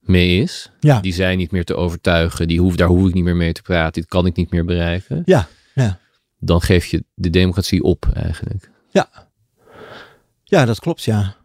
mee 0.01 0.43
is. 0.43 0.71
Ja. 0.81 1.01
Die 1.01 1.13
zijn 1.13 1.39
niet 1.39 1.51
meer 1.51 1.65
te 1.65 1.75
overtuigen. 1.77 2.49
Die 2.49 2.61
hoef, 2.61 2.77
daar 2.77 2.89
hoef 2.89 3.09
ik 3.09 3.15
niet 3.15 3.25
meer 3.25 3.37
mee 3.37 3.53
te 3.53 3.63
praten. 3.63 4.01
Dit 4.01 4.11
kan 4.11 4.27
ik 4.27 4.37
niet 4.37 4.51
meer 4.51 4.65
bereiken. 4.65 5.23
Ja, 5.25 5.49
ja. 5.75 5.99
Dan 6.39 6.61
geef 6.61 6.87
je 6.87 7.05
de 7.15 7.31
democratie 7.31 7.83
op 7.83 8.09
eigenlijk. 8.15 8.71
Ja, 10.45 10.65
dat 10.65 10.81
klopt, 10.81 11.03
ja. 11.03 11.37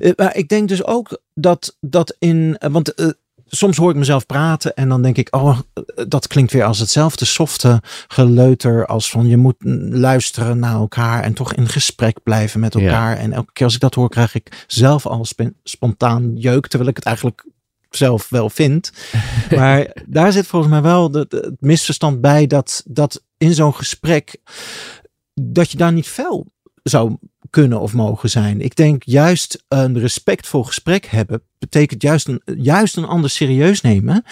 Eh, 0.00 0.12
maar 0.16 0.36
ik 0.36 0.48
denk 0.48 0.68
dus 0.68 0.84
ook 0.84 1.22
dat, 1.34 1.76
dat 1.80 2.16
in. 2.18 2.56
eh, 2.58 2.70
Want 2.70 3.14
soms 3.56 3.76
hoor 3.76 3.90
ik 3.90 3.96
mezelf 3.96 4.26
praten 4.26 4.74
en 4.74 4.88
dan 4.88 5.02
denk 5.02 5.16
ik, 5.16 5.34
oh, 5.36 5.58
dat 6.08 6.26
klinkt 6.26 6.52
weer 6.52 6.64
als 6.64 6.78
hetzelfde 6.78 7.24
softe 7.24 7.82
geleuter. 8.08 8.86
Als 8.86 9.10
van 9.10 9.26
je 9.26 9.36
moet 9.36 9.56
luisteren 9.90 10.58
naar 10.58 10.74
elkaar 10.74 11.22
en 11.22 11.34
toch 11.34 11.54
in 11.54 11.68
gesprek 11.68 12.22
blijven 12.22 12.60
met 12.60 12.74
Ja. 12.74 12.80
elkaar. 12.80 13.16
En 13.16 13.32
elke 13.32 13.52
keer 13.52 13.64
als 13.64 13.74
ik 13.74 13.80
dat 13.80 13.94
hoor, 13.94 14.08
krijg 14.08 14.34
ik 14.34 14.64
zelf 14.66 15.06
al 15.06 15.26
spontaan 15.62 16.32
jeuk, 16.36 16.66
terwijl 16.66 16.90
ik 16.90 16.96
het 16.96 17.04
eigenlijk 17.04 17.46
zelf 17.90 18.28
wel 18.28 18.50
vind. 18.50 18.92
Maar 19.56 19.96
daar 20.06 20.32
zit 20.32 20.46
volgens 20.46 20.72
mij 20.72 20.82
wel 20.82 21.10
de, 21.10 21.26
de- 21.28 21.36
het 21.36 21.60
misverstand 21.60 22.20
bij 22.20 22.46
dat, 22.46 22.82
dat 22.86 23.22
in 23.38 23.54
zo'n 23.54 23.74
gesprek, 23.74 24.36
dat 25.34 25.70
je 25.70 25.76
daar 25.78 25.92
niet 25.92 26.08
fel 26.08 26.46
zou 26.82 27.16
kunnen 27.54 27.80
of 27.80 27.92
mogen 27.92 28.30
zijn. 28.30 28.60
Ik 28.60 28.76
denk 28.76 29.02
juist 29.02 29.64
een 29.68 29.98
respectvol 29.98 30.64
gesprek 30.64 31.06
hebben 31.06 31.42
betekent 31.70 32.02
juist 32.02 32.28
een, 32.28 32.42
juist 32.58 32.96
een 32.96 33.04
ander 33.04 33.30
serieus 33.30 33.80
nemen. 33.80 34.24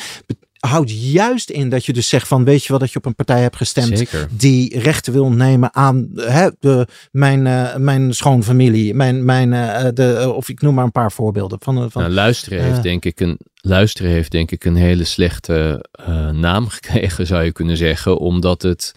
Houdt 0.59 0.91
juist 0.91 1.51
in 1.51 1.68
dat 1.68 1.85
je 1.85 1.93
dus 1.93 2.09
zegt 2.09 2.29
van 2.29 2.45
weet 2.45 2.62
je 2.62 2.68
wel 2.68 2.79
dat 2.79 2.93
je 2.93 2.99
op 2.99 3.07
een 3.07 3.14
partij 3.14 3.41
hebt 3.41 3.57
gestemd 3.57 3.99
Zeker. 3.99 4.29
die 4.31 4.79
rechten 4.79 5.12
wil 5.12 5.31
nemen 5.31 5.75
aan 5.75 6.09
hè, 6.14 6.49
de, 6.59 6.87
mijn, 7.11 7.47
eh, 7.47 7.77
mijn 7.77 8.14
schoonfamilie, 8.14 8.95
mijn, 8.95 9.25
mijn, 9.25 9.53
eh, 9.53 9.89
de, 9.95 10.12
eh, 10.12 10.29
of 10.29 10.49
ik 10.49 10.61
noem 10.61 10.75
maar 10.75 10.85
een 10.85 10.93
paar 10.93 11.12
voorbeelden 11.12 11.59
van, 11.61 11.91
van 11.91 12.03
Nou, 12.03 12.14
luisteren, 12.14 12.62
heeft 12.62 12.83
denk 12.83 13.05
ik 13.05 13.20
een, 13.20 13.39
luisteren 13.55 14.11
heeft 14.11 14.31
denk 14.31 14.51
ik 14.51 14.64
een 14.64 14.77
hele 14.77 15.05
slechte 15.05 15.85
naam 16.33 16.68
gekregen, 16.68 17.27
zou 17.27 17.43
je 17.43 17.53
kunnen 17.53 17.77
zeggen. 17.77 18.18
Omdat 18.18 18.62
het 18.62 18.95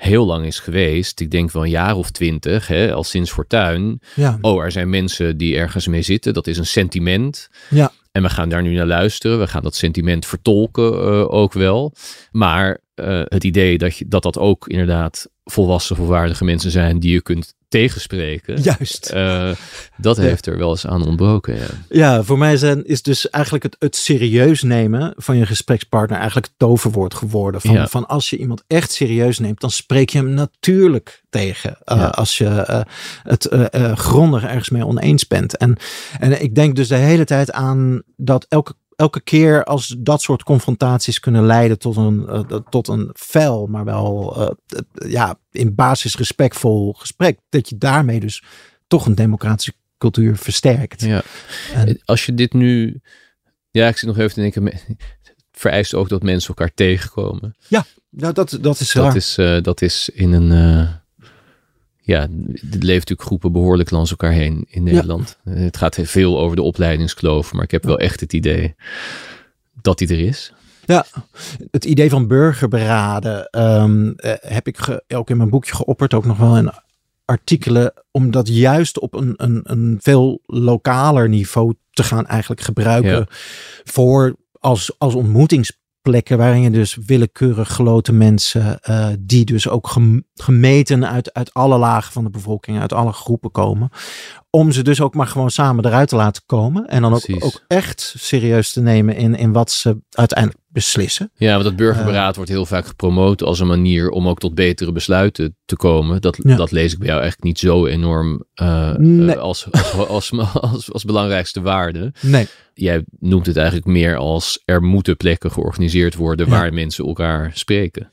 heel 0.00 0.26
lang 0.26 0.46
is 0.46 0.58
geweest. 0.58 1.20
Ik 1.20 1.30
denk 1.30 1.50
wel 1.50 1.64
een 1.64 1.70
jaar 1.70 1.96
of 1.96 2.10
twintig, 2.10 2.66
hè, 2.66 2.92
al 2.92 3.04
sinds 3.04 3.30
Fortuin. 3.30 4.00
ja, 4.14 4.38
Oh, 4.40 4.62
er 4.64 4.72
zijn 4.72 4.90
mensen 4.90 5.36
die 5.36 5.56
ergens 5.56 5.86
mee 5.86 6.02
zitten. 6.02 6.34
Dat 6.34 6.46
is 6.46 6.58
een 6.58 6.66
sentiment. 6.66 7.48
Ja. 7.70 7.92
En 8.12 8.22
we 8.22 8.28
gaan 8.28 8.48
daar 8.48 8.62
nu 8.62 8.74
naar 8.74 8.86
luisteren. 8.86 9.38
We 9.38 9.46
gaan 9.46 9.62
dat 9.62 9.74
sentiment 9.74 10.26
vertolken 10.26 10.92
eh, 10.92 11.32
ook 11.32 11.52
wel. 11.52 11.94
Maar 12.30 12.80
eh, 13.00 13.22
het 13.24 13.44
idee 13.44 13.78
dat, 13.78 13.96
je, 13.96 14.08
dat 14.08 14.22
dat 14.22 14.38
ook 14.38 14.68
inderdaad 14.68 15.28
volwassen, 15.44 15.96
volwaardige 15.96 16.44
mensen 16.44 16.70
zijn 16.70 17.00
die 17.00 17.12
je 17.12 17.22
kunt 17.22 17.54
tegenspreken. 17.68 18.60
juist. 18.62 19.10
eh, 19.10 19.50
dat 19.96 20.16
Ja. 20.16 20.22
heeft 20.22 20.46
er 20.46 20.58
wel 20.58 20.70
eens 20.70 20.86
aan 20.86 21.06
ontbroken. 21.06 21.54
Ja. 21.56 21.66
Ja, 21.88 22.22
voor 22.22 22.38
mij 22.38 22.56
zijn, 22.56 22.84
is 22.86 23.02
dus 23.02 23.30
eigenlijk 23.30 23.64
het, 23.64 23.76
het 23.78 23.96
serieus 23.96 24.62
nemen 24.62 25.12
van 25.16 25.36
je 25.36 25.46
gesprekspartner 25.46 26.16
eigenlijk 26.18 26.46
het 26.46 26.58
toverwoord 26.58 27.14
geworden. 27.14 27.60
Van, 27.60 27.74
Ja. 27.74 27.86
van 27.86 28.06
als 28.06 28.30
je 28.30 28.36
iemand 28.36 28.62
echt 28.66 28.92
serieus 28.92 29.38
neemt, 29.38 29.60
dan 29.60 29.70
spreek 29.70 30.10
je 30.10 30.18
hem 30.18 30.30
natuurlijk 30.30 31.22
tegen. 31.30 31.76
eh. 31.84 32.10
Als 32.10 32.38
je 32.38 32.84
het 33.22 33.48
grondig 33.94 34.42
ergens 34.44 34.70
mee 34.70 34.86
oneens 34.86 35.26
bent. 35.26 35.56
En, 35.56 35.76
en 36.18 36.42
ik 36.42 36.54
denk 36.54 36.76
dus 36.76 36.88
de 36.88 36.94
hele 36.96 37.24
tijd 37.24 37.52
aan 37.52 38.02
dat 38.16 38.46
elke, 38.48 38.74
elke 39.00 39.20
keer 39.20 39.64
als 39.64 39.94
dat 39.98 40.22
soort 40.22 40.42
confrontaties 40.42 41.20
kunnen 41.20 41.44
leiden 41.46 41.78
tot 41.78 41.96
een, 41.96 42.26
eh, 42.28 42.40
tot 42.68 42.88
een 42.88 43.10
fel, 43.14 43.66
maar 43.66 43.84
wel 43.84 44.36
eh, 44.36 44.78
ja, 45.10 45.38
in 45.50 45.74
basis 45.74 46.16
respectvol 46.16 46.92
gesprek, 46.92 47.38
dat 47.48 47.68
je 47.68 47.78
daarmee 47.78 48.20
dus 48.20 48.42
toch 48.86 49.06
een 49.06 49.14
democratische 49.14 49.72
cultuur 49.98 50.36
versterkt. 50.36 51.00
Ja. 51.02 51.22
En- 51.74 52.00
Als 52.04 52.26
je 52.26 52.34
dit 52.34 52.52
nu. 52.52 53.00
Ja, 53.70 53.88
ik 53.88 53.96
zit 53.96 54.08
nog 54.08 54.18
even 54.18 54.34
te 54.34 54.40
denken. 54.40 54.64
Het 54.64 55.34
vereist 55.52 55.94
ook 55.94 56.08
dat 56.08 56.22
mensen 56.22 56.48
elkaar 56.48 56.74
tegenkomen. 56.74 57.56
Nou, 58.10 58.32
dat, 58.34 58.58
dat 58.60 58.80
is 58.80 58.92
Dat 58.92 59.14
is, 59.14 59.38
eh, 59.38 59.60
dat 59.62 59.82
is 59.82 60.08
in 60.08 60.32
een. 60.32 60.50
Ja, 62.10 62.20
er 62.22 62.28
leven 62.60 62.86
natuurlijk 62.94 63.22
groepen 63.22 63.52
behoorlijk 63.52 63.90
langs 63.90 64.10
elkaar 64.10 64.32
heen 64.32 64.66
in 64.68 64.82
Nederland. 64.82 65.38
Eh, 65.44 65.54
het 65.54 65.76
gaat 65.76 65.94
heel 65.94 66.04
veel 66.04 66.38
over 66.40 66.56
de 66.56 66.62
opleidingskloof, 66.62 67.52
maar 67.52 67.64
ik 67.64 67.70
heb 67.70 67.84
wel 67.84 67.98
echt 67.98 68.20
het 68.20 68.32
idee 68.32 68.74
dat 69.82 69.98
die 69.98 70.08
er 70.08 70.20
is. 70.20 70.52
Het 71.70 71.84
idee 71.84 72.10
van 72.10 72.26
burgerberaden 72.26 73.46
ehm, 73.50 74.10
eh, 74.16 74.32
heb 74.40 74.66
ik 74.66 74.78
ge- 74.78 75.04
ook 75.08 75.30
in 75.30 75.36
mijn 75.36 75.50
boekje 75.50 75.74
geopperd, 75.74 76.14
ook 76.14 76.24
nog 76.24 76.36
wel 76.38 76.56
in 76.56 76.70
artikelen, 77.24 77.92
om 78.10 78.30
dat 78.30 78.48
juist 78.48 78.98
op 78.98 79.14
een, 79.14 79.34
een, 79.36 79.60
een 79.62 79.98
veel 80.00 80.40
lokaler 80.46 81.28
niveau 81.28 81.74
te 81.90 82.02
gaan 82.02 82.26
eigenlijk 82.26 82.60
gebruiken 82.60 83.10
Ja. 83.10 83.26
voor 83.84 84.36
als, 84.52 84.92
als 84.98 85.14
ontmoetingsplekken 86.00 86.38
waarin 86.38 86.62
je 86.62 86.70
dus 86.70 86.96
willekeurig 87.06 87.74
geloten 87.74 88.16
mensen, 88.16 88.80
eh, 88.80 89.08
die 89.20 89.44
dus 89.44 89.68
ook 89.68 89.88
gem- 89.88 90.24
gemeten 90.34 91.06
uit, 91.06 91.32
uit 91.32 91.54
alle 91.54 91.78
lagen 91.78 92.12
van 92.12 92.24
de 92.24 92.30
bevolking, 92.30 92.80
uit 92.80 92.92
alle 92.92 93.12
groepen 93.12 93.50
komen, 93.50 93.90
om 94.50 94.72
ze 94.72 94.82
dus 94.82 95.00
ook 95.00 95.14
maar 95.14 95.26
gewoon 95.26 95.50
samen 95.50 95.86
eruit 95.86 96.08
te 96.08 96.16
laten 96.16 96.42
komen. 96.46 96.86
En 96.86 97.02
dan 97.02 97.14
ook, 97.14 97.24
ook 97.38 97.62
echt 97.66 98.14
serieus 98.18 98.72
te 98.72 98.80
nemen 98.80 99.16
in, 99.16 99.34
in 99.34 99.52
wat 99.52 99.70
ze 99.70 99.96
uiteindelijk 100.10 100.58
beslissen. 100.68 101.30
Ja, 101.34 101.50
want 101.52 101.62
dat 101.62 101.72
Eh. 101.72 101.78
burgerberaad 101.78 102.36
wordt 102.36 102.50
heel 102.50 102.66
vaak 102.66 102.86
gepromoot 102.86 103.42
als 103.42 103.60
een 103.60 103.66
manier 103.66 104.10
om 104.10 104.28
ook 104.28 104.38
tot 104.38 104.54
betere 104.54 104.92
besluiten 104.92 105.56
te 105.64 105.76
komen. 105.76 106.20
Dat, 106.20 106.38
Ja. 106.42 106.56
dat 106.56 106.70
lees 106.70 106.92
ik 106.92 106.98
bij 106.98 107.06
jou 107.08 107.20
eigenlijk 107.20 107.48
niet 107.50 107.58
zo 107.58 107.86
enorm 107.86 108.44
eh, 108.54 108.94
Nee. 108.96 109.34
eh, 109.34 109.40
als, 109.40 109.66
als, 109.70 110.08
als, 110.08 110.32
als, 110.52 110.92
als 110.92 111.04
belangrijkste 111.04 111.60
waarde. 111.60 112.12
Nee. 112.20 112.46
Jij 112.74 113.04
noemt 113.18 113.46
het 113.46 113.56
eigenlijk 113.56 113.86
meer 113.86 114.16
als 114.16 114.62
er 114.64 114.82
moeten 114.82 115.16
plekken 115.16 115.50
georganiseerd 115.52 116.14
worden 116.14 116.46
Ja. 116.46 116.52
waar 116.52 116.72
mensen 116.72 117.06
elkaar 117.06 117.50
spreken. 117.54 118.10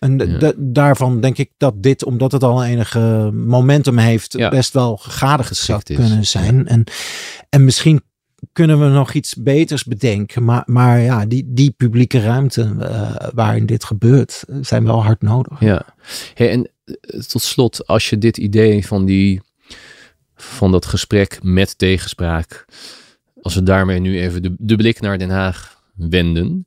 En 0.00 0.38
Ja. 0.38 0.52
daarvan 0.56 1.20
denk 1.20 1.38
ik 1.38 1.50
dat 1.56 1.82
dit, 1.82 2.04
omdat 2.04 2.32
het 2.32 2.42
al 2.42 2.64
enige 2.64 3.30
momentum 3.34 3.98
heeft, 3.98 4.32
Ja. 4.32 4.48
best 4.48 4.72
wel 4.72 4.96
gegadigd 4.96 5.56
zou 5.56 5.82
kunnen 5.82 6.26
zijn. 6.26 6.66
En, 6.68 6.84
en 7.48 7.64
misschien 7.64 8.00
kunnen 8.52 8.80
we 8.80 8.86
nog 8.86 9.12
iets 9.12 9.34
beters 9.34 9.84
bedenken. 9.84 10.44
Maar, 10.44 10.62
maar 10.66 11.00
ja, 11.00 11.26
die, 11.26 11.44
die 11.46 11.70
publieke 11.70 12.20
ruimte 12.20 12.74
eh, 12.80 13.28
waarin 13.34 13.66
dit 13.66 13.84
gebeurt, 13.84 14.44
zijn 14.60 14.84
wel 14.84 15.02
hard 15.04 15.22
nodig. 15.22 15.60
Ja. 15.60 15.84
Hey, 16.34 16.50
en 16.50 16.70
eh, 16.84 17.20
tot 17.20 17.42
slot, 17.42 17.86
als 17.86 18.10
je 18.10 18.18
dit 18.18 18.36
idee 18.36 18.86
van 18.86 19.04
die 19.04 19.40
van 20.36 20.72
dat 20.72 20.86
gesprek 20.86 21.38
met 21.42 21.78
tegenspraak, 21.78 22.64
als 23.42 23.54
we 23.54 23.62
daarmee 23.62 23.98
nu 24.00 24.20
even 24.20 24.42
de, 24.42 24.54
de 24.58 24.76
blik 24.76 25.00
naar 25.00 25.18
Den 25.18 25.30
Haag 25.30 25.82
wenden, 25.94 26.66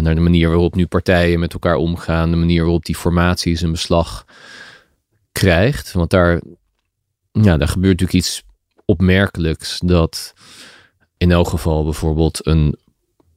naar 0.00 0.14
de 0.14 0.20
manier 0.20 0.48
waarop 0.48 0.74
nu 0.74 0.86
partijen 0.86 1.40
met 1.40 1.52
elkaar 1.52 1.76
omgaan, 1.76 2.30
de 2.30 2.36
manier 2.36 2.62
waarop 2.62 2.84
die 2.84 2.96
formatie 2.96 3.56
zijn 3.56 3.70
beslag 3.70 4.24
krijgt, 5.32 5.92
want 5.92 6.10
daar, 6.10 6.40
ja, 7.32 7.56
daar 7.56 7.68
gebeurt 7.68 8.00
natuurlijk 8.00 8.24
iets 8.26 8.42
opmerkelijks 8.84 9.80
dat 9.84 10.34
in 11.16 11.30
elk 11.30 11.48
geval 11.48 11.84
bijvoorbeeld 11.84 12.46
een 12.46 12.76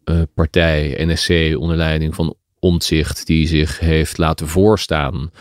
eh, 0.03 0.21
partij, 0.33 1.05
NSC, 1.05 1.57
onder 1.57 1.77
leiding 1.77 2.15
van 2.15 2.35
Omtzigt, 2.59 3.25
die 3.25 3.47
zich 3.47 3.79
heeft 3.79 4.17
laten 4.17 4.47
voorstaan 4.47 5.31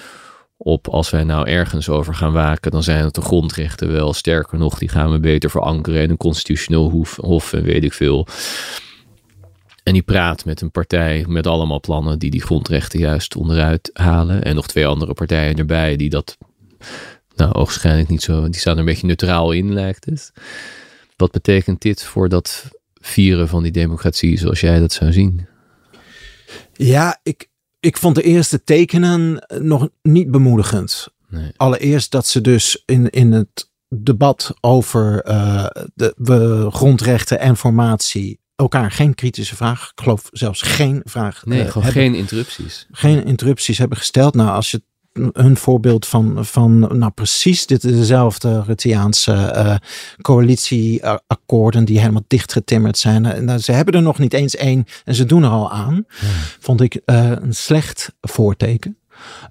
op 0.56 0.88
als 0.88 1.10
wij 1.10 1.24
nou 1.24 1.48
ergens 1.48 1.88
over 1.88 2.14
gaan 2.14 2.32
waken, 2.32 2.70
dan 2.70 2.82
zijn 2.82 3.04
het 3.04 3.14
de 3.14 3.20
grondrechten 3.20 3.92
wel. 3.92 4.12
Sterker 4.12 4.58
nog, 4.58 4.78
die 4.78 4.88
gaan 4.88 5.10
we 5.10 5.20
beter 5.20 5.50
verankeren 5.50 6.02
in 6.02 6.10
een 6.10 6.16
constitutioneel 6.16 6.90
hof, 6.90 7.16
hof 7.16 7.52
en 7.52 7.62
weet 7.62 7.84
ik 7.84 7.92
veel. 7.92 8.26
En 9.90 9.96
die 9.96 10.04
praat 10.04 10.44
met 10.44 10.60
een 10.60 10.70
partij 10.70 11.24
met 11.28 11.46
allemaal 11.46 11.80
plannen 11.80 12.18
die 12.18 12.30
die 12.30 12.42
grondrechten 12.42 12.98
juist 12.98 13.36
onderuit 13.36 13.90
halen. 13.92 14.42
En 14.42 14.54
nog 14.54 14.66
twee 14.66 14.86
andere 14.86 15.14
partijen 15.14 15.56
erbij 15.56 15.96
die 15.96 16.10
dat, 16.10 16.38
nou, 17.36 17.52
oogschijnlijk 17.52 18.08
niet 18.08 18.22
zo, 18.22 18.44
die 18.48 18.60
staan 18.60 18.72
er 18.72 18.78
een 18.78 18.84
beetje 18.84 19.06
neutraal 19.06 19.52
in, 19.52 19.72
lijkt 19.72 20.04
het. 20.04 20.32
Wat 21.16 21.30
betekent 21.30 21.82
dit 21.82 22.02
voor 22.02 22.28
dat 22.28 22.70
vieren 22.94 23.48
van 23.48 23.62
die 23.62 23.72
democratie 23.72 24.38
zoals 24.38 24.60
jij 24.60 24.78
dat 24.78 24.92
zou 24.92 25.12
zien? 25.12 25.46
Ja, 26.72 27.20
ik, 27.22 27.48
ik 27.80 27.96
vond 27.96 28.14
de 28.14 28.22
eerste 28.22 28.64
tekenen 28.64 29.46
nog 29.58 29.88
niet 30.02 30.30
bemoedigend. 30.30 31.08
Nee. 31.28 31.52
Allereerst 31.56 32.10
dat 32.10 32.26
ze 32.26 32.40
dus 32.40 32.82
in, 32.84 33.10
in 33.10 33.32
het 33.32 33.70
debat 33.88 34.54
over 34.60 35.22
de, 35.94 36.14
de 36.16 36.66
grondrechten 36.70 37.40
en 37.40 37.56
formatie 37.56 38.40
elkaar 38.60 38.90
geen 38.90 39.14
kritische 39.14 39.56
vraag, 39.56 39.90
ik 39.94 40.02
geloof 40.02 40.28
zelfs 40.32 40.62
geen 40.62 41.00
vraag, 41.04 41.44
Nee, 41.44 41.66
gewoon 41.66 41.82
hebben, 41.82 42.02
geen 42.02 42.14
interrupties. 42.14 42.86
geen 42.90 43.24
interrupties 43.24 43.78
hebben 43.78 43.98
gesteld. 43.98 44.34
Nou, 44.34 44.50
als 44.50 44.70
je 44.70 44.82
een 45.32 45.56
voorbeeld 45.56 46.06
van, 46.06 46.44
van 46.46 46.78
nou 46.78 47.10
precies 47.10 47.66
dit 47.66 47.82
dezelfde 47.82 48.62
Rutiaanse 48.66 49.32
eh 49.32 49.76
coalitieakkoorden 50.20 51.84
die 51.84 51.98
helemaal 51.98 52.24
dichtgetimmerd 52.26 52.98
zijn. 52.98 53.26
Eh, 53.26 53.40
Nou, 53.40 53.58
ze 53.58 53.72
hebben 53.72 53.94
er 53.94 54.02
nog 54.02 54.18
niet 54.18 54.32
eens 54.34 54.56
één 54.56 54.84
en 55.04 55.14
ze 55.14 55.24
doen 55.24 55.42
er 55.42 55.50
al 55.50 55.70
aan. 55.70 56.04
Vond 56.60 56.80
ik 56.80 57.00
een 57.04 57.54
slecht 57.54 58.12
voorteken. 58.20 58.96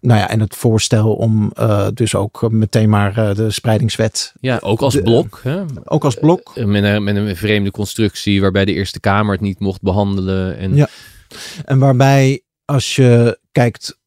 Nou 0.02 0.20
ja, 0.20 0.30
en 0.30 0.40
het 0.40 0.56
voorstel 0.56 1.14
om 1.14 1.52
eh, 1.54 1.88
dus 1.94 2.16
ook 2.16 2.52
meteen 2.52 2.90
maar 2.90 3.18
eh, 3.18 3.36
de 3.36 3.52
spreidingswet, 3.52 4.34
Ja, 4.40 4.58
ook 4.62 4.82
als 4.82 4.94
De- 4.94 5.02
blok. 5.02 5.40
Hè? 5.44 5.62
ook 5.84 6.04
als 6.04 6.16
blok. 6.16 6.52
Eh, 6.56 6.66
Met 6.66 6.84
een, 6.84 7.04
met 7.04 7.16
een 7.16 7.36
vreemde 7.36 7.72
constructie 7.72 8.42
waarbij 8.42 8.66
de 8.66 8.74
Eerste 8.74 9.00
Kamer 9.00 9.32
het 9.32 9.42
niet 9.42 9.60
mocht 9.60 9.82
behandelen. 9.82 10.58
En 10.58 10.76
Ja. 10.76 10.88
En 11.66 11.80
waarbij 11.80 12.42
als 12.66 12.96
je 12.96 13.40
kijkt, 13.52 13.98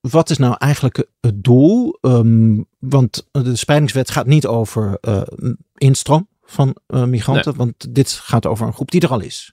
wat 0.00 0.30
is 0.30 0.38
nou 0.38 0.54
eigenlijk 0.58 1.06
het 1.20 1.44
doel? 1.44 1.98
Ehm, 2.00 2.60
want 2.78 3.26
de 3.32 3.56
spreidingswet 3.56 4.10
gaat 4.10 4.26
niet 4.26 4.46
over 4.46 4.98
eh, 5.00 5.22
instroom 5.74 6.28
van 6.46 6.76
eh, 6.86 7.04
migranten, 7.04 7.56
want 7.56 7.94
dit 7.94 8.12
gaat 8.12 8.46
over 8.46 8.66
een 8.66 8.72
groep 8.72 8.90
die 8.90 9.00
er 9.00 9.10
al 9.10 9.20
is. 9.20 9.52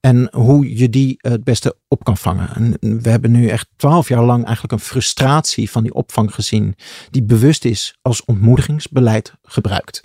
En 0.00 0.28
hoe 0.32 0.76
je 0.76 0.90
die 0.90 1.14
het 1.18 1.44
beste 1.44 1.76
op 1.88 2.04
kan 2.04 2.16
vangen. 2.16 2.54
En 2.54 3.02
we 3.02 3.10
hebben 3.10 3.30
nu 3.30 3.48
echt 3.48 3.68
twaalf 3.76 4.08
jaar 4.08 4.24
lang 4.24 4.44
eigenlijk 4.44 4.72
een 4.72 4.86
frustratie 4.86 5.70
van 5.70 5.82
die 5.82 5.94
opvang 5.94 6.34
gezien, 6.34 6.74
die 7.10 7.22
bewust 7.22 7.64
is 7.64 7.98
als 8.02 8.24
ontmoedigingsbeleid 8.24 9.34
gebruikt. 9.42 10.04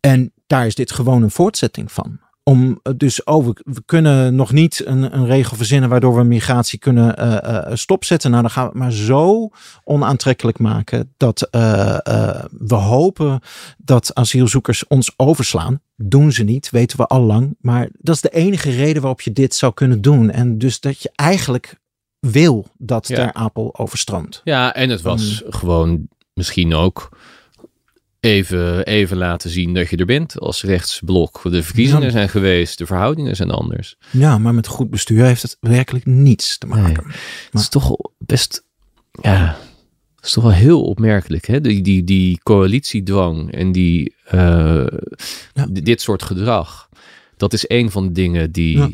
En 0.00 0.32
daar 0.46 0.66
is 0.66 0.74
dit 0.74 0.92
gewoon 0.92 1.22
een 1.22 1.30
voortzetting 1.30 1.92
van. 1.92 2.20
Om 2.48 2.80
eh, 2.82 2.92
dus, 2.96 3.24
oh, 3.24 3.46
we, 3.46 3.56
we 3.64 3.82
kunnen 3.84 4.34
nog 4.34 4.52
niet 4.52 4.86
een, 4.86 5.16
een 5.16 5.26
regel 5.26 5.56
verzinnen 5.56 5.88
waardoor 5.88 6.16
we 6.16 6.22
migratie 6.22 6.78
kunnen 6.78 7.16
eh, 7.16 7.56
eh, 7.56 7.74
stopzetten. 7.74 8.30
Nou, 8.30 8.42
dan 8.42 8.50
gaan 8.50 8.62
we 8.62 8.70
het 8.70 8.78
maar 8.78 8.92
zo 8.92 9.50
onaantrekkelijk 9.84 10.58
maken 10.58 11.14
dat 11.16 11.42
eh, 11.42 11.98
eh, 12.02 12.44
we 12.58 12.74
hopen 12.74 13.40
dat 13.78 14.14
asielzoekers 14.14 14.86
ons 14.86 15.12
overslaan. 15.16 15.80
Doen 15.96 16.32
ze 16.32 16.42
niet, 16.42 16.70
weten 16.70 16.96
we 16.96 17.06
al 17.06 17.20
lang. 17.20 17.56
Maar 17.60 17.88
dat 17.98 18.14
is 18.14 18.20
de 18.20 18.30
enige 18.30 18.70
reden 18.70 19.02
waarop 19.02 19.20
je 19.20 19.32
dit 19.32 19.54
zou 19.54 19.74
kunnen 19.74 20.00
doen. 20.00 20.30
En 20.30 20.58
dus 20.58 20.80
dat 20.80 21.02
je 21.02 21.10
eigenlijk 21.14 21.80
wil 22.18 22.66
dat 22.76 23.08
Ja. 23.08 23.14
Ter 23.14 23.32
Apel 23.32 23.78
overstroomt. 23.78 24.40
Ja, 24.44 24.74
en 24.74 24.90
het 24.90 25.02
was 25.02 25.42
gewoon 25.48 26.08
misschien 26.32 26.74
ook 26.74 27.18
even, 28.20 28.84
even 28.86 29.16
laten 29.16 29.50
zien 29.50 29.74
dat 29.74 29.90
je 29.90 29.96
er 29.96 30.06
bent 30.06 30.38
als 30.40 30.62
rechtsblok. 30.62 31.40
De 31.42 31.62
verkiezingen 31.62 32.02
Ja. 32.02 32.10
zijn 32.10 32.28
geweest, 32.28 32.78
de 32.78 32.86
verhoudingen 32.86 33.36
zijn 33.36 33.50
anders. 33.50 33.96
Ja, 34.10 34.38
maar 34.38 34.54
met 34.54 34.66
goed 34.66 34.90
bestuur 34.90 35.24
heeft 35.24 35.42
het 35.42 35.56
werkelijk 35.60 36.06
niets 36.06 36.58
te 36.58 36.66
maken. 36.66 37.04
Het 37.50 37.60
is 37.60 37.68
toch 37.68 37.96
best, 38.18 38.64
ja, 39.22 39.56
het 40.16 40.24
is 40.26 40.32
toch 40.32 40.42
wel 40.44 40.52
heel 40.52 40.82
opmerkelijk, 40.82 41.46
hè? 41.46 41.60
Die, 41.60 41.82
die, 41.82 42.04
die 42.04 42.40
coalitiedwang 42.42 43.52
en 43.52 43.72
die, 43.72 44.14
eh, 44.24 44.86
Ja. 45.52 45.66
dit 45.72 46.00
soort 46.00 46.22
gedrag. 46.22 46.88
Dat 47.36 47.52
is 47.52 47.64
een 47.68 47.90
van 47.90 48.06
de 48.06 48.12
dingen 48.12 48.52
die 48.52 48.78
Ja. 48.78 48.88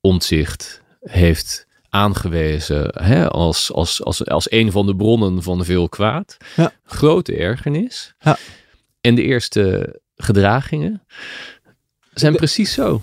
Omtzigt 0.00 0.82
heeft 1.00 1.66
aangewezen 1.88 2.90
hè, 3.04 3.28
als, 3.28 3.72
als, 3.72 4.04
als, 4.04 4.26
als 4.26 4.50
een 4.50 4.72
van 4.72 4.86
de 4.86 4.96
bronnen 4.96 5.42
van 5.42 5.64
veel 5.64 5.88
kwaad. 5.88 6.36
Ja. 6.56 6.72
Grote 6.84 7.36
ergernis. 7.36 8.14
Ja. 8.20 8.38
En 9.00 9.14
de 9.14 9.22
eerste 9.22 10.00
gedragingen 10.14 11.02
zijn 12.12 12.34
precies 12.34 12.72
zo. 12.72 13.02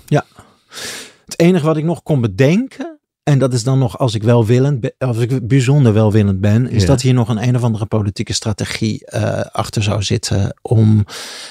Het 1.25 1.39
enige 1.39 1.65
wat 1.65 1.77
ik 1.77 1.83
nog 1.83 2.03
kon 2.03 2.21
bedenken, 2.21 2.96
en 3.27 3.39
dat 3.39 3.53
is 3.53 3.63
dan 3.63 3.79
nog 3.79 3.97
als 3.97 4.15
ik 4.15 4.23
welwillend 4.23 4.79
ben, 4.79 4.91
als 4.97 5.17
ik 5.17 5.47
bijzonder 5.47 5.93
welwillend 5.93 6.41
ben, 6.41 6.69
is 6.69 6.81
Ja. 6.81 6.87
dat 6.87 7.01
hier 7.01 7.13
nog 7.13 7.29
een 7.29 7.43
een 7.47 7.55
of 7.55 7.63
andere 7.63 7.85
politieke 7.85 8.33
strategie 8.33 9.05
eh, 9.05 9.39
achter 9.51 9.83
zou 9.83 10.03
zitten 10.03 10.57
om 10.61 11.05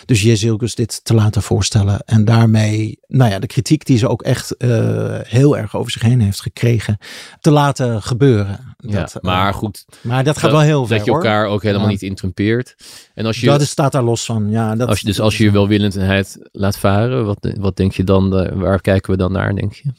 dus 0.04 0.22
Jezilgus 0.22 0.74
dit 0.74 1.04
te 1.04 1.14
laten 1.14 1.42
voorstellen. 1.42 2.00
En 2.00 2.24
daarmee, 2.24 2.98
nou 3.06 3.30
ja, 3.30 3.38
de 3.38 3.46
kritiek 3.46 3.84
die 3.86 3.98
ze 3.98 4.08
ook 4.08 4.22
echt 4.22 4.56
eh, 4.56 5.18
heel 5.22 5.56
erg 5.58 5.76
over 5.76 5.92
zich 5.92 6.02
heen 6.02 6.20
heeft 6.20 6.40
gekregen, 6.40 6.98
te 7.40 7.50
laten 7.50 8.02
gebeuren. 8.02 8.74
Ja, 8.78 9.00
Dat, 9.00 9.14
eh, 9.14 9.22
maar 9.22 9.54
goed, 9.54 9.84
maar 10.02 10.24
dat 10.24 10.38
gaat 10.38 10.50
wel 10.50 10.60
heel 10.60 10.86
ver 10.86 10.96
dat 10.96 11.04
je 11.06 11.10
hoor. 11.12 11.20
elkaar 11.24 11.46
ook 11.46 11.62
helemaal 11.62 11.86
Ja. 11.86 11.92
niet 11.92 12.02
interrumpeert. 12.02 12.74
En 13.14 13.26
als 13.26 13.40
je, 13.40 13.46
Dat 13.46 13.60
is, 13.60 13.70
staat 13.70 13.92
daar 13.92 14.02
los 14.02 14.24
van. 14.24 14.50
Ja, 14.50 14.74
dat, 14.76 14.88
als 14.88 15.00
je, 15.00 15.06
dus 15.06 15.20
als 15.20 15.38
je 15.38 15.44
je 15.44 15.50
welwillendheid 15.50 16.38
laat 16.52 16.78
varen, 16.78 17.24
wat, 17.26 17.48
wat 17.58 17.76
denk 17.76 17.92
je 17.92 18.04
dan, 18.04 18.30
waar 18.58 18.80
kijken 18.80 19.10
we 19.10 19.16
dan 19.16 19.32
naar, 19.32 19.54
denk 19.54 19.72
je? 19.72 19.90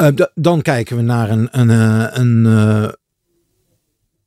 Eh, 0.00 0.08
dan 0.34 0.62
kijken 0.62 0.96
we 0.96 1.02
naar 1.02 1.30
een, 1.30 1.48
een, 1.50 1.70
eh, 1.70 2.06
een, 2.18 2.46
eh, 2.46 2.92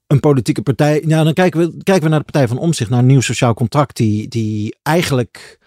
een 0.08 0.20
politieke 0.20 0.62
partij. 0.62 1.04
Ja, 1.08 1.24
dan 1.24 1.34
kijken 1.34 1.60
we, 1.60 1.84
kijken 1.84 2.04
we 2.04 2.10
naar 2.10 2.20
de 2.20 2.32
Partij 2.32 2.48
van 2.48 2.58
Omzicht, 2.58 2.90
naar 2.90 3.00
een 3.00 3.06
nieuw 3.06 3.22
sociaal 3.22 3.54
contract, 3.54 3.96
die, 3.96 4.28
die 4.28 4.76
eigenlijk 4.84 5.60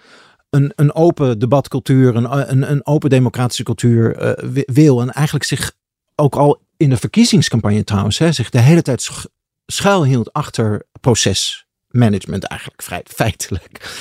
een, 0.51 0.73
een 0.75 0.95
open 0.95 1.39
debatcultuur, 1.39 2.17
een, 2.17 2.51
een, 2.51 2.71
een 2.71 2.87
open 2.87 3.11
democratische 3.11 3.63
cultuur 3.63 4.37
wi- 4.53 4.65
wil. 4.67 5.01
En 5.01 5.11
eigenlijk 5.11 5.45
zich 5.47 5.73
ook 6.15 6.37
al 6.37 6.61
in 6.77 6.91
de 6.91 6.97
verkiezingscampagne 6.97 7.85
trouwens, 7.85 8.19
hè, 8.19 8.33
zich 8.33 8.51
de 8.51 8.61
hele 8.61 8.83
tijd 8.83 9.03
sch- 9.03 9.25
schuilhield 9.67 10.33
achter 10.33 10.83
proces 11.01 11.66
management 11.97 12.45
eigenlijk 12.45 12.83
vrij 12.83 13.03
feitelijk. 13.23 13.95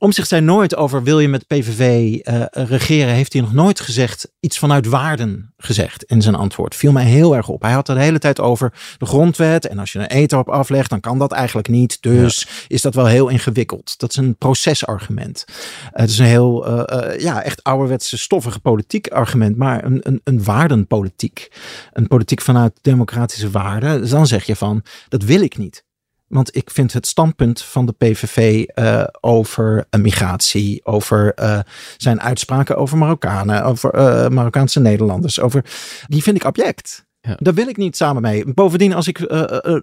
Om 0.00 0.12
zich 0.12 0.26
zei 0.26 0.40
nooit 0.40 0.76
over 0.76 1.02
wil 1.02 1.20
je 1.20 1.28
met 1.28 1.46
PVV 1.46 1.80
uh, 2.22 2.44
regeren, 2.52 3.14
heeft 3.14 3.32
hij 3.32 3.42
nog 3.42 3.52
nooit 3.52 3.80
gezegd 3.80 4.32
iets 4.40 4.58
vanuit 4.58 4.86
waarden 4.86 5.52
gezegd 5.56 6.02
in 6.02 6.22
zijn 6.22 6.34
antwoord. 6.34 6.74
Viel 6.74 6.92
mij 6.92 7.04
heel 7.04 7.36
erg 7.36 7.48
op. 7.48 7.62
Hij 7.62 7.72
had 7.72 7.86
het 7.86 7.96
de 7.96 8.02
hele 8.02 8.18
tijd 8.18 8.40
over 8.40 8.72
de 8.98 9.06
grondwet 9.06 9.66
en 9.66 9.78
als 9.78 9.92
je 9.92 9.98
een 9.98 10.06
eten 10.06 10.38
op 10.38 10.48
aflegt, 10.48 10.90
dan 10.90 11.00
kan 11.00 11.18
dat 11.18 11.32
eigenlijk 11.32 11.68
niet. 11.68 12.02
Dus 12.02 12.48
is 12.68 12.82
dat 12.82 12.94
wel 12.94 13.06
heel 13.06 13.28
ingewikkeld. 13.28 13.98
Dat 13.98 14.10
is 14.10 14.16
een 14.16 14.36
procesargument. 14.36 15.44
het 15.92 16.10
is 16.10 16.18
een 16.18 16.26
heel, 16.26 16.68
uh, 16.68 17.20
ja, 17.20 17.42
echt 17.42 17.62
ouderwetse 17.62 18.18
stoffige 18.18 18.60
politiek 18.60 19.08
argument, 19.08 19.56
maar 19.56 19.84
een, 19.84 20.00
een, 20.02 20.20
een 20.24 20.44
waardenpolitiek. 20.44 21.50
Een 21.92 22.06
politiek 22.06 22.40
vanuit 22.40 22.78
democratische 22.82 23.50
waarden. 23.50 24.00
Dus 24.00 24.10
dan 24.10 24.26
zeg 24.26 24.44
je 24.44 24.56
van, 24.56 24.82
dat 25.08 25.22
wil 25.22 25.40
ik 25.40 25.56
niet. 25.56 25.86
Want 26.28 26.56
ik 26.56 26.70
vind 26.70 26.92
het 26.92 27.06
standpunt 27.06 27.62
van 27.62 27.86
de 27.86 27.92
PVV 27.92 28.64
uh, 28.74 29.04
over 29.20 29.86
migratie, 29.90 30.84
over 30.84 31.32
uh, 31.40 31.58
zijn 31.96 32.20
uitspraken 32.20 32.76
over 32.76 32.98
Marokkanen, 32.98 33.64
over 33.64 33.94
uh, 33.94 34.28
Marokkaanse 34.28 34.80
Nederlanders, 34.80 35.40
over, 35.40 35.64
die 36.06 36.22
vind 36.22 36.36
ik 36.36 36.44
object. 36.44 37.06
Ja. 37.20 37.36
Daar 37.38 37.54
wil 37.54 37.68
ik 37.68 37.76
niet 37.76 37.96
samen 37.96 38.22
mee. 38.22 38.54
Bovendien, 38.54 38.94
als 38.94 39.08
ik 39.08 39.32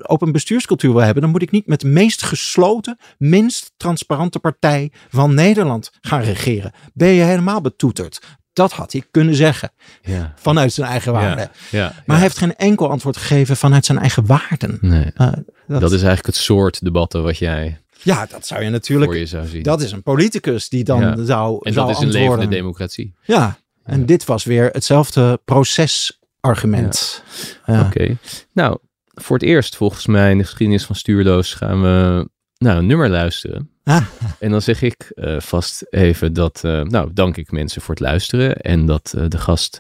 open 0.02 0.32
bestuurscultuur 0.32 0.92
wil 0.94 1.02
hebben, 1.02 1.22
dan 1.22 1.32
moet 1.32 1.42
ik 1.42 1.52
niet 1.52 1.68
met 1.68 1.82
de 1.82 1.88
meest 1.88 2.24
gesloten, 2.24 2.98
minst 3.18 3.74
transparante 3.78 4.40
partij 4.40 4.92
van 5.10 5.34
Nederland 5.34 5.92
gaan 6.02 6.22
regeren. 6.22 6.72
Ben 6.94 7.08
je 7.08 7.24
helemaal 7.24 7.62
betoeterd? 7.62 8.38
Dat 8.56 8.72
had 8.72 8.92
hij 8.92 9.04
kunnen 9.12 9.36
zeggen. 9.36 9.72
Ja. 10.02 10.34
Vanuit 10.36 10.74
zijn 10.74 10.88
eigen 10.88 11.14
waarden. 11.14 11.52
Ja, 11.72 11.94
maar 12.06 12.16
hij 12.16 12.26
heeft 12.26 12.38
geen 12.38 12.56
enkel 12.56 12.90
antwoord 12.90 13.18
gegeven 13.18 13.58
vanuit 13.58 13.86
zijn 13.86 13.98
eigen 13.98 14.26
waarden. 14.26 14.78
Nee. 14.82 15.12
Uh, 15.18 15.28
dat, 15.68 15.82
dat, 15.82 15.92
is 15.92 15.98
eigenlijk 15.98 16.26
het 16.26 16.36
soort 16.36 16.84
debatten 16.84 17.24
wat 17.24 17.38
jij. 17.38 17.82
Ja, 18.02 18.26
dat 18.26 18.48
zou 18.48 18.64
je 18.64 18.70
natuurlijk. 18.70 19.12
Voor 19.12 19.20
je 19.20 19.26
zou 19.26 19.48
zien. 19.48 19.64
Dat 19.64 19.82
is 19.82 19.92
een 19.92 20.04
politicus 20.04 20.70
die 20.70 20.84
dan 20.84 21.26
zou. 21.26 21.60
En 21.62 21.74
zou 21.74 21.88
dat 21.88 21.96
is 21.96 22.04
een 22.04 22.12
levende 22.12 22.48
democratie. 22.48 23.14
Ja, 23.24 23.58
en 23.84 24.06
dit 24.06 24.26
was 24.26 24.44
weer 24.44 24.70
hetzelfde 24.72 25.42
procesargument. 25.46 27.24
Oké. 27.68 28.18
Nou, 28.54 28.78
voor 29.14 29.38
het 29.38 29.46
eerst 29.46 29.76
volgens 29.76 30.06
mij 30.06 30.32
in 30.32 30.38
de 30.38 30.44
geschiedenis 30.44 30.86
van 30.86 30.96
Stuurloos 30.96 31.54
gaan 31.54 31.82
we 31.82 32.30
nou, 32.58 32.78
een 32.78 32.86
nummer 32.86 33.10
luisteren. 33.10 33.70
Ah. 33.84 34.06
En 34.40 34.52
dan 34.52 34.62
zeg 34.62 34.82
ik 34.82 35.12
uh, 35.16 35.40
vast 35.40 35.86
even 35.90 36.34
dat, 36.34 36.62
uh, 36.66 36.82
nou, 36.82 37.10
dank 37.14 37.38
ik 37.38 37.52
mensen 37.52 37.82
voor 37.82 37.94
het 37.94 38.04
luisteren. 38.04 38.58
En 38.58 38.86
dat 38.86 39.14
uh, 39.18 39.24
de 39.28 39.38
gast 39.38 39.80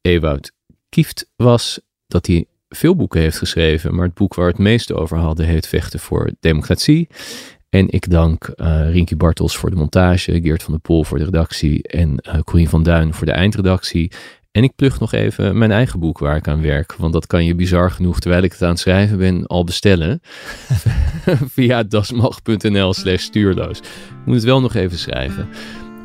Ewout 0.00 0.52
Kieft 0.88 1.30
was, 1.36 1.80
dat 2.06 2.26
hij 2.26 2.46
veel 2.68 2.96
boeken 2.96 3.20
heeft 3.20 3.38
geschreven. 3.38 3.94
Maar 3.94 4.04
het 4.04 4.14
boek 4.14 4.34
waar 4.34 4.46
we 4.46 4.52
het 4.52 4.60
meeste 4.60 4.94
over 4.94 5.18
hadden 5.18 5.46
heet 5.46 5.66
Vechten 5.66 6.00
voor 6.00 6.30
Democratie. 6.40 7.08
En 7.68 7.88
ik 7.90 8.10
dank 8.10 8.52
Rinky 8.90 9.16
Bartels 9.16 9.56
voor 9.56 9.70
de 9.70 9.76
montage, 9.76 10.40
Geert 10.42 10.62
van 10.62 10.72
der 10.72 10.82
Pol 10.82 11.04
voor 11.04 11.18
de 11.18 11.24
redactie 11.24 11.82
en 11.82 12.20
Corien 12.44 12.68
van 12.68 12.82
Duin 12.82 13.14
voor 13.14 13.26
de 13.26 13.32
eindredactie. 13.32 14.12
En 14.56 14.62
ik 14.62 14.74
plug 14.76 15.00
nog 15.00 15.12
even 15.12 15.58
mijn 15.58 15.70
eigen 15.70 16.00
boek 16.00 16.18
waar 16.18 16.36
ik 16.36 16.48
aan 16.48 16.62
werk. 16.62 16.94
Want 16.98 17.12
dat 17.12 17.26
kan 17.26 17.44
je 17.44 17.54
bizar 17.54 17.90
genoeg, 17.90 18.20
terwijl 18.20 18.42
ik 18.42 18.52
het 18.52 18.62
aan 18.62 18.68
het 18.68 18.78
schrijven 18.78 19.18
ben, 19.18 19.46
al 19.46 19.64
bestellen. 19.64 20.20
Via 21.54 21.82
dasmag.nl 21.82 22.94
slash 22.94 23.22
stuurloos. 23.22 23.78
Ik 23.78 23.84
moet 24.24 24.34
het 24.34 24.44
wel 24.44 24.60
nog 24.60 24.74
even 24.74 24.98
schrijven. 24.98 25.48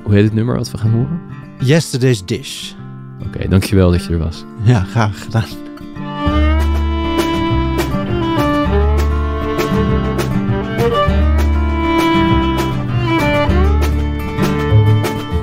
Hoe 0.04 0.14
heet 0.14 0.24
het 0.24 0.34
nummer 0.34 0.56
wat 0.56 0.72
we 0.72 0.78
gaan 0.78 0.92
horen? 0.92 1.22
Yesterday's 1.60 2.26
Dish. 2.26 2.72
Oké, 3.20 3.28
okay, 3.28 3.48
dankjewel 3.48 3.92
dat 3.92 4.06
je 4.06 4.14
er 4.14 4.20
was. 4.20 4.44
Ja, 4.64 4.84
graag 4.84 5.24
gedaan. 5.24 5.46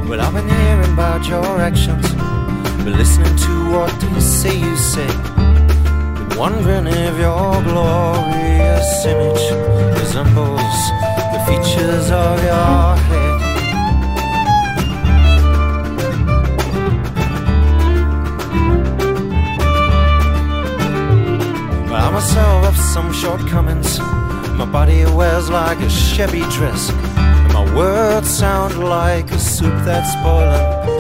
Well, 0.09 0.21
I've 0.21 0.33
been 0.33 0.49
hearing 0.49 0.93
about 0.93 1.27
your 1.27 1.63
actions. 1.63 2.08
Been 2.89 2.97
listening 2.97 3.37
to 3.37 3.71
what 3.71 4.03
you 4.03 4.19
say 4.19 4.59
you 4.59 4.75
say. 4.79 5.07
Been 5.07 6.39
wondering 6.39 6.87
if 6.87 7.19
your 7.19 7.63
glorious 7.63 9.05
image 9.05 9.45
resembles 10.01 10.81
the 11.33 11.41
features 11.47 12.11
of 12.11 12.43
your 12.43 12.97
head. 13.09 13.41
I 21.93 22.11
myself 22.11 22.65
have 22.65 22.79
some 22.79 23.13
shortcomings. 23.13 23.99
My 24.57 24.65
body 24.65 25.05
wears 25.05 25.51
like 25.51 25.79
a 25.81 25.91
Chevy 25.91 26.41
dress. 26.57 26.91
And 27.19 27.53
my 27.53 27.75
words 27.77 28.31
sound 28.31 28.83
like 28.83 29.31
a 29.31 29.39
soup 29.39 29.75
that's 29.85 30.15
boiling. 30.23 30.98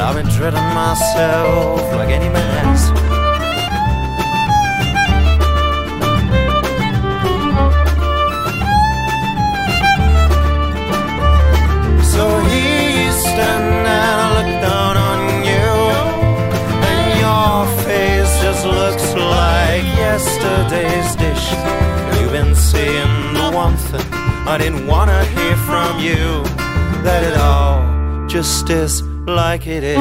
I've 0.00 0.14
been 0.14 0.28
treating 0.28 0.68
myself 0.74 1.82
like 1.94 2.08
any 2.08 2.28
man 2.28 2.64
has. 2.64 2.82
So 12.12 12.24
he's 12.50 13.16
standing 13.20 13.86
and 13.86 13.88
I 13.88 14.28
look 14.36 14.50
down 14.62 14.96
on 14.96 15.20
you, 15.50 15.70
and 16.88 17.06
your 17.20 17.66
face 17.84 18.32
just 18.40 18.64
looks 18.64 19.14
like 19.14 19.84
yesterday's 19.84 21.16
dish. 21.16 21.50
You've 22.20 22.32
been 22.32 22.54
saying 22.54 23.34
the 23.34 23.50
one 23.52 23.76
thing 23.76 24.06
I 24.12 24.56
didn't 24.58 24.86
wanna 24.86 25.24
hear 25.24 25.56
from 25.68 25.98
you, 25.98 26.44
that 27.02 27.22
it 27.24 27.36
all 27.36 28.26
just 28.28 28.70
is 28.70 29.02
like 29.28 29.66
it 29.66 29.84
is. 29.84 29.98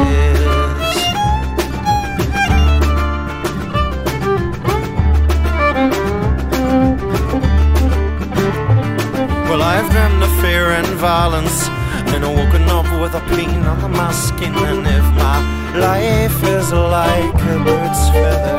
Well, 9.50 9.62
I've 9.62 9.90
dreamed 9.92 10.24
of 10.24 10.32
fear 10.42 10.72
and 10.72 10.88
violence, 10.96 11.68
and 12.14 12.24
I've 12.24 12.36
woken 12.38 12.64
up 12.70 12.86
with 13.02 13.14
a 13.16 13.22
pain 13.36 13.64
under 13.64 13.90
my 13.90 14.12
skin. 14.12 14.54
And 14.56 14.88
if 14.88 15.04
my 15.16 15.38
life 15.78 16.44
is 16.44 16.72
like 16.72 17.34
a 17.34 17.64
bird's 17.66 18.10
feather, 18.12 18.58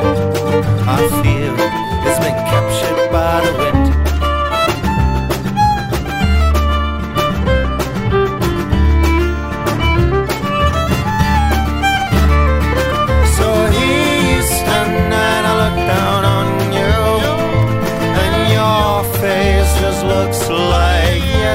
I 0.87 0.99
feel 1.23 1.55
it's 2.07 2.19
been 2.19 2.35
captured 2.51 3.11
by 3.11 3.41
the 3.45 3.53
wind. 3.57 3.88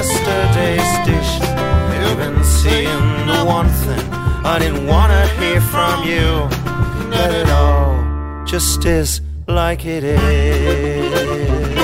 Yesterday's 0.05 0.93
dish. 1.07 1.33
You've 2.01 2.19
been 2.19 2.45
seeing 2.45 3.07
the 3.27 3.43
one 3.47 3.69
thing 3.69 4.07
I 4.45 4.59
didn't 4.59 4.87
wanna 4.87 5.27
hear 5.39 5.61
from 5.61 6.05
you. 6.05 6.49
That 7.11 7.33
it 7.33 7.49
all 7.51 8.45
just 8.45 8.85
is 8.85 9.21
like 9.47 9.87
it 9.87 10.05
is. 10.05 11.84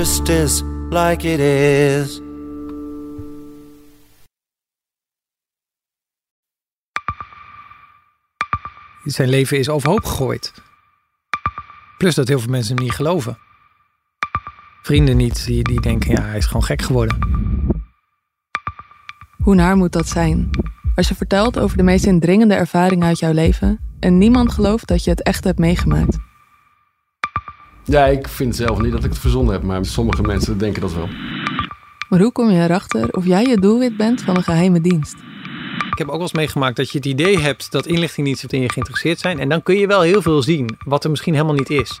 Just 0.00 0.28
is 0.28 0.62
like 0.90 1.28
it 1.28 1.40
is. 1.40 2.20
Zijn 9.04 9.28
leven 9.28 9.58
is 9.58 9.68
overhoop 9.68 10.04
gegooid. 10.04 10.52
Plus 11.98 12.14
dat 12.14 12.28
heel 12.28 12.38
veel 12.38 12.50
mensen 12.50 12.74
hem 12.74 12.84
niet 12.84 12.94
geloven. 12.94 13.38
Vrienden 14.82 15.16
niet, 15.16 15.44
die, 15.44 15.62
die 15.62 15.80
denken, 15.80 16.10
ja, 16.10 16.22
hij 16.22 16.36
is 16.36 16.46
gewoon 16.46 16.64
gek 16.64 16.82
geworden. 16.82 17.18
Hoe 19.42 19.54
naar 19.54 19.76
moet 19.76 19.92
dat 19.92 20.08
zijn? 20.08 20.50
Als 20.94 21.08
je 21.08 21.14
vertelt 21.14 21.58
over 21.58 21.76
de 21.76 21.82
meest 21.82 22.04
indringende 22.04 22.54
ervaring 22.54 23.02
uit 23.02 23.18
jouw 23.18 23.32
leven 23.32 23.80
en 24.00 24.18
niemand 24.18 24.52
gelooft 24.52 24.86
dat 24.86 25.04
je 25.04 25.10
het 25.10 25.22
echt 25.22 25.44
hebt 25.44 25.58
meegemaakt. 25.58 26.29
Ja, 27.84 28.06
ik 28.06 28.28
vind 28.28 28.56
zelf 28.56 28.80
niet 28.80 28.92
dat 28.92 29.04
ik 29.04 29.10
het 29.10 29.18
verzonnen 29.18 29.52
heb, 29.52 29.62
maar 29.62 29.84
sommige 29.84 30.22
mensen 30.22 30.58
denken 30.58 30.80
dat 30.80 30.94
wel. 30.94 31.08
Maar 32.08 32.20
hoe 32.20 32.32
kom 32.32 32.50
je 32.50 32.62
erachter 32.62 33.08
of 33.10 33.26
jij 33.26 33.44
je 33.44 33.60
doelwit 33.60 33.96
bent 33.96 34.22
van 34.22 34.36
een 34.36 34.42
geheime 34.42 34.80
dienst? 34.80 35.16
Ik 35.90 35.98
heb 35.98 36.06
ook 36.06 36.12
wel 36.12 36.22
eens 36.22 36.32
meegemaakt 36.32 36.76
dat 36.76 36.90
je 36.90 36.98
het 36.98 37.06
idee 37.06 37.38
hebt 37.38 37.72
dat 37.72 37.86
inlichtingendiensten 37.86 38.48
in 38.50 38.60
je 38.60 38.70
geïnteresseerd 38.72 39.18
zijn. 39.18 39.38
En 39.38 39.48
dan 39.48 39.62
kun 39.62 39.76
je 39.76 39.86
wel 39.86 40.00
heel 40.00 40.22
veel 40.22 40.42
zien, 40.42 40.76
wat 40.84 41.04
er 41.04 41.10
misschien 41.10 41.34
helemaal 41.34 41.54
niet 41.54 41.70
is. 41.70 42.00